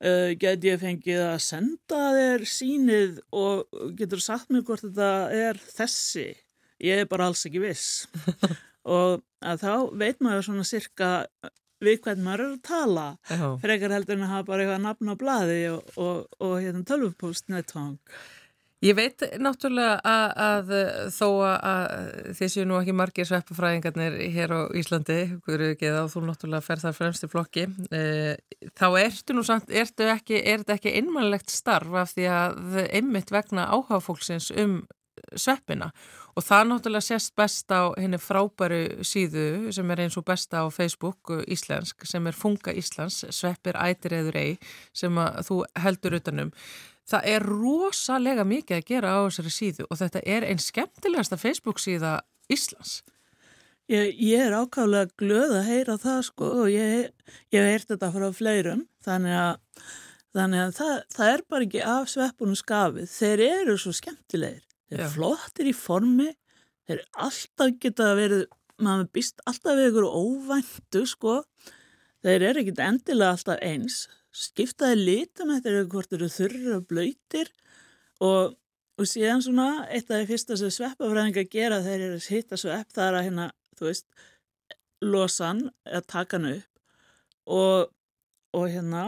uh, 0.03 0.31
get 0.39 0.63
ég 0.63 0.79
fengið 0.79 1.21
að 1.25 1.41
senda 1.43 2.01
þér 2.15 2.47
sínið 2.47 3.19
og 3.31 3.67
getur 3.97 4.23
sagt 4.23 4.49
mér 4.49 4.63
hvort 4.63 4.85
þetta 4.87 5.11
er 5.31 5.59
þessi, 5.59 6.35
ég 6.79 7.03
er 7.03 7.11
bara 7.11 7.27
alls 7.27 7.45
ekki 7.45 7.63
viss. 7.63 8.07
og 8.97 9.23
að 9.41 9.61
þá 9.65 9.73
veit 9.97 10.21
maður 10.23 10.47
svona 10.49 10.67
sirka 10.67 11.11
við 11.85 11.99
hvern 12.05 12.23
maður 12.25 12.45
er 12.45 12.53
að 12.53 12.63
tala, 12.69 13.09
já. 13.29 13.45
frekar 13.63 13.93
heldur 13.95 14.17
en 14.17 14.25
að 14.25 14.33
hafa 14.33 14.49
bara 14.49 14.65
eitthvað 14.65 14.87
nafn 14.87 15.13
á 15.13 15.15
blaði 15.21 15.59
og, 15.73 15.93
og, 15.95 16.25
og 16.41 16.57
hérna 16.63 16.87
tölvupóst 16.87 17.53
nettvang. 17.53 17.99
Ég 18.83 18.93
veit 18.93 19.23
náttúrulega 19.41 19.95
að, 20.05 20.33
að 20.45 20.71
þó 21.15 21.27
að 21.47 22.33
þið 22.37 22.51
séu 22.51 22.65
nú 22.67 22.75
ekki 22.77 22.93
margir 22.93 23.27
sveppafræðingarnir 23.29 24.17
hér 24.35 24.51
á 24.51 24.61
Íslandi, 24.77 25.17
ekki 25.71 25.93
þá 25.95 26.11
þú 26.11 26.23
náttúrulega 26.27 26.65
fer 26.65 26.83
þar 26.83 26.97
fremst 26.97 27.25
í 27.25 27.29
flokki, 27.31 27.63
e, 27.89 28.03
þá 28.77 28.85
ertu 28.99 29.37
nú 29.37 29.45
samt, 29.47 29.71
ertu 29.71 30.09
ekki, 30.11 30.37
er 30.37 30.61
þetta 30.61 30.75
ekki 30.75 30.93
einmannlegt 30.99 31.55
starf 31.55 31.95
af 32.03 32.13
því 32.13 32.27
að 32.35 32.77
einmitt 32.85 33.33
vegna 33.33 33.69
áhuga 33.71 34.03
fólksins 34.03 34.51
um 34.53 34.83
sveppina 35.33 35.91
og 36.35 36.43
það 36.43 36.67
náttúrulega 36.69 37.07
sést 37.07 37.35
best 37.39 37.71
á 37.71 37.95
henni 37.95 38.19
frábæru 38.19 39.05
síðu 39.07 39.71
sem 39.75 39.91
er 39.91 40.03
eins 40.03 40.17
og 40.19 40.25
besta 40.27 40.63
á 40.63 40.65
Facebook 40.73 41.31
íslensk 41.47 42.05
sem 42.07 42.27
er 42.27 42.35
Funga 42.35 42.75
Íslands, 42.75 43.23
sveppir 43.31 43.79
ætir 43.79 44.17
eður 44.19 44.39
ei 44.41 44.51
sem 44.93 45.15
þú 45.47 45.63
heldur 45.79 46.19
utanum. 46.19 46.51
Það 47.05 47.27
er 47.31 47.43
rosalega 47.45 48.43
mikið 48.47 48.79
að 48.79 48.87
gera 48.89 49.15
á 49.15 49.19
þessari 49.27 49.53
síðu 49.53 49.89
og 49.89 49.99
þetta 50.01 50.23
er 50.25 50.47
einn 50.49 50.61
skemmtilegasta 50.61 51.37
Facebook 51.39 51.79
síða 51.79 52.19
Íslands. 52.51 53.03
Ég, 53.85 54.15
ég 54.17 54.41
er 54.41 54.55
ákvæmlega 54.57 55.13
glöð 55.21 55.59
að 55.59 55.67
heyra 55.69 55.95
það 56.01 56.21
sko 56.25 56.47
og 56.63 56.69
ég 56.73 57.11
hef 57.53 57.65
heyrt 57.69 57.91
þetta 57.91 58.09
frá 58.15 58.25
fleirum 58.33 58.81
þannig 59.05 59.35
að, 59.37 59.83
þannig 60.33 60.63
að 60.63 60.71
það, 60.79 60.95
það 61.13 61.33
er 61.33 61.43
bara 61.53 61.67
ekki 61.67 61.83
af 61.93 62.09
sveppunum 62.09 62.57
skafið. 62.57 63.11
Þeir 63.13 63.43
eru 63.45 63.75
svo 63.77 63.93
skemmtilegir. 63.93 64.64
Þeir 64.91 65.07
flottir 65.15 65.69
í 65.69 65.73
formi, 65.75 66.27
þeir 66.85 67.01
alltaf 67.25 67.73
geta 67.81 68.11
verið, 68.17 68.45
maður 68.81 69.09
býst 69.15 69.41
alltaf 69.49 69.79
við 69.79 69.89
ykkur 69.91 70.07
óvæntu 70.09 71.05
sko. 71.09 71.39
Þeir 72.25 72.47
eru 72.49 72.61
ekkit 72.61 72.83
endilega 72.85 73.33
alltaf 73.35 73.63
eins. 73.65 74.05
Skiptaði 74.35 75.01
litum 75.01 75.53
eftir 75.55 75.81
hvort 75.89 76.11
þeir 76.11 76.19
eru 76.19 76.31
þurrir 76.33 76.77
og 76.77 76.87
blöytir 76.89 77.51
og, 78.25 78.55
og 78.99 79.09
síðan 79.09 79.43
svona 79.45 79.67
eitt 79.87 80.09
af 80.09 80.21
því 80.21 80.29
fyrsta 80.31 80.57
sem 80.59 80.73
sveppafræðingar 80.75 81.47
gera 81.51 81.81
þeir 81.85 81.99
eru 82.09 82.19
að 82.19 82.31
hitta 82.33 82.59
svepp 82.59 82.91
það 82.95 83.07
er 83.07 83.19
að 83.19 83.27
hérna, 83.29 83.45
þú 83.79 83.87
veist, 83.89 84.07
losa 85.05 85.51
hann 85.51 85.61
eða 85.85 86.03
taka 86.11 86.39
hann 86.39 86.51
upp 86.51 87.55
og, 87.55 87.91
og 88.55 88.67
hérna 88.73 89.05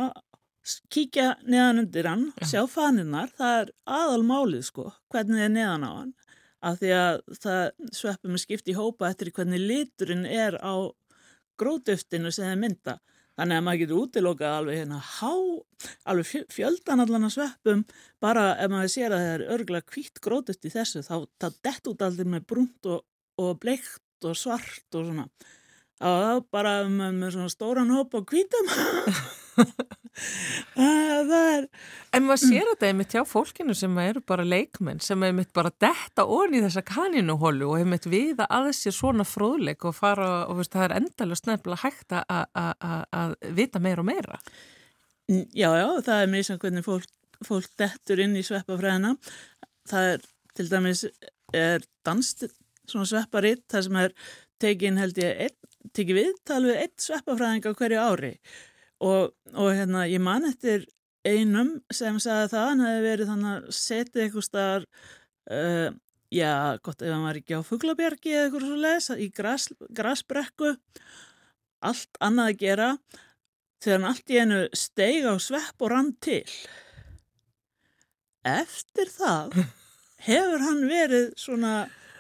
kíkja 0.94 1.28
neðan 1.48 1.84
undir 1.86 2.08
hann, 2.10 2.26
Já. 2.42 2.48
sjá 2.54 2.62
faninnar, 2.72 3.30
það 3.38 3.60
er 3.62 3.72
aðalmálið 3.98 4.64
sko, 4.68 4.88
hvernig 5.14 5.46
er 5.48 5.54
neðan 5.54 5.86
á 5.88 5.92
hann 6.02 6.14
af 6.68 6.80
því 6.82 6.90
að 6.98 7.20
það 7.44 7.92
sveppum 7.94 8.34
er 8.36 8.42
skipt 8.42 8.70
í 8.72 8.74
hópa 8.76 9.12
eftir 9.12 9.30
hvernig 9.32 9.62
liturinn 9.62 10.26
er 10.26 10.58
á 10.58 10.74
gróðduftinu 11.62 12.32
sem 12.34 12.48
þeir 12.50 12.60
mynda. 12.62 12.96
Þannig 13.38 13.60
að 13.60 13.66
maður 13.68 13.80
getur 13.84 14.00
útilokað 14.02 14.56
alveg 14.58 14.80
hérna 14.80 14.98
há, 15.06 15.30
alveg 16.10 16.26
fjö- 16.26 16.48
fjöldan 16.56 17.04
allan 17.04 17.28
að 17.28 17.36
sveppum, 17.36 17.84
bara 18.24 18.48
ef 18.58 18.72
maður 18.74 18.90
sér 18.96 19.14
að 19.14 19.22
það 19.22 19.34
er 19.36 19.44
örgulega 19.56 19.94
hvitt 19.94 20.22
gróðduft 20.26 20.66
í 20.66 20.72
þessu, 20.74 21.04
þá, 21.06 21.16
þá 21.38 21.48
dett 21.70 21.92
út 21.94 22.02
aldrei 22.08 22.26
með 22.34 22.48
brúnt 22.50 22.90
og, 22.90 23.04
og 23.38 23.60
bleikt 23.62 24.26
og 24.26 24.34
svart 24.42 24.98
og 24.98 25.06
svona. 25.12 25.28
Það 26.02 26.42
bara 26.54 26.74
með, 26.90 27.14
með 27.22 27.36
svona 27.38 27.54
stóran 27.54 27.94
hóp 27.94 28.18
á 28.18 28.22
hvítum. 28.26 28.74
það 29.58 31.34
er, 31.38 31.68
En 32.16 32.26
maður 32.26 32.42
sér 32.44 32.70
þetta 32.72 32.88
einmitt 32.90 33.14
hjá 33.16 33.24
fólkinu 33.28 33.76
sem 33.78 33.98
eru 34.02 34.22
bara 34.26 34.46
leikmenn 34.48 35.02
sem 35.04 35.24
einmitt 35.28 35.52
bara 35.56 35.72
detta 35.82 36.26
onni 36.26 36.62
í 36.62 36.64
þessa 36.66 36.84
kaninuhólu 36.88 37.70
og 37.72 37.82
einmitt 37.82 38.08
viða 38.10 38.48
að 38.54 38.72
sér 38.78 38.96
svona 38.96 39.26
fróðleik 39.28 39.86
og 39.90 39.96
fara 39.98 40.30
og 40.48 40.62
veist, 40.62 40.74
það 40.76 40.88
er 40.88 40.96
endalust 41.02 41.50
nefnilega 41.50 41.84
hægt 41.84 42.18
að- 42.18 43.38
vita 43.58 43.80
meira 43.84 44.04
og 44.04 44.10
meira. 44.10 44.40
Já, 45.28 45.70
já, 45.76 45.88
það 46.06 46.22
er 46.24 46.32
mjög 46.32 46.46
sem 46.48 46.60
hvernig 46.60 46.86
fólk, 46.86 47.10
fólk 47.44 47.70
dettur 47.78 48.20
inn 48.24 48.38
í 48.40 48.46
sveppafræðina. 48.48 49.18
Það 49.92 50.14
er 50.14 50.28
til 50.56 50.70
dæmis 50.72 51.06
er 51.54 51.84
danst 52.08 52.48
svona 52.88 53.06
svepparitt 53.06 53.68
þar 53.70 53.84
sem 53.84 53.96
er 54.02 54.14
tekin 54.60 54.98
held 54.98 55.20
ég 55.22 55.52
tekið 55.94 56.18
við 56.18 56.32
einn 56.82 56.96
sveppafræðing 56.98 57.68
á 57.68 57.72
hverju 57.78 58.00
ári 58.02 58.32
og, 58.34 58.40
og 59.04 59.70
hérna 59.70 60.08
ég 60.10 60.22
man 60.24 60.48
eftir 60.48 60.88
einum 61.28 61.78
sem 61.94 62.18
sagði 62.24 62.52
það 62.54 62.68
hann 62.72 62.84
hefði 62.86 63.06
verið 63.06 63.32
þannig 63.32 63.54
að 63.54 63.78
setja 63.78 64.24
eitthvað 64.24 64.48
staðar 64.48 64.86
uh, 65.52 65.90
já, 66.34 66.52
gott 66.84 67.02
ef 67.04 67.14
hann 67.14 67.26
var 67.28 67.40
ekki 67.40 67.60
á 67.60 67.62
fuglabjargi 67.68 68.34
eða 68.34 68.44
eitthvað 68.48 68.68
svo 68.68 68.82
leis 68.84 69.10
í 69.14 69.30
gras, 69.36 69.70
grasbrekku 70.00 70.74
allt 71.88 72.22
annað 72.24 72.52
að 72.52 72.62
gera 72.64 72.90
þegar 73.84 74.00
hann 74.00 74.10
allt 74.12 74.34
í 74.34 74.40
einu 74.42 74.62
steig 74.74 75.28
á 75.28 75.34
svepp 75.42 75.86
og 75.86 75.94
rann 75.94 76.14
til. 76.24 76.46
Eftir 78.48 79.12
það 79.12 79.60
hefur 80.28 80.64
hann 80.66 80.88
verið 80.90 81.30
svona 81.40 81.76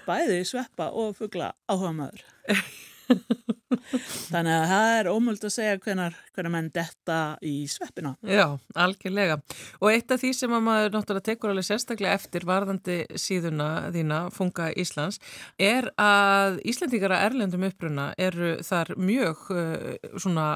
bæði 0.07 0.43
sveppa 0.47 0.91
og 0.95 1.17
fugla 1.17 1.53
áhuga 1.67 1.95
maður. 1.95 2.27
Þannig 4.31 4.53
að 4.53 4.65
það 4.71 4.89
er 4.97 5.09
ómöld 5.11 5.45
að 5.47 5.53
segja 5.53 5.77
hvenar, 5.83 6.15
hvenar 6.35 6.53
menn 6.53 6.69
detta 6.75 7.19
í 7.45 7.53
sveppina. 7.71 8.13
Já, 8.27 8.45
algjörlega. 8.75 9.39
Og 9.81 9.91
eitt 9.91 10.11
af 10.13 10.21
því 10.21 10.33
sem 10.35 10.55
að 10.57 10.65
maður 10.67 10.93
náttúrulega 10.95 11.27
tekur 11.29 11.53
alveg 11.53 11.67
sérstaklega 11.69 12.17
eftir 12.17 12.47
varðandi 12.47 12.97
síðuna 13.19 13.69
þína, 13.95 14.19
Funga 14.35 14.69
Íslands, 14.79 15.21
er 15.59 15.89
að 16.01 16.59
Íslendingar 16.67 17.15
að 17.15 17.25
erlendum 17.29 17.67
uppruna 17.69 18.11
eru 18.17 18.57
þar 18.67 18.93
mjög, 18.99 19.47
uh, 19.55 20.13
svona, 20.19 20.47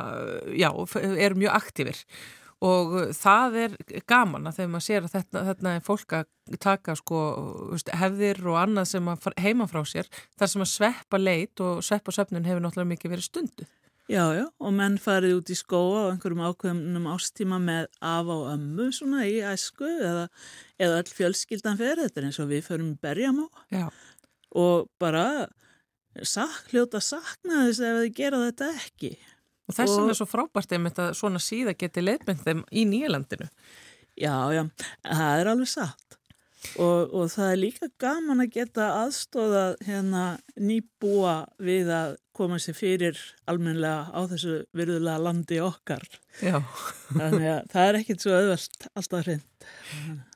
já, 0.58 0.70
eru 1.02 1.42
mjög 1.42 1.58
aktífir 1.62 2.06
og 2.62 2.96
uh, 2.98 3.12
það 3.18 3.58
er 3.66 3.76
gaman 4.10 4.48
að 4.50 4.60
þegar 4.60 4.72
maður 4.76 4.88
sér 4.88 5.08
að 5.08 5.14
þetta, 5.16 5.44
þetta 5.50 5.76
er 5.76 5.86
fólk 5.86 6.16
að 6.20 6.58
taka 6.62 6.96
sko 7.00 7.20
hefðir 8.02 8.42
og 8.52 8.58
annað 8.62 8.90
sem 8.94 9.12
að 9.12 9.30
heima 9.42 9.68
frá 9.72 9.82
sér 9.88 10.10
þar 10.40 10.54
sem 10.54 10.66
að 10.66 10.74
sveppa 10.74 11.22
leit 11.22 11.64
og 11.64 11.84
sveppa 11.86 12.14
söfnun 12.16 12.48
hefur 12.48 12.66
náttúrulega 12.66 12.94
mikið 12.96 13.16
verið 13.16 13.30
stundu. 13.30 13.70
Já, 14.12 14.26
já, 14.36 14.44
og 14.60 14.74
menn 14.76 14.98
farið 15.00 15.38
út 15.38 15.50
í 15.54 15.56
skóa 15.56 16.00
á 16.04 16.10
einhverjum 16.12 16.42
ákveðnum 16.44 17.06
ástíma 17.14 17.62
með 17.64 17.86
af 18.04 18.28
og 18.34 18.50
ömmu 18.52 18.90
svona 18.92 19.24
í 19.30 19.38
æsku 19.46 19.88
eða, 19.88 20.26
eða 20.82 20.98
all 21.00 21.12
fjölskyldan 21.16 21.80
fyrir 21.80 22.02
þetta 22.02 22.20
er 22.20 22.28
eins 22.28 22.40
og 22.44 22.50
við 22.50 22.66
förum 22.66 22.90
berjam 23.00 23.46
á. 23.46 23.48
Já. 23.72 23.86
og 24.52 24.90
bara 25.00 25.48
sak, 26.28 26.74
hljóta 26.74 27.00
sakna 27.00 27.68
þess 27.70 27.84
ef 27.88 28.00
þið 28.02 28.16
gera 28.18 28.42
þetta 28.50 28.72
ekki. 28.82 29.12
Og 29.72 29.78
þess 29.78 29.98
vegna 29.98 30.14
er 30.14 30.20
svo 30.20 30.28
frábært 30.30 30.76
einmitt 30.76 31.00
að 31.00 31.14
svona 31.18 31.42
síða 31.42 31.76
geti 31.80 32.04
leiðmynd 32.04 32.44
þeim 32.46 32.64
í 32.72 32.86
nýjalandinu. 32.92 33.48
Já, 34.20 34.36
já, 34.52 34.66
það 35.08 35.42
er 35.42 35.50
alveg 35.54 35.72
satt. 35.72 36.18
Og, 36.78 37.14
og 37.18 37.30
það 37.34 37.48
er 37.52 37.58
líka 37.58 37.88
gaman 38.02 38.44
að 38.44 38.52
geta 38.54 38.90
aðstóða 39.00 39.64
hérna 39.82 40.26
nýbúa 40.62 41.40
við 41.64 41.90
að 41.96 42.18
koma 42.38 42.60
sér 42.62 42.78
fyrir 42.78 43.22
almennilega 43.50 44.12
á 44.14 44.22
þessu 44.30 44.60
virðulega 44.78 45.24
landi 45.26 45.58
okkar. 45.64 46.06
Já. 46.44 46.60
Þannig 47.16 47.48
að 47.56 47.72
það 47.74 47.88
er 47.88 48.00
ekkit 48.02 48.26
svo 48.26 48.36
auðvelt 48.38 48.88
alltaf 48.94 49.26
hreint. 49.26 49.51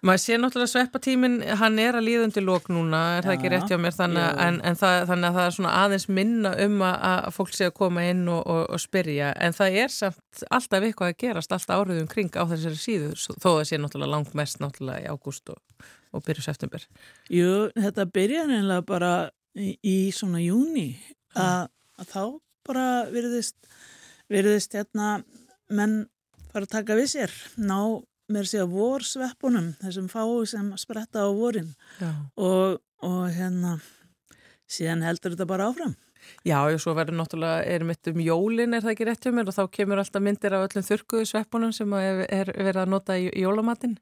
Maður 0.06 0.20
sé 0.20 0.36
náttúrulega 0.38 0.68
sveppatíminn, 0.74 1.36
hann 1.62 1.78
er 1.80 1.96
að 1.96 2.04
líða 2.06 2.24
undir 2.28 2.44
lók 2.44 2.66
núna, 2.70 3.00
er 3.18 3.24
það 3.26 3.36
ekki 3.38 3.52
rétt 3.54 3.70
hjá 3.72 3.78
mér, 3.80 3.94
þannig, 3.96 4.24
að- 4.28 4.40
en, 4.46 4.58
en 4.68 4.76
það, 4.82 4.96
þannig 5.10 5.28
að 5.30 5.38
það 5.38 5.46
er 5.48 5.54
svona 5.56 5.74
aðeins 5.82 6.06
minna 6.18 6.52
um 6.66 6.82
að, 6.84 6.96
að 7.10 7.28
fólk 7.38 7.54
sé 7.56 7.68
að 7.70 7.74
koma 7.80 8.04
inn 8.10 8.24
og, 8.28 8.42
og, 8.52 8.64
og 8.76 8.82
spyrja, 8.84 9.30
en 9.48 9.56
það 9.56 9.78
er 9.84 9.94
samt 9.96 10.44
alltaf 10.52 10.84
eitthvað 10.90 11.14
að 11.14 11.18
gerast, 11.24 11.56
alltaf 11.56 11.80
áriðum 11.86 12.10
kring 12.12 12.36
á 12.36 12.44
þessari 12.52 12.82
síðu, 12.82 13.14
þó 13.40 13.48
það 13.48 13.62
sé 13.72 13.80
náttúrulega 13.80 14.12
langt 14.12 14.34
mest 14.42 14.60
náttúrulega 14.60 15.06
í 15.06 15.12
ágúst 15.16 15.54
og, 15.56 15.88
og 16.12 16.26
byrju 16.28 16.44
september. 16.50 16.84
Jú, 17.32 17.52
þetta 17.80 18.06
byrjar 18.20 18.52
einlega 18.60 18.86
bara 18.92 19.14
í, 19.56 19.78
í 19.82 19.96
svona 20.16 20.44
júni 20.44 20.90
að, 21.34 21.70
að 22.04 22.12
þá 22.12 22.22
bara 22.68 22.86
virðist, 23.14 23.56
virðist 24.30 24.76
hérna 24.76 25.16
menn 25.72 26.04
fara 26.52 26.68
að 26.68 26.76
taka 26.76 27.00
við 27.00 27.10
sér, 27.16 27.34
ná 27.58 27.80
með 28.32 28.50
sér 28.50 28.70
vorsveppunum, 28.70 29.74
þessum 29.84 30.08
fái 30.10 30.48
sem 30.50 30.72
spretta 30.82 31.26
á 31.26 31.30
vorin 31.30 31.76
og, 32.36 32.82
og 33.06 33.22
hérna 33.36 33.78
síðan 34.66 35.06
heldur 35.06 35.36
þetta 35.36 35.50
bara 35.50 35.70
áfram. 35.70 35.94
Já, 36.42 36.58
og 36.66 36.80
svo 36.82 36.96
verður 36.98 37.20
náttúrulega, 37.20 37.66
erum 37.70 37.92
mitt 37.92 38.10
um 38.10 38.22
jólin 38.24 38.74
er 38.74 38.82
það 38.82 38.96
ekki 38.96 39.06
rétt 39.10 39.28
um 39.30 39.36
mér 39.38 39.52
og 39.52 39.58
þá 39.58 39.64
kemur 39.78 40.02
alltaf 40.02 40.24
myndir 40.26 40.56
af 40.58 40.66
öllum 40.66 40.86
þurkuðu 40.88 41.30
sveppunum 41.30 41.74
sem 41.76 41.94
er, 42.00 42.24
er 42.34 42.50
verið 42.56 42.82
að 42.82 42.94
nota 42.96 43.18
í 43.22 43.28
jólamatinn 43.44 43.94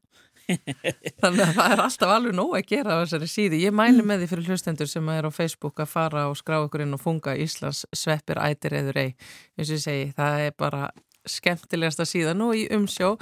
þannig 1.22 1.44
að 1.46 1.54
það 1.56 1.74
er 1.74 1.82
alltaf 1.86 2.12
alveg 2.12 2.36
nóg 2.36 2.56
að 2.58 2.66
gera 2.68 2.98
á 3.00 3.02
þessari 3.04 3.30
síði. 3.32 3.62
Ég 3.64 3.76
mæli 3.76 4.04
með 4.04 4.24
því 4.24 4.30
fyrir 4.34 4.52
hlustendur 4.52 4.90
sem 4.92 5.12
er 5.14 5.28
á 5.28 5.32
Facebook 5.32 5.80
að 5.84 5.92
fara 5.94 6.26
og 6.32 6.38
skrá 6.40 6.60
ykkur 6.66 6.84
inn 6.84 6.98
og 6.98 7.04
funga 7.04 7.36
Íslands 7.40 7.86
sveppir 7.96 8.42
ætir 8.44 8.76
eður 8.80 9.00
ei. 9.06 9.10
eins 9.58 9.70
og 9.70 9.78
ég 9.78 9.84
segi, 9.86 10.10
það 10.18 10.48
er 10.48 10.56
bara 10.60 10.90
skemmtilegasta 11.30 12.06
síðan 12.08 12.42
og 12.46 12.56
í 12.58 12.64
umsjó 12.74 13.14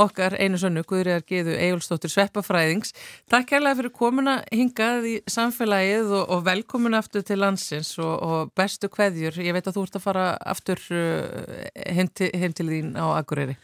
okkar 0.00 0.36
einu 0.40 0.58
sönnu 0.60 0.84
Guðriðar 0.88 1.24
Geðu 1.28 1.56
Egilstóttir 1.56 2.12
Sveppafræðings. 2.12 2.94
Takk 3.30 3.50
kærlega 3.50 3.78
fyrir 3.80 3.94
komuna 3.96 4.38
hingað 4.48 5.08
í 5.10 5.14
samfélagið 5.30 6.14
og, 6.14 6.24
og 6.36 6.46
velkomuna 6.48 7.02
aftur 7.02 7.24
til 7.26 7.40
landsins 7.42 7.92
og, 8.00 8.14
og 8.16 8.54
bestu 8.56 8.88
kveðjur. 8.92 9.42
Ég 9.44 9.56
veit 9.56 9.68
að 9.68 9.76
þú 9.76 9.86
ert 9.88 10.00
að 10.00 10.06
fara 10.06 10.26
aftur 10.54 10.80
uh, 10.94 11.68
heim, 11.84 12.08
til, 12.08 12.30
heim 12.32 12.56
til 12.56 12.70
þín 12.72 12.96
á 12.96 13.06
Akureyri. 13.18 13.58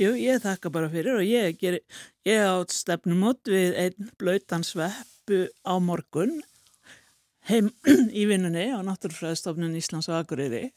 Jú, 0.00 0.14
ég 0.16 0.40
þakka 0.40 0.70
bara 0.72 0.88
fyrir 0.92 1.18
og 1.18 1.26
ég, 1.26 1.58
ég 2.24 2.44
átt 2.46 2.72
stefnumót 2.72 3.50
við 3.50 3.74
einn 3.82 4.14
blöytan 4.20 4.64
sveppu 4.64 5.48
á 5.66 5.74
morgun 5.76 6.38
heim 7.50 7.70
í 8.20 8.26
vinnunni 8.30 8.68
á 8.70 8.78
Náttúrufræðistofnun 8.86 9.76
Íslands 9.78 10.08
og 10.10 10.20
Akureyri. 10.20 10.70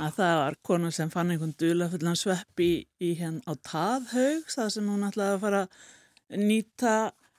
Að 0.00 0.18
það 0.18 0.34
var 0.42 0.58
kona 0.66 0.90
sem 0.94 1.12
fann 1.12 1.32
einhvern 1.32 1.54
dulafullan 1.60 2.18
svepp 2.18 2.62
í, 2.62 2.72
í 3.00 3.12
henn 3.20 3.38
á 3.46 3.52
taðhaug 3.66 4.50
það 4.52 4.72
sem 4.74 4.90
hún 4.90 5.06
ætlaði 5.08 5.36
að 5.36 5.44
fara 5.44 5.62
að 5.66 6.42
nýta 6.48 6.96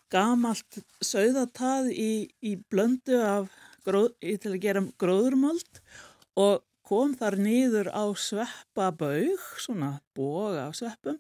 gamalt 0.10 0.80
sögðatað 1.06 1.92
í, 1.94 2.12
í 2.42 2.56
blöndu 2.72 3.20
af 3.22 3.52
gróð, 3.86 4.16
til 4.22 4.54
að 4.56 4.62
gera 4.64 4.86
gróðurmöld 5.02 5.84
og 6.40 6.64
kom 6.90 7.14
þar 7.18 7.38
nýður 7.38 7.92
á 7.94 8.04
sveppabaug, 8.18 9.44
svona 9.62 10.00
boga 10.18 10.66
af 10.70 10.80
sveppum. 10.80 11.20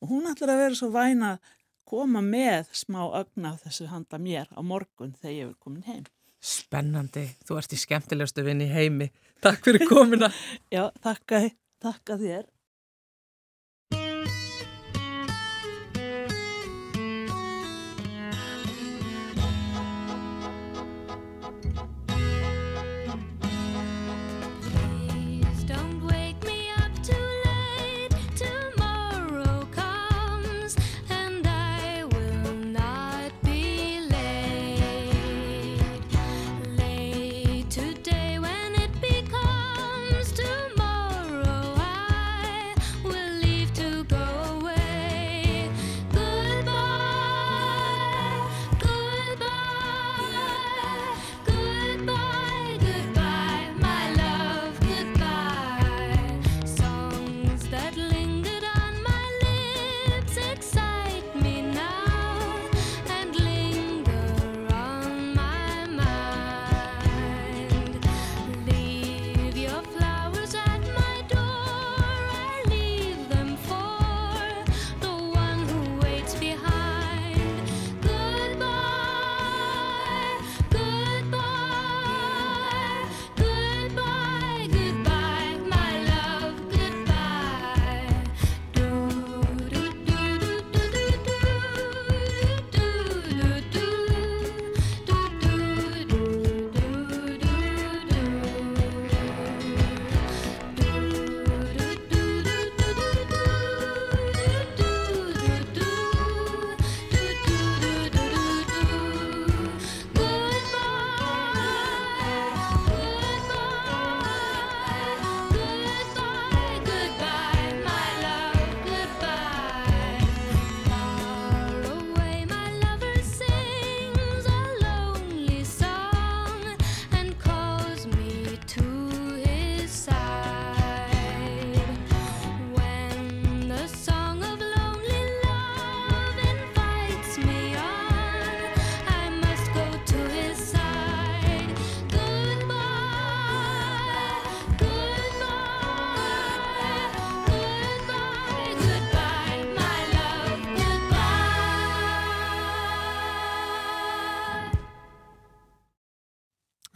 Og 0.00 0.10
hún 0.14 0.30
ætlaði 0.30 0.54
að 0.54 0.62
vera 0.62 0.78
svo 0.78 0.90
væna 0.94 1.34
að 1.34 1.52
koma 1.84 2.24
með 2.24 2.72
smá 2.72 3.02
ögna 3.20 3.52
af 3.52 3.64
þessu 3.66 3.90
handa 3.92 4.20
mér 4.20 4.48
á 4.56 4.60
morgun 4.64 5.12
þegar 5.20 5.36
ég 5.36 5.50
er 5.50 5.56
komin 5.60 5.84
heim. 5.88 6.06
Spennandi, 6.44 7.24
þú 7.48 7.56
ert 7.56 7.72
í 7.72 7.78
skemmtilegustu 7.80 8.44
vinn 8.44 8.60
í 8.60 8.68
heimi. 8.68 9.08
Takk 9.44 9.64
fyrir 9.64 9.86
komina. 9.88 10.28
Já, 10.74 10.90
takka, 11.04 11.40
takka 11.80 12.18
þér. 12.20 12.44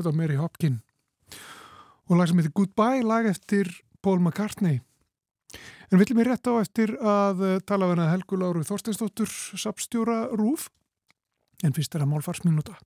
Þetta 0.09 0.17
var 0.17 0.25
Mary 0.25 0.37
Hopkin 0.41 0.77
og 2.09 2.17
lag 2.17 2.29
sem 2.31 2.39
heitir 2.41 2.55
Goodbye, 2.57 3.03
lag 3.05 3.27
eftir 3.29 3.69
Paul 4.01 4.23
McCartney. 4.23 4.79
En 5.93 6.01
viljum 6.01 6.23
ég 6.23 6.31
rétt 6.31 6.49
á 6.49 6.57
eftir 6.63 6.95
að 6.97 7.43
eh, 7.45 7.59
tala 7.69 7.91
við 7.91 7.99
hana 7.99 8.07
Helgu 8.15 8.39
Láru 8.41 8.63
Þorsteinsdóttur, 8.65 9.29
sapstjóra 9.29 10.31
Rúf, 10.33 10.71
en 11.61 11.77
fyrst 11.77 11.93
er 11.93 12.07
að 12.07 12.15
málfarsminúta. 12.15 12.79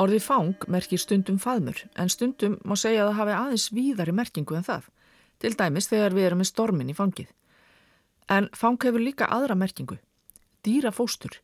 Orðið 0.00 0.24
fang 0.24 0.68
merkir 0.72 1.04
stundum 1.04 1.36
faðmur 1.36 1.84
en 2.00 2.08
stundum 2.08 2.56
má 2.64 2.78
segja 2.80 3.04
að 3.04 3.12
það 3.12 3.18
hafi 3.20 3.40
aðeins 3.42 3.72
víðari 3.76 4.20
merkingu 4.24 4.56
en 4.56 4.70
það 4.72 4.94
til 5.44 5.54
dæmis 5.60 5.90
þegar 5.92 6.16
við 6.16 6.28
erum 6.30 6.40
með 6.40 6.50
stormin 6.50 6.90
í 6.92 6.96
fangið. 6.96 7.28
En 8.32 8.48
fang 8.56 8.80
hefur 8.80 9.02
líka 9.04 9.28
aðra 9.28 9.56
merkingu, 9.58 9.98
dýra 10.64 10.92
fóstur. 10.94 11.40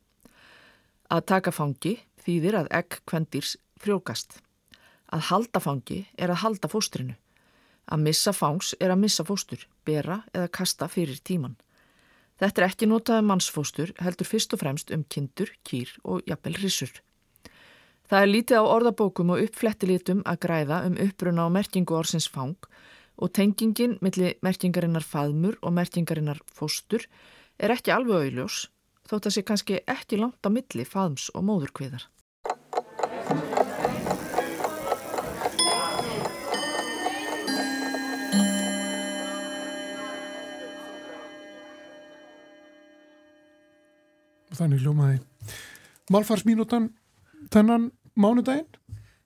Að 1.12 1.26
taka 1.28 1.52
fangi 1.52 1.98
þýðir 2.24 2.62
að 2.62 2.70
egg 2.80 3.00
kvendýrs 3.04 3.56
frjókast. 3.82 4.38
Að 5.12 5.26
halda 5.28 5.60
fangi 5.60 6.04
er 6.16 6.32
að 6.32 6.42
halda 6.44 6.70
fóstrinu. 6.70 7.16
Að 7.90 8.04
missa 8.06 8.32
fangs 8.32 8.72
er 8.78 8.94
að 8.94 9.02
missa 9.02 9.26
fóstur, 9.26 9.66
bera 9.84 10.22
eða 10.32 10.48
kasta 10.54 10.88
fyrir 10.88 11.18
tíman. 11.26 11.58
Þetta 12.40 12.62
er 12.62 12.68
ekki 12.70 12.86
notaði 12.88 13.24
mannsfóstur, 13.28 13.90
heldur 14.00 14.28
fyrst 14.28 14.54
og 14.56 14.62
fremst 14.62 14.92
um 14.94 15.02
kindur, 15.12 15.50
kýr 15.66 15.90
og 16.08 16.22
jafnvel 16.30 16.56
rissur. 16.62 16.92
Það 18.08 18.22
er 18.22 18.30
lítið 18.30 18.62
á 18.62 18.64
orðabókum 18.64 19.34
og 19.34 19.42
uppflettilitum 19.44 20.22
að 20.24 20.40
græða 20.46 20.78
um 20.88 20.96
uppruna 21.02 21.44
og 21.44 21.52
merkingu 21.58 21.98
orsins 21.98 22.30
fang 22.30 22.56
og 23.20 23.32
tengingin 23.36 23.98
millir 24.00 24.38
merkingarinnar 24.44 25.04
faðmur 25.04 25.58
og 25.60 25.74
merkingarinnar 25.76 26.40
fóstur 26.48 27.04
er 27.60 27.74
ekki 27.74 27.92
alveg 27.92 28.30
auðljós 28.30 28.62
þótt 29.10 29.28
að 29.28 29.34
sé 29.36 29.44
kannski 29.44 29.82
ekki 29.90 30.20
langt 30.20 30.46
á 30.46 30.50
milli 30.52 30.86
faðms 30.88 31.28
og 31.34 31.44
móðurkviðar. 31.44 32.08
Þannig 44.60 44.82
hljómaði 44.84 45.20
Málfarsmínútan 46.10 46.90
þennan 47.54 47.90
mánudaginn 48.18 48.66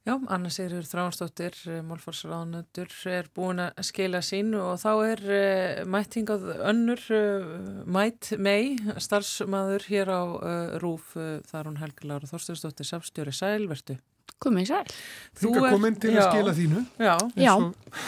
Já, 0.04 0.18
Anna 0.28 0.50
Sigurður 0.52 0.84
Þránsdóttir, 0.84 1.54
málfarsraðnötur, 1.88 2.90
er 3.08 3.28
búin 3.32 3.62
að 3.64 3.78
skila 3.88 4.18
sínu 4.20 4.58
og 4.60 4.74
þá 4.82 4.90
er 5.00 5.20
uh, 5.24 5.78
mættingað 5.88 6.42
önnur 6.60 7.00
uh, 7.08 7.46
mætt 7.88 8.34
mei, 8.36 8.74
starfsmaður 9.00 9.86
hér 9.88 10.10
á 10.12 10.22
uh, 10.28 10.74
Rúf, 10.82 11.14
þar 11.48 11.70
hún 11.70 11.78
Helga 11.80 12.10
Lára 12.10 12.28
Þorstinsdóttir, 12.28 12.84
samstjóri 12.84 13.32
Sælvertu. 13.32 13.96
Komið 14.44 14.74
sæl. 14.74 14.92
Þú 15.40 15.54
er 15.54 15.66
komin 15.72 15.96
til 15.96 16.12
að 16.18 16.28
skila 16.28 16.54
þínu. 16.58 16.84
Já, 17.00 17.14
já. 17.40 17.54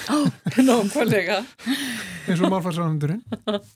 nákvæmlega. 0.68 1.40
eins 2.26 2.44
og 2.44 2.52
málfarsraðnöturinn. 2.52 3.24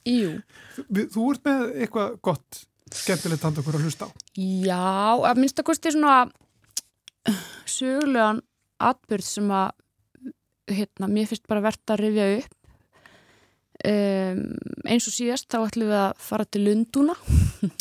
Jú. 0.04 0.36
Þú, 0.76 1.06
þú 1.16 1.26
ert 1.32 1.48
með 1.48 1.64
eitthvað 1.86 2.20
gott, 2.28 2.62
skemmtilegt 3.00 3.48
hand 3.48 3.64
okkur 3.64 3.80
að 3.80 3.88
hlusta 3.88 4.12
á. 4.12 4.14
Já, 4.36 4.84
að 5.24 5.40
minnst 5.40 5.64
að 5.64 5.70
kosti 5.72 5.96
svona 5.96 6.20
sögulegan 7.70 8.42
atbyrð 8.80 9.26
sem 9.26 9.50
að 9.54 9.70
hérna, 10.70 11.08
mér 11.10 11.28
finnst 11.30 11.48
bara 11.50 11.64
verðt 11.64 11.92
að 11.92 12.02
rifja 12.04 12.28
upp. 12.38 12.56
Um, 13.80 14.40
eins 14.84 15.06
og 15.08 15.14
síðast 15.16 15.48
þá 15.48 15.62
ætlum 15.62 15.88
við 15.88 16.00
að 16.02 16.22
fara 16.28 16.46
til 16.46 16.64
Lundúna. 16.66 17.16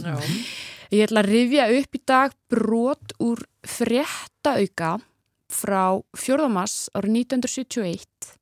Ég 0.96 1.06
ætla 1.06 1.22
að 1.22 1.32
rifja 1.34 1.68
upp 1.76 1.96
í 1.98 2.04
dag 2.08 2.36
brot 2.50 3.16
úr 3.22 3.44
fréttauka 3.68 4.96
frá 5.50 6.00
4. 6.18 6.48
mass 6.50 6.88
árið 6.98 7.26
1971 7.26 8.36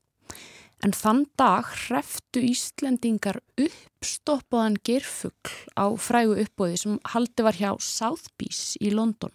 en 0.85 0.93
þann 0.93 1.23
dag 1.39 1.67
hreftu 1.87 2.43
Íslendingar 2.45 3.39
uppstoppaðan 3.57 4.77
gerfugl 4.85 5.55
á 5.73 5.89
frægu 5.97 6.37
uppbóði 6.43 6.79
sem 6.83 6.97
haldi 7.15 7.45
var 7.47 7.57
hjá 7.57 7.71
Southbees 7.81 8.75
í 8.83 8.91
London 8.93 9.33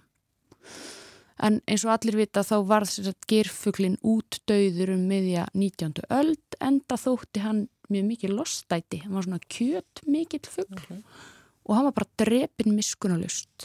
En 1.43 1.59
eins 1.67 1.83
og 1.87 1.91
allir 1.97 2.15
vita 2.21 2.45
þá 2.47 2.57
var 2.69 2.85
þess 2.87 3.09
að 3.11 3.25
gerfuglin 3.31 3.97
út 4.07 4.39
döður 4.47 4.93
um 4.95 5.03
miðja 5.11 5.45
19. 5.59 6.05
öld 6.15 6.57
enda 6.63 6.97
þótti 7.01 7.43
hann 7.43 7.65
mjög 7.91 8.05
mikið 8.13 8.31
lostæti. 8.37 8.99
Hann 9.03 9.17
var 9.17 9.25
svona 9.27 9.47
kjöt 9.51 9.95
mikill 10.07 10.47
fugl 10.47 10.79
okay. 10.79 11.01
og 11.67 11.73
hann 11.77 11.87
var 11.89 11.97
bara 11.99 12.15
drepin 12.23 12.77
miskunalust. 12.77 13.57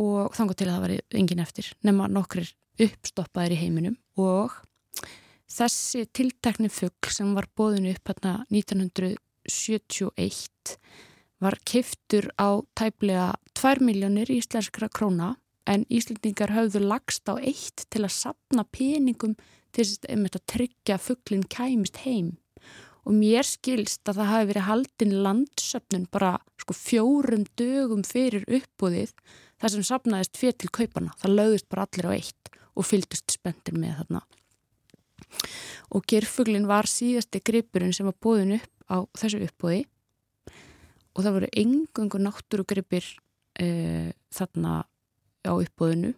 Og 0.00 0.18
þangar 0.36 0.56
til 0.58 0.68
að 0.68 0.74
það 0.74 0.84
var 0.84 0.92
engin 1.20 1.44
eftir 1.44 1.66
nema 1.86 2.04
nokkrir 2.10 2.48
uppstoppaðir 2.82 3.54
í 3.54 3.62
heiminum 3.62 3.96
og 4.18 4.50
þessi 5.54 6.00
tiltekni 6.10 6.68
fugl 6.72 7.10
sem 7.14 7.30
var 7.36 7.46
bóðinu 7.56 7.92
upp 7.94 8.08
hérna 8.10 8.32
1971 8.50 10.78
var 11.44 11.56
kiftur 11.68 12.24
á 12.40 12.48
tæplega 12.74 13.28
2 13.54 13.86
miljónir 13.86 14.28
íslenskra 14.34 14.88
króna 14.90 15.36
en 15.70 15.84
Íslandingar 15.88 16.52
höfðu 16.52 16.82
lagst 16.84 17.28
á 17.28 17.40
eitt 17.40 17.86
til 17.92 18.04
að 18.04 18.16
sapna 18.16 18.64
peningum 18.68 19.36
til 19.74 19.86
að 19.86 20.40
tryggja 20.50 20.98
fugglinn 21.00 21.46
kæmist 21.50 22.02
heim. 22.04 22.36
Og 23.04 23.12
mér 23.16 23.44
skilst 23.44 24.06
að 24.08 24.20
það 24.20 24.30
hafi 24.30 24.48
verið 24.50 24.68
haldin 24.68 25.16
landsöfnun 25.26 26.06
bara 26.12 26.36
sko, 26.60 26.76
fjórum 26.76 27.44
dögum 27.58 28.04
fyrir 28.06 28.46
uppbúðið 28.48 29.12
þar 29.60 29.74
sem 29.74 29.84
sapnaðist 29.84 30.38
fyrir 30.40 30.56
til 30.60 30.70
kaupana 30.72 31.12
það 31.20 31.36
lögðist 31.38 31.68
bara 31.72 31.84
allir 31.84 32.08
á 32.08 32.12
eitt 32.16 32.54
og 32.74 32.88
fylgdust 32.88 33.34
spendir 33.36 33.76
með 33.76 34.00
þarna. 34.00 34.22
Og 35.92 36.06
gerfuglinn 36.08 36.68
var 36.70 36.88
síðasti 36.88 37.42
gripurinn 37.44 37.92
sem 37.96 38.08
var 38.08 38.16
búðin 38.22 38.56
upp 38.58 38.88
á 38.88 38.96
þessu 39.18 39.42
uppbúði 39.44 39.84
og 41.14 41.22
það 41.22 41.36
voru 41.36 41.52
engungu 41.60 42.20
náttúrugripir 42.20 43.06
uh, 43.60 44.10
þarna 44.34 44.82
á 45.44 45.52
uppbóðinu 45.52 46.14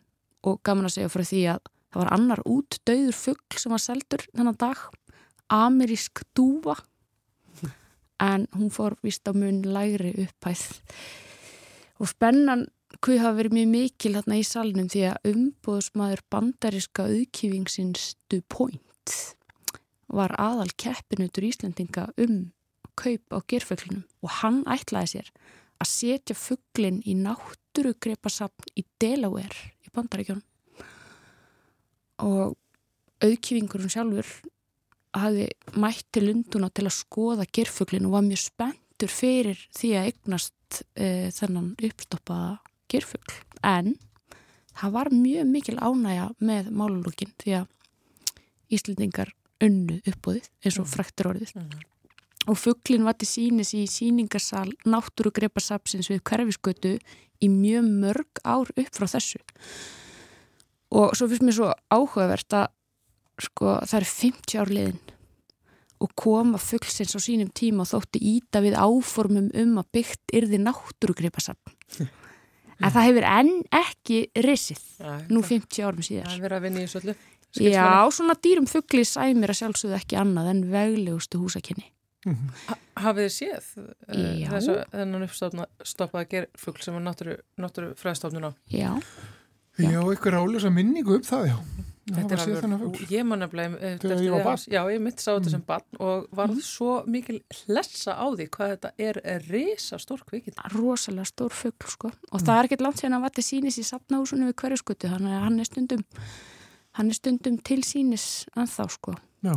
og 0.47 0.61
gaman 0.67 0.89
að 0.89 0.97
segja 0.97 1.13
frá 1.13 1.25
því 1.27 1.43
að 1.55 1.61
það 1.91 2.01
var 2.03 2.13
annar 2.17 2.43
út 2.47 2.79
döður 2.87 3.19
fuggl 3.19 3.61
sem 3.61 3.75
var 3.75 3.83
seldur 3.83 4.27
þennan 4.33 4.61
dag 4.61 4.85
amerísk 5.53 6.23
dúfa. 6.37 6.77
En 8.23 8.47
hún 8.57 8.73
fór 8.73 8.97
vist 9.05 9.29
á 9.29 9.33
mun 9.37 9.61
lægri 9.63 10.15
upphæð. 10.25 10.81
Og 12.01 12.09
spennan 12.09 12.67
hvað 13.01 13.23
hafa 13.23 13.37
verið 13.41 13.57
mjög 13.57 13.71
mikil 13.73 14.15
hérna 14.17 14.39
í 14.41 14.45
salnum 14.47 14.89
því 14.93 15.03
að 15.11 15.31
umbóðsmaður 15.33 16.23
bandaríska 16.33 17.07
auðkífingsins 17.11 18.15
Du 18.31 18.41
Point 18.49 19.15
var 20.07 20.33
aðal 20.41 20.71
keppinutur 20.79 21.47
Íslandinga 21.49 22.09
um 22.23 22.53
kaup 22.97 23.37
á 23.37 23.39
gerföglunum 23.51 24.07
og 24.25 24.31
hann 24.41 24.63
ætlaði 24.71 25.17
sér 25.17 25.31
að 25.83 25.91
setja 25.91 26.37
fugglin 26.39 27.01
í 27.05 27.15
náttúrugrepasafn 27.19 28.71
í 28.79 28.85
Delaware 29.01 29.73
í 29.85 29.93
Bandaríkjónum 29.95 30.45
og 32.27 32.57
auðkífingurinn 33.25 33.93
sjálfur 33.93 34.31
hafi 35.17 35.47
mætt 35.81 36.09
til 36.13 36.27
Lunduna 36.29 36.71
til 36.73 36.87
að 36.89 36.99
skoða 36.99 37.47
gerfugglin 37.59 38.09
og 38.09 38.17
var 38.17 38.27
mjög 38.27 38.43
spenntur 38.45 39.13
fyrir 39.13 39.61
því 39.77 39.93
að 39.97 40.11
eignast 40.11 40.83
e, 40.97 41.33
þennan 41.37 41.73
uppstoppaða 41.89 42.53
gerfuggl 42.93 43.41
en 43.67 43.95
það 44.77 44.95
var 44.97 45.13
mjög 45.15 45.51
mikil 45.51 45.79
ánægja 45.81 46.31
með 46.39 46.71
málulókin 46.73 47.35
því 47.43 47.59
að 47.63 47.73
Íslendingar 48.67 49.29
önnu 49.63 50.01
uppbúðið 50.03 50.49
eins 50.67 50.77
og 50.83 50.89
fræktur 50.91 51.29
orðið. 51.31 51.53
Mm 51.55 51.85
og 52.47 52.59
fugglin 52.59 53.07
var 53.07 53.17
til 53.19 53.29
sínis 53.29 53.73
í 53.75 53.85
síningarsal 53.91 54.69
náttúrugrepasapsins 54.87 56.11
við 56.13 56.23
hverfiskötu 56.29 56.97
í 57.43 57.51
mjög 57.53 57.89
mörg 58.03 58.43
ár 58.47 58.71
upp 58.71 58.93
frá 58.95 59.07
þessu. 59.11 59.41
Og 60.95 61.17
svo 61.19 61.29
finnst 61.31 61.45
mér 61.45 61.57
svo 61.59 61.73
áhugavert 61.93 62.57
að 62.57 62.69
sko 63.47 63.77
það 63.85 63.99
er 63.99 64.09
50 64.13 64.61
ár 64.63 64.73
liðin 64.73 65.01
og 66.05 66.13
koma 66.19 66.61
fugglsins 66.61 67.17
á 67.17 67.21
sínum 67.21 67.51
tíma 67.57 67.85
og 67.85 67.91
þótti 67.91 68.21
íta 68.37 68.63
við 68.65 68.77
áformum 68.79 69.49
um 69.57 69.81
að 69.81 69.91
byggt 69.97 70.37
yrði 70.37 70.61
náttúrugrepasapn 70.63 71.75
en 72.85 72.93
það 72.93 73.07
hefur 73.09 73.29
enn 73.33 73.53
ekki 73.75 74.21
risið 74.45 74.85
nú 75.33 75.43
50 75.45 75.83
árum 75.83 76.05
síðar. 76.05 76.29
Það 76.29 76.37
er 76.37 76.47
verið 76.47 76.59
að 76.59 76.69
vinna 76.69 76.85
í 76.85 76.89
öllu. 77.01 77.17
Já, 77.57 77.89
svona 78.13 78.37
dýrum 78.45 78.67
fuggli 78.69 79.05
sæmir 79.09 79.53
að 79.53 79.63
sjálfsögðu 79.63 79.97
ekki 79.97 80.19
annað 80.21 80.51
en 80.53 80.65
veglegustu 80.73 81.41
húsakenni 81.41 81.87
-hmm. 81.87 81.96
Hafið 82.97 83.27
þið 83.27 83.33
séð 83.37 83.67
uh, 83.77 84.51
þess 84.51 84.69
að 84.73 84.85
þennan 84.95 85.27
uppstoppaða 85.29 86.29
gerfugl 86.33 86.83
sem 86.83 86.97
var 86.97 87.05
náttúru, 87.07 87.91
fræðstofnun 88.01 88.49
á? 88.49 88.53
Já. 88.73 88.93
Já, 89.77 90.01
ykkur 90.01 90.39
álösa 90.41 90.71
minningu 90.73 91.19
um 91.19 91.23
það, 91.27 91.51
já. 91.53 91.57
Þetta 92.07 92.37
er 92.37 92.41
alveg, 92.41 93.01
ég 93.11 93.25
man 93.27 93.43
ég 93.43 94.31
var 94.31 94.45
barn? 94.47 94.63
Já, 94.71 94.79
ég 94.95 95.01
mitt 95.03 95.19
sá 95.19 95.33
þetta 95.35 95.49
Mm. 95.49 95.51
sem 95.51 95.63
barn 95.67 95.99
og 95.99 96.29
var 96.33 96.47
Mhm. 96.49 96.61
svo 96.63 97.05
mikil 97.05 97.41
hlessa 97.67 98.15
á 98.15 98.25
því 98.31 98.47
hvað 98.49 98.71
þetta 98.77 98.91
er, 98.99 99.21
er 99.25 99.41
risa 99.51 99.99
stór 99.99 100.23
kvikið. 100.23 100.55
Rosalega 100.73 101.27
stór 101.27 101.51
fugl, 101.51 101.75
sko. 101.91 102.13
Og 102.33 102.41
það 102.41 102.59
er 102.63 102.69
ekkert 102.69 102.81
langt 102.87 102.97
síðan 103.03 103.19
að 103.19 103.23
vati 103.27 103.43
sínis 103.43 103.79
í 103.79 103.85
safnahúsunum 103.85 104.47
við 104.53 104.55
hverju 104.55 104.79
skutu, 104.79 105.09
þannig 105.11 105.35
að 105.35 105.43
hann 105.43 105.59
er 105.61 105.65
stundum, 105.65 106.05
hann 106.93 107.09
er 107.11 107.15
stundum 107.15 107.59
til 107.59 107.83
sínis 107.83 108.47
en 108.57 108.67
þá, 108.67 108.87
sko. 108.89 109.15
Já, 109.47 109.55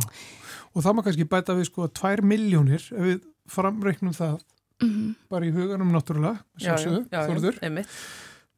og 0.70 0.86
það 0.86 0.96
má 0.96 1.04
kannski 1.06 1.28
bæta 1.28 1.58
við 1.58 1.68
sko 1.70 1.90
2 2.00 2.24
miljónir 2.30 2.86
ef 2.94 3.04
við 3.08 3.20
framreiknum 3.50 4.14
það 4.14 4.38
Mm 4.80 5.14
bara 5.30 5.46
í 5.46 5.52
huganum 5.54 5.92
náttúrulega, 5.94 6.40
sjálfsögðu, 6.58 7.04
Þorður. 7.12 7.58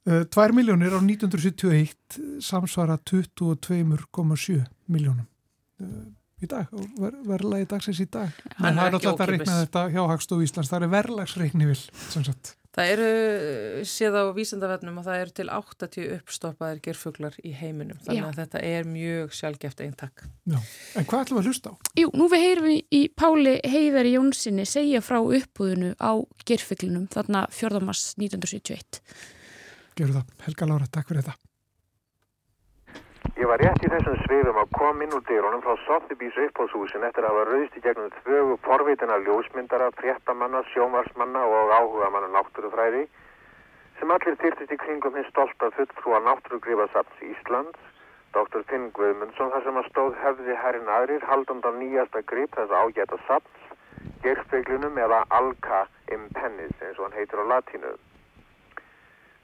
Uh, 0.07 0.23
2 0.35 0.57
miljónir 0.57 0.95
á 0.95 1.01
1971 1.03 2.19
samsvara 2.43 2.97
22,7 3.11 4.63
miljónum 4.91 5.27
uh, 5.83 6.07
í 6.43 6.49
dag, 6.51 6.71
ver, 6.99 7.19
verðlagi 7.27 7.69
dagsins 7.71 8.01
í 8.03 8.09
dag. 8.11 8.33
En 8.57 8.79
það 8.79 8.87
er 8.87 8.97
alltaf 8.99 9.21
að 9.23 9.33
reikna 9.35 9.61
þetta 9.61 9.85
hjá 9.95 10.03
Hagstof 10.11 10.43
Íslands, 10.47 10.73
það 10.73 10.87
er 10.87 10.95
verðlagsreikni 10.97 11.69
vil, 11.71 11.79
sem 12.15 12.27
sagt. 12.27 12.57
Það 12.73 12.91
eru, 12.95 13.09
séð 13.85 14.15
á 14.17 14.25
vísendavefnum 14.33 15.01
að 15.03 15.09
það 15.11 15.23
eru 15.23 15.35
til 15.37 15.45
80 15.53 16.07
uppstoppaðir 16.15 16.79
gerfuglar 16.87 17.35
í 17.45 17.53
heiminum. 17.53 17.99
Þannig 18.07 18.23
Já. 18.23 18.29
að 18.31 18.39
þetta 18.41 18.63
er 18.65 18.89
mjög 18.89 19.35
sjálfgeft 19.37 19.83
eintak. 19.85 20.25
Já. 20.49 20.57
En 20.97 21.05
hvað 21.11 21.27
ætlum 21.27 21.39
við 21.39 21.43
að 21.43 21.51
hlusta 21.51 21.73
á? 21.73 21.75
Jú, 22.01 22.09
nú 22.17 22.31
við 22.33 22.45
heyrum 22.47 22.69
við 22.71 22.97
í 22.97 23.03
Páli 23.13 23.55
Heiðari 23.75 24.15
Jónssoni 24.17 24.65
segja 24.69 25.05
frá 25.05 25.21
uppbúðinu 25.21 25.93
á 26.01 26.13
gerfuglinum, 26.49 27.05
þarna 27.13 27.45
4. 27.53 27.85
mars 27.85 28.07
1971. 28.17 29.03
Gerðu 30.01 30.23
það. 30.23 30.37
Helga 30.47 30.73
Lára, 30.73 30.89
takk 30.89 31.13
fyrir 31.13 31.27
þetta. 31.27 31.52
Ég 33.41 33.49
var 33.49 33.63
rétt 33.65 33.81
í 33.81 33.89
þessum 33.89 34.17
svifum 34.27 34.59
að 34.61 34.73
kom 34.77 34.99
inn 35.01 35.15
úr 35.17 35.23
dyrunum 35.25 35.63
frá 35.65 35.73
Sotheby's 35.87 36.37
uppbóðshúsin 36.43 37.07
eftir 37.09 37.25
að 37.25 37.31
hafa 37.33 37.45
rauðst 37.49 37.79
í 37.79 37.81
gegnum 37.87 38.11
þvögu 38.19 38.59
forvitina 38.67 39.17
ljósmyndara, 39.25 39.87
fréttamanna, 39.97 40.61
sjómarsmanna 40.75 41.47
og 41.49 41.73
áhugamanna 41.79 42.29
náttúrufræði 42.35 43.07
sem 44.03 44.13
allir 44.13 44.37
tyrtist 44.45 44.77
í 44.77 44.79
kringum 44.85 45.17
hins 45.17 45.33
stolta 45.33 45.73
fulltrúa 45.79 46.21
náttúrugrifasaps 46.27 47.25
Íslands, 47.31 47.81
Dr. 48.37 48.69
Finn 48.69 48.91
Guðmundsson, 49.01 49.53
þar 49.57 49.65
sem 49.65 49.81
að 49.81 49.91
stóð 49.91 50.23
hefði 50.27 50.61
herrin 50.67 50.95
aðrir 51.01 51.29
haldandan 51.33 51.81
nýjasta 51.81 52.27
grip 52.29 52.53
þess 52.61 52.79
ágæta 52.85 53.23
saps, 53.27 53.67
gerfspeglunum 54.27 55.01
eða 55.09 55.25
Alka 55.41 55.87
impennis 56.13 56.77
eins 56.85 56.99
og 56.99 57.09
hann 57.09 57.21
heitir 57.23 57.41
á 57.41 57.45
latínu. 57.57 57.97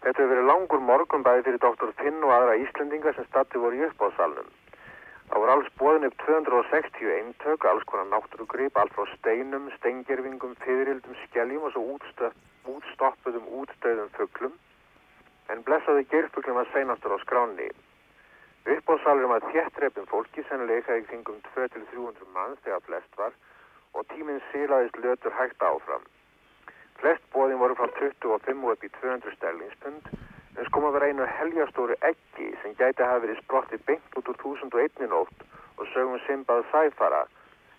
Þetta 0.02 0.22
hefur 0.22 0.30
verið 0.30 0.48
langur 0.48 0.82
morgun 0.88 1.24
bæði 1.26 1.44
fyrir 1.46 1.60
Dr. 1.62 1.90
Finn 1.98 2.22
og 2.22 2.32
aðra 2.34 2.58
Íslendinga 2.62 3.12
sem 3.16 3.26
statti 3.26 3.58
voru 3.62 3.80
í 3.80 3.86
uppáðsalnum. 3.88 4.50
Það 5.28 5.42
voru 5.42 5.52
alls 5.54 5.72
bóðin 5.80 6.06
upp 6.08 6.14
260 6.22 7.10
eintök, 7.14 7.64
alls 7.68 7.84
konar 7.90 8.06
náttúrugrip, 8.12 8.78
allt 8.78 8.94
frá 8.96 9.04
steinum, 9.16 9.66
steingerfingum, 9.76 10.54
fyririldum, 10.62 11.18
skelljum 11.26 11.66
og 11.68 11.74
svo 11.74 11.82
útstöpp, 11.96 12.38
útstoppuðum, 12.74 13.50
útstöðum 13.60 14.08
fugglum. 14.14 14.54
En 15.52 15.64
blessaði 15.66 16.06
gerfuglum 16.12 16.60
var 16.60 16.70
seinastur 16.72 17.12
á 17.12 17.18
skráni. 17.24 17.68
Uppáðsalurum 18.68 19.34
að 19.36 19.50
þéttrepin 19.52 20.08
fólki 20.08 20.44
sennilega 20.48 20.96
í 21.00 21.04
kringum 21.10 21.42
200-300 21.50 22.32
manns 22.36 22.62
þegar 22.64 22.86
flest 22.86 23.20
var 23.20 23.36
og 23.96 24.08
tíminn 24.14 24.40
silaðist 24.52 24.98
lötur 25.02 25.36
hægt 25.36 25.62
áfram. 25.64 26.04
Flest 27.00 27.24
bóðin 27.34 27.60
voru 27.62 27.76
frá 27.78 27.86
25 27.98 28.64
og 28.66 28.74
upp 28.74 28.84
í 28.84 28.90
200 28.98 29.36
sterlingspund 29.36 30.10
en 30.58 30.66
sko 30.66 30.82
maður 30.82 30.96
vera 30.98 31.10
einu 31.12 31.26
helgastóru 31.38 31.96
eggi 32.10 32.48
sem 32.62 32.74
gæti 32.78 33.04
að 33.04 33.12
hafa 33.12 33.24
verið 33.26 33.42
sprottið 33.42 33.84
beint 33.90 34.18
út 34.18 34.30
úr 34.32 34.40
1001 34.42 35.10
nótt 35.12 35.44
og 35.78 35.84
sögum 35.92 36.18
Simbað 36.26 36.64
Sæfara 36.72 37.24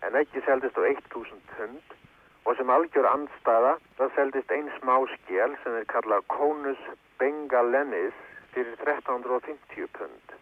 en 0.08 0.16
eggi 0.22 0.44
seldist 0.46 0.80
á 0.80 0.84
1000 0.88 1.44
pund 1.56 1.98
og 2.48 2.56
sem 2.58 2.72
algjör 2.76 3.10
andstaða 3.12 3.76
það 3.98 4.16
seldist 4.16 4.54
einn 4.56 4.72
smá 4.78 4.96
skjel 5.16 5.58
sem 5.64 5.76
er 5.82 5.90
kallað 5.92 6.28
Conus 6.32 6.88
Bengalennis 7.20 8.16
fyrir 8.54 8.76
1350 8.80 9.92
pund. 9.98 10.36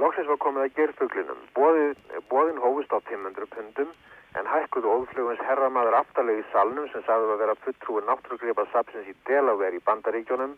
Lóksins 0.00 0.26
var 0.26 0.40
komið 0.42 0.64
að 0.64 0.74
gerfuglinum. 0.78 1.42
Bóðin 1.54 2.62
hófust 2.64 2.96
á 2.96 2.98
500 2.98 3.52
pundum 3.52 3.92
en 4.38 4.48
hækkuðu 4.50 4.90
óðflugins 4.90 5.42
herramaður 5.46 5.96
aftalegi 6.00 6.42
í 6.42 6.46
salnum 6.52 6.88
sem 6.92 7.04
sagði 7.06 7.34
að 7.34 7.42
vera 7.42 7.58
fulltrúi 7.64 8.02
náttúrugripa 8.06 8.64
sapsins 8.72 9.10
í 9.10 9.14
Delaware 9.28 9.78
í 9.78 9.82
bandaríkjónum 9.86 10.56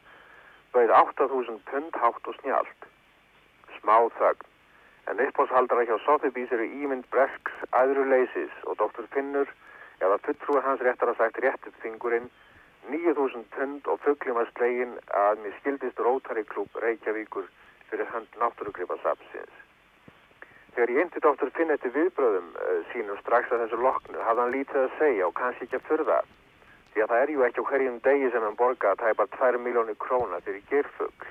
bauð 0.73 0.93
8000 1.01 1.61
pund 1.71 1.99
hátt 2.03 2.31
og 2.31 2.39
snjált. 2.41 2.89
Smá 3.79 3.99
þögn. 4.21 4.49
En 5.11 5.21
uppháshaldara 5.23 5.85
hjá 5.87 5.99
Sotheby's 6.05 6.53
eru 6.57 6.65
ímynd 6.67 7.05
Bresks, 7.13 7.61
æðru 7.71 8.09
leysis 8.11 8.57
og 8.65 8.81
Dr. 8.81 9.07
Finnur 9.13 9.53
eða 10.01 10.19
fulltrúi 10.25 10.65
hans 10.65 10.83
réttar 10.83 11.13
að 11.13 11.21
sagt 11.21 11.39
réttið 11.45 11.77
fingurinn 11.85 12.33
9000 12.91 13.47
pund 13.55 13.93
og 13.93 14.03
fugglum 14.07 14.41
að 14.41 14.51
slegin 14.57 14.99
að 15.21 15.45
mér 15.45 15.55
skildist 15.61 16.03
Rotary 16.09 16.45
Club 16.49 16.83
Reykjavíkur 16.83 17.49
fyrir 17.91 18.13
hönd 18.15 18.41
náttúrugripa 18.41 18.99
sapsins. 19.05 19.66
Þegar 20.77 20.91
ég 20.93 21.07
indi 21.07 21.21
dóttur 21.25 21.51
Finn 21.57 21.73
eftir 21.73 21.93
viðbröðum 21.95 22.49
uh, 22.53 22.81
sínum 22.93 23.17
strax 23.23 23.49
að 23.49 23.63
þessu 23.65 23.79
loknu 23.81 24.21
hafði 24.27 24.43
hann 24.43 24.53
lítið 24.53 24.83
að 24.83 24.99
segja 24.99 25.29
og 25.31 25.33
kannski 25.39 25.65
ekki 25.65 25.79
að 25.81 25.87
fyrða 25.89 26.19
því 26.93 27.03
að 27.05 27.11
það 27.13 27.23
er 27.23 27.31
ju 27.33 27.47
ekki 27.47 27.65
á 27.65 27.69
hverjum 27.71 27.97
degi 28.05 28.29
sem 28.35 28.45
hann 28.45 28.59
borga 28.61 28.93
að 28.93 29.01
tæpa 29.07 29.27
2 29.39 29.63
miljónir 29.65 29.97
króna 30.05 30.43
fyrir 30.45 30.63
gerfugl. 30.69 31.31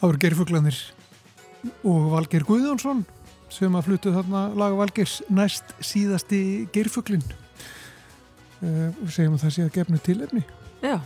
Það 0.00 0.06
voru 0.08 0.20
gerfuglanir 0.22 0.76
og 1.84 2.04
Valgeir 2.14 2.44
Guðjónsson 2.48 3.02
sem 3.52 3.74
að 3.76 3.88
flutu 3.90 4.12
þarna 4.14 4.46
laga 4.56 4.78
Valgeirs 4.78 5.18
næst 5.28 5.74
síðasti 5.84 6.38
gerfuglin 6.72 7.24
uh, 8.62 8.88
og 9.02 9.10
segjum 9.12 9.36
að 9.36 9.44
það 9.44 9.52
sé 9.56 9.66
að 9.66 9.74
gefnu 9.74 10.00
tilefni 10.06 10.42
Já, 10.80 10.96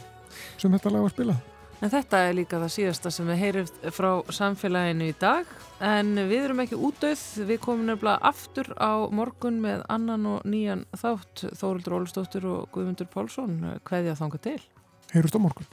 sem 0.60 0.70
þetta 0.76 0.92
lag 0.94 1.06
var 1.06 1.14
spilað. 1.14 1.40
en 1.80 1.90
þetta 1.90 2.20
er 2.28 2.36
líka 2.38 2.60
það 2.62 2.74
síðasta 2.76 3.10
sem 3.16 3.30
við 3.32 3.40
heyrim 3.42 3.72
frá 3.96 4.10
samfélaginu 4.38 5.08
í 5.10 5.16
dag 5.18 5.50
en 5.82 6.14
við 6.30 6.44
erum 6.44 6.62
ekki 6.62 6.78
útdauð, 6.78 7.24
við 7.50 7.58
komum 7.64 7.88
nefnilega 7.90 8.30
aftur 8.30 8.70
á 8.78 9.10
morgun 9.10 9.58
með 9.64 9.82
annan 9.90 10.28
og 10.36 10.46
nýjan 10.46 10.86
þátt 10.94 11.48
Þórildur 11.58 11.98
Ólustóttur 11.98 12.46
og 12.52 12.70
Guðmundur 12.76 13.10
Pálsson, 13.10 13.58
hverja 13.88 14.14
þanga 14.20 14.40
til. 14.46 14.60
Heyrust 15.10 15.34
á 15.34 15.40
morgun. 15.42 15.66